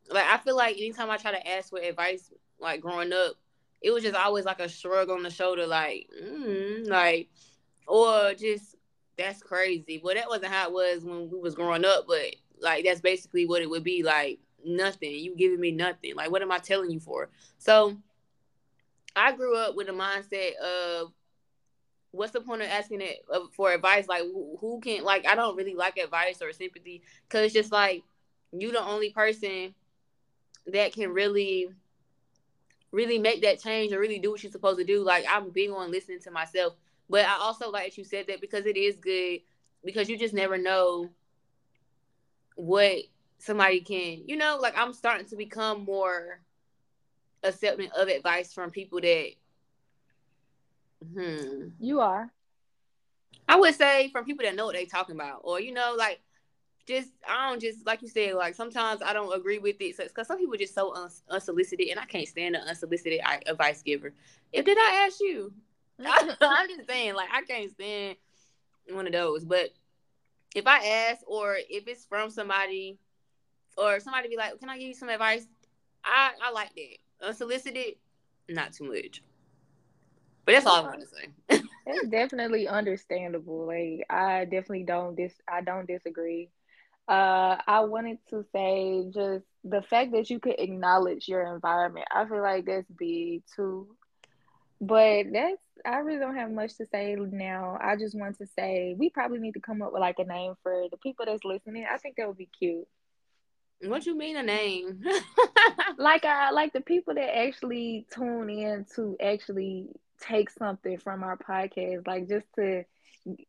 Like 0.08 0.24
I 0.24 0.38
feel 0.38 0.56
like 0.56 0.76
anytime 0.76 1.10
I 1.10 1.18
try 1.18 1.32
to 1.32 1.48
ask 1.48 1.70
for 1.70 1.78
advice, 1.78 2.32
like 2.58 2.80
growing 2.80 3.12
up, 3.12 3.34
it 3.82 3.90
was 3.90 4.02
just 4.02 4.16
always 4.16 4.44
like 4.44 4.60
a 4.60 4.68
shrug 4.68 5.10
on 5.10 5.22
the 5.22 5.30
shoulder, 5.30 5.66
like, 5.66 6.08
mm, 6.22 6.86
like, 6.88 7.28
or 7.86 8.34
just 8.34 8.76
that's 9.20 9.42
crazy. 9.42 10.00
Well, 10.02 10.14
that 10.14 10.28
wasn't 10.28 10.52
how 10.52 10.68
it 10.68 10.72
was 10.72 11.04
when 11.04 11.30
we 11.30 11.38
was 11.38 11.54
growing 11.54 11.84
up, 11.84 12.06
but 12.08 12.34
like 12.60 12.84
that's 12.84 13.00
basically 13.00 13.46
what 13.46 13.62
it 13.62 13.70
would 13.70 13.84
be 13.84 14.02
like. 14.02 14.38
Nothing. 14.64 15.14
You 15.14 15.34
giving 15.36 15.60
me 15.60 15.70
nothing. 15.70 16.14
Like, 16.14 16.30
what 16.30 16.42
am 16.42 16.52
I 16.52 16.58
telling 16.58 16.90
you 16.90 17.00
for? 17.00 17.30
So, 17.58 17.96
I 19.16 19.32
grew 19.32 19.56
up 19.56 19.74
with 19.74 19.88
a 19.88 19.92
mindset 19.92 20.54
of 20.56 21.12
what's 22.10 22.32
the 22.32 22.40
point 22.40 22.62
of 22.62 22.68
asking 22.68 23.00
it 23.00 23.24
for 23.52 23.72
advice? 23.72 24.06
Like, 24.06 24.22
who, 24.22 24.58
who 24.60 24.80
can 24.80 25.02
like? 25.04 25.26
I 25.26 25.34
don't 25.34 25.56
really 25.56 25.74
like 25.74 25.96
advice 25.96 26.42
or 26.42 26.52
sympathy 26.52 27.02
because 27.28 27.46
it's 27.46 27.54
just 27.54 27.72
like 27.72 28.02
you 28.52 28.72
the 28.72 28.84
only 28.84 29.10
person 29.10 29.74
that 30.66 30.92
can 30.92 31.10
really 31.12 31.68
really 32.92 33.18
make 33.18 33.42
that 33.42 33.62
change 33.62 33.92
or 33.92 34.00
really 34.00 34.18
do 34.18 34.30
what 34.30 34.42
you're 34.42 34.52
supposed 34.52 34.78
to 34.78 34.84
do. 34.84 35.02
Like 35.02 35.24
I'm 35.28 35.50
big 35.50 35.70
on 35.70 35.90
listening 35.90 36.20
to 36.20 36.30
myself. 36.30 36.74
But 37.10 37.26
I 37.26 37.36
also 37.40 37.70
like 37.70 37.90
that 37.92 37.98
you 37.98 38.04
said 38.04 38.28
that 38.28 38.40
because 38.40 38.66
it 38.66 38.78
is 38.78 38.96
good 39.00 39.40
because 39.84 40.08
you 40.10 40.18
just 40.18 40.34
never 40.34 40.58
know 40.58 41.10
what 42.56 42.98
somebody 43.38 43.80
can, 43.80 44.22
you 44.26 44.36
know, 44.36 44.58
like 44.60 44.78
I'm 44.78 44.94
starting 44.94 45.26
to 45.28 45.36
become 45.36 45.84
more 45.84 46.40
accepting 47.44 47.90
of 47.98 48.08
advice 48.08 48.52
from 48.54 48.70
people 48.70 49.00
that 49.00 49.30
hmm 51.14 51.68
You 51.80 52.00
are. 52.00 52.32
I 53.48 53.56
would 53.56 53.74
say 53.74 54.10
from 54.10 54.24
people 54.24 54.44
that 54.44 54.54
know 54.54 54.66
what 54.66 54.74
they 54.76 54.86
talking 54.86 55.16
about 55.16 55.40
or 55.44 55.60
you 55.60 55.72
know 55.72 55.94
like 55.98 56.20
just 56.86 57.10
I 57.28 57.50
don't 57.50 57.60
just 57.60 57.86
like 57.86 58.02
you 58.02 58.08
said 58.08 58.34
like 58.34 58.54
sometimes 58.54 59.02
I 59.02 59.12
don't 59.12 59.34
agree 59.36 59.58
with 59.58 59.76
it 59.80 59.96
so 59.96 60.04
it's 60.04 60.12
because 60.12 60.28
some 60.28 60.38
people 60.38 60.56
just 60.56 60.74
so 60.74 60.94
un- 60.94 61.10
unsolicited 61.30 61.88
and 61.88 62.00
I 62.00 62.06
can't 62.06 62.28
stand 62.28 62.56
an 62.56 62.62
unsolicited 62.68 63.20
advice 63.46 63.82
giver. 63.82 64.14
If 64.52 64.64
did 64.64 64.78
I 64.78 65.06
ask 65.06 65.20
you? 65.20 65.52
I'm 66.40 66.68
just 66.68 66.88
saying 66.88 67.14
like 67.14 67.28
I 67.32 67.42
can't 67.42 67.70
stand 67.70 68.16
one 68.90 69.06
of 69.06 69.12
those. 69.12 69.44
But 69.44 69.70
if 70.54 70.66
I 70.66 70.84
ask 70.84 71.20
or 71.26 71.56
if 71.68 71.86
it's 71.86 72.04
from 72.04 72.30
somebody 72.30 72.98
or 73.76 74.00
somebody 74.00 74.28
be 74.28 74.36
like, 74.36 74.58
"Can 74.60 74.68
I 74.68 74.78
give 74.78 74.88
you 74.88 74.94
some 74.94 75.08
advice?" 75.08 75.46
I 76.04 76.32
I 76.42 76.50
like 76.52 76.74
that 76.74 77.28
unsolicited, 77.28 77.96
not 78.48 78.72
too 78.72 78.84
much. 78.84 79.22
But 80.44 80.52
that's 80.52 80.66
all 80.66 80.76
I 80.76 80.80
want 80.80 81.00
to 81.00 81.06
say. 81.06 81.62
it's 81.86 82.08
definitely 82.08 82.66
understandable. 82.66 83.66
Like 83.66 84.06
I 84.10 84.44
definitely 84.44 84.84
don't 84.84 85.16
dis 85.16 85.34
I 85.46 85.60
don't 85.60 85.86
disagree. 85.86 86.50
Uh, 87.08 87.56
I 87.66 87.80
wanted 87.80 88.18
to 88.30 88.44
say 88.52 89.04
just 89.12 89.44
the 89.64 89.82
fact 89.82 90.12
that 90.12 90.30
you 90.30 90.38
could 90.38 90.54
acknowledge 90.58 91.26
your 91.28 91.54
environment. 91.54 92.06
I 92.14 92.24
feel 92.24 92.40
like 92.40 92.66
that's 92.66 92.88
big 92.90 93.42
too. 93.54 93.88
But 94.80 95.26
that's 95.32 95.60
I 95.84 95.98
really 95.98 96.20
don't 96.20 96.36
have 96.36 96.50
much 96.50 96.76
to 96.76 96.86
say 96.86 97.16
now. 97.16 97.78
I 97.80 97.96
just 97.96 98.16
want 98.16 98.38
to 98.38 98.46
say 98.46 98.94
we 98.98 99.10
probably 99.10 99.38
need 99.38 99.54
to 99.54 99.60
come 99.60 99.82
up 99.82 99.92
with 99.92 100.00
like 100.00 100.18
a 100.18 100.24
name 100.24 100.54
for 100.62 100.86
the 100.90 100.96
people 100.98 101.26
that's 101.26 101.44
listening. 101.44 101.86
I 101.90 101.98
think 101.98 102.16
that 102.16 102.28
would 102.28 102.36
be 102.36 102.48
cute. 102.58 102.86
What 103.82 104.04
you 104.04 104.16
mean 104.16 104.36
a 104.36 104.42
name? 104.42 105.02
like 105.98 106.24
I 106.24 106.50
like 106.50 106.72
the 106.72 106.80
people 106.80 107.14
that 107.14 107.36
actually 107.36 108.06
tune 108.12 108.50
in 108.50 108.86
to 108.96 109.16
actually 109.22 109.88
take 110.20 110.50
something 110.50 110.98
from 110.98 111.22
our 111.22 111.36
podcast, 111.36 112.06
like 112.06 112.28
just 112.28 112.46
to 112.56 112.84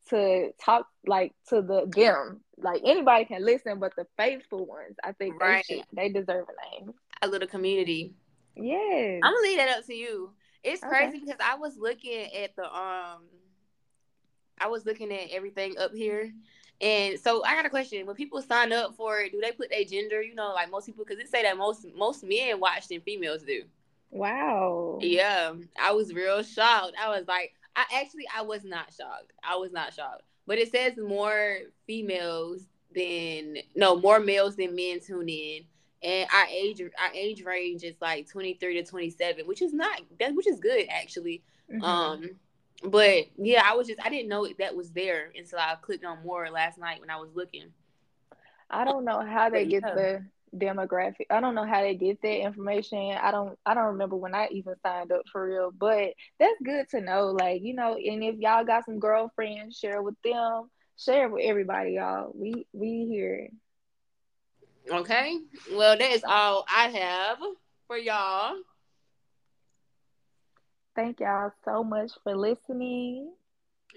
to 0.09 0.51
talk 0.63 0.87
like 1.05 1.33
to 1.49 1.61
the 1.61 1.85
them. 1.87 2.41
Like 2.57 2.81
anybody 2.85 3.25
can 3.25 3.43
listen, 3.43 3.79
but 3.79 3.95
the 3.95 4.05
faithful 4.17 4.65
ones, 4.65 4.95
I 5.03 5.13
think 5.13 5.41
right. 5.41 5.65
they 5.67 5.75
should, 5.75 5.85
they 5.93 6.09
deserve 6.09 6.45
a 6.47 6.79
name. 6.79 6.93
A 7.21 7.27
little 7.27 7.47
community. 7.47 8.13
Yes. 8.55 9.21
I'm 9.23 9.33
gonna 9.33 9.43
leave 9.43 9.57
that 9.57 9.77
up 9.77 9.85
to 9.85 9.93
you. 9.93 10.31
It's 10.63 10.81
crazy 10.81 11.17
okay. 11.17 11.19
because 11.19 11.39
I 11.43 11.55
was 11.55 11.77
looking 11.77 12.33
at 12.33 12.55
the 12.55 12.65
um 12.65 13.21
I 14.59 14.67
was 14.67 14.85
looking 14.85 15.11
at 15.11 15.29
everything 15.31 15.77
up 15.77 15.93
here. 15.93 16.31
And 16.79 17.19
so 17.19 17.43
I 17.43 17.55
got 17.55 17.65
a 17.65 17.69
question. 17.69 18.05
When 18.05 18.15
people 18.15 18.41
sign 18.41 18.73
up 18.73 18.95
for 18.95 19.19
it, 19.19 19.31
do 19.31 19.39
they 19.39 19.51
put 19.51 19.69
their 19.69 19.83
gender? 19.83 20.21
You 20.21 20.33
know, 20.33 20.51
like 20.53 20.71
most 20.71 20.85
people, 20.87 21.03
because 21.05 21.19
it 21.19 21.29
say 21.29 21.43
that 21.43 21.57
most 21.57 21.85
most 21.95 22.23
men 22.23 22.59
watch 22.59 22.87
than 22.87 23.01
females 23.01 23.43
do. 23.43 23.63
Wow. 24.09 24.97
Yeah, 25.01 25.53
I 25.79 25.91
was 25.91 26.13
real 26.13 26.43
shocked. 26.43 26.93
I 27.01 27.09
was 27.09 27.27
like, 27.27 27.53
I 27.75 27.85
actually 28.01 28.27
I 28.35 28.41
was 28.41 28.63
not 28.63 28.93
shocked. 28.93 29.31
I 29.43 29.55
was 29.55 29.71
not 29.71 29.93
shocked. 29.93 30.23
But 30.47 30.57
it 30.57 30.71
says 30.71 30.97
more 30.97 31.57
females 31.85 32.65
than 32.93 33.57
no 33.75 33.95
more 33.95 34.19
males 34.19 34.55
than 34.55 34.75
men 34.75 34.99
tune 34.99 35.29
in, 35.29 35.63
and 36.03 36.27
our 36.33 36.45
age 36.47 36.81
our 36.81 37.13
age 37.13 37.43
range 37.43 37.83
is 37.83 37.95
like 38.01 38.29
twenty 38.29 38.55
three 38.55 38.81
to 38.81 38.89
twenty 38.89 39.09
seven, 39.09 39.47
which 39.47 39.61
is 39.61 39.73
not 39.73 40.01
that 40.19 40.35
which 40.35 40.47
is 40.47 40.59
good 40.59 40.87
actually. 40.89 41.43
Mm-hmm. 41.71 41.83
Um, 41.83 42.29
but 42.83 43.25
yeah, 43.37 43.63
I 43.65 43.75
was 43.75 43.87
just 43.87 44.03
I 44.03 44.09
didn't 44.09 44.29
know 44.29 44.47
that 44.59 44.75
was 44.75 44.91
there 44.91 45.31
until 45.35 45.59
I 45.59 45.75
clicked 45.81 46.05
on 46.05 46.23
more 46.23 46.49
last 46.49 46.77
night 46.77 46.99
when 46.99 47.09
I 47.09 47.17
was 47.17 47.29
looking. 47.33 47.71
I 48.69 48.85
don't 48.85 49.05
know 49.05 49.21
how 49.21 49.49
they 49.49 49.65
get 49.65 49.83
yeah. 49.85 49.93
the 49.93 50.25
demographic. 50.55 51.27
I 51.29 51.39
don't 51.39 51.55
know 51.55 51.65
how 51.65 51.81
they 51.81 51.95
get 51.95 52.21
that 52.21 52.41
information. 52.41 53.17
I 53.21 53.31
don't 53.31 53.57
I 53.65 53.73
don't 53.73 53.93
remember 53.93 54.15
when 54.15 54.33
I 54.33 54.47
even 54.51 54.75
signed 54.83 55.11
up 55.11 55.21
for 55.31 55.47
real, 55.47 55.71
but 55.71 56.13
that's 56.39 56.61
good 56.63 56.89
to 56.89 57.01
know. 57.01 57.27
Like, 57.27 57.61
you 57.61 57.73
know, 57.73 57.95
and 57.95 58.23
if 58.23 58.37
y'all 58.39 58.65
got 58.65 58.85
some 58.85 58.99
girlfriends, 58.99 59.77
share 59.77 60.01
with 60.01 60.15
them, 60.23 60.69
share 60.97 61.29
with 61.29 61.43
everybody, 61.45 61.93
y'all. 61.93 62.31
We 62.33 62.65
we 62.73 63.05
here. 63.09 63.49
Okay. 64.89 65.37
Well, 65.73 65.97
that 65.97 66.11
is 66.11 66.23
all 66.27 66.65
I 66.73 66.87
have 66.89 67.37
for 67.87 67.97
y'all. 67.97 68.55
Thank 70.95 71.19
y'all 71.19 71.51
so 71.63 71.83
much 71.83 72.11
for 72.23 72.35
listening. 72.35 73.31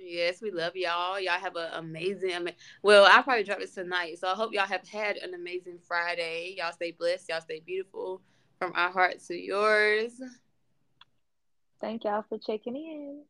Yes, 0.00 0.42
we 0.42 0.50
love 0.50 0.76
y'all. 0.76 1.18
Y'all 1.20 1.32
have 1.34 1.56
an 1.56 1.70
amazing. 1.74 2.32
ama- 2.32 2.52
Well, 2.82 3.06
I'll 3.10 3.22
probably 3.22 3.44
drop 3.44 3.58
this 3.60 3.74
tonight, 3.74 4.18
so 4.18 4.28
I 4.28 4.34
hope 4.34 4.52
y'all 4.52 4.66
have 4.66 4.86
had 4.88 5.16
an 5.18 5.34
amazing 5.34 5.78
Friday. 5.78 6.54
Y'all 6.58 6.72
stay 6.72 6.90
blessed. 6.92 7.28
Y'all 7.28 7.40
stay 7.40 7.60
beautiful. 7.60 8.20
From 8.58 8.72
our 8.74 8.90
heart 8.90 9.18
to 9.28 9.34
yours. 9.36 10.20
Thank 11.80 12.04
y'all 12.04 12.24
for 12.28 12.38
checking 12.38 12.76
in. 12.76 13.22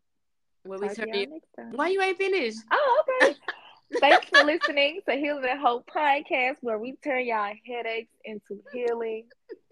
When 0.64 0.80
we 0.80 0.88
turn 0.94 1.08
you. 1.08 1.26
next 1.26 1.48
time. 1.56 1.72
Why 1.72 1.88
you 1.88 2.00
ain't 2.02 2.16
finished? 2.18 2.58
Oh, 2.70 3.04
okay. 3.22 3.36
Thanks 4.00 4.26
for 4.28 4.44
listening 4.44 5.00
to 5.08 5.14
Healing 5.14 5.44
and 5.48 5.60
Hope 5.60 5.88
podcast, 5.88 6.56
where 6.60 6.78
we 6.78 6.94
turn 7.02 7.26
y'all 7.26 7.52
headaches 7.66 8.12
into 8.24 8.60
healing. 8.72 9.26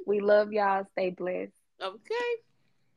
We 0.06 0.20
love 0.20 0.52
y'all. 0.52 0.84
Stay 0.92 1.10
blessed. 1.10 1.52
Okay. 1.80 2.51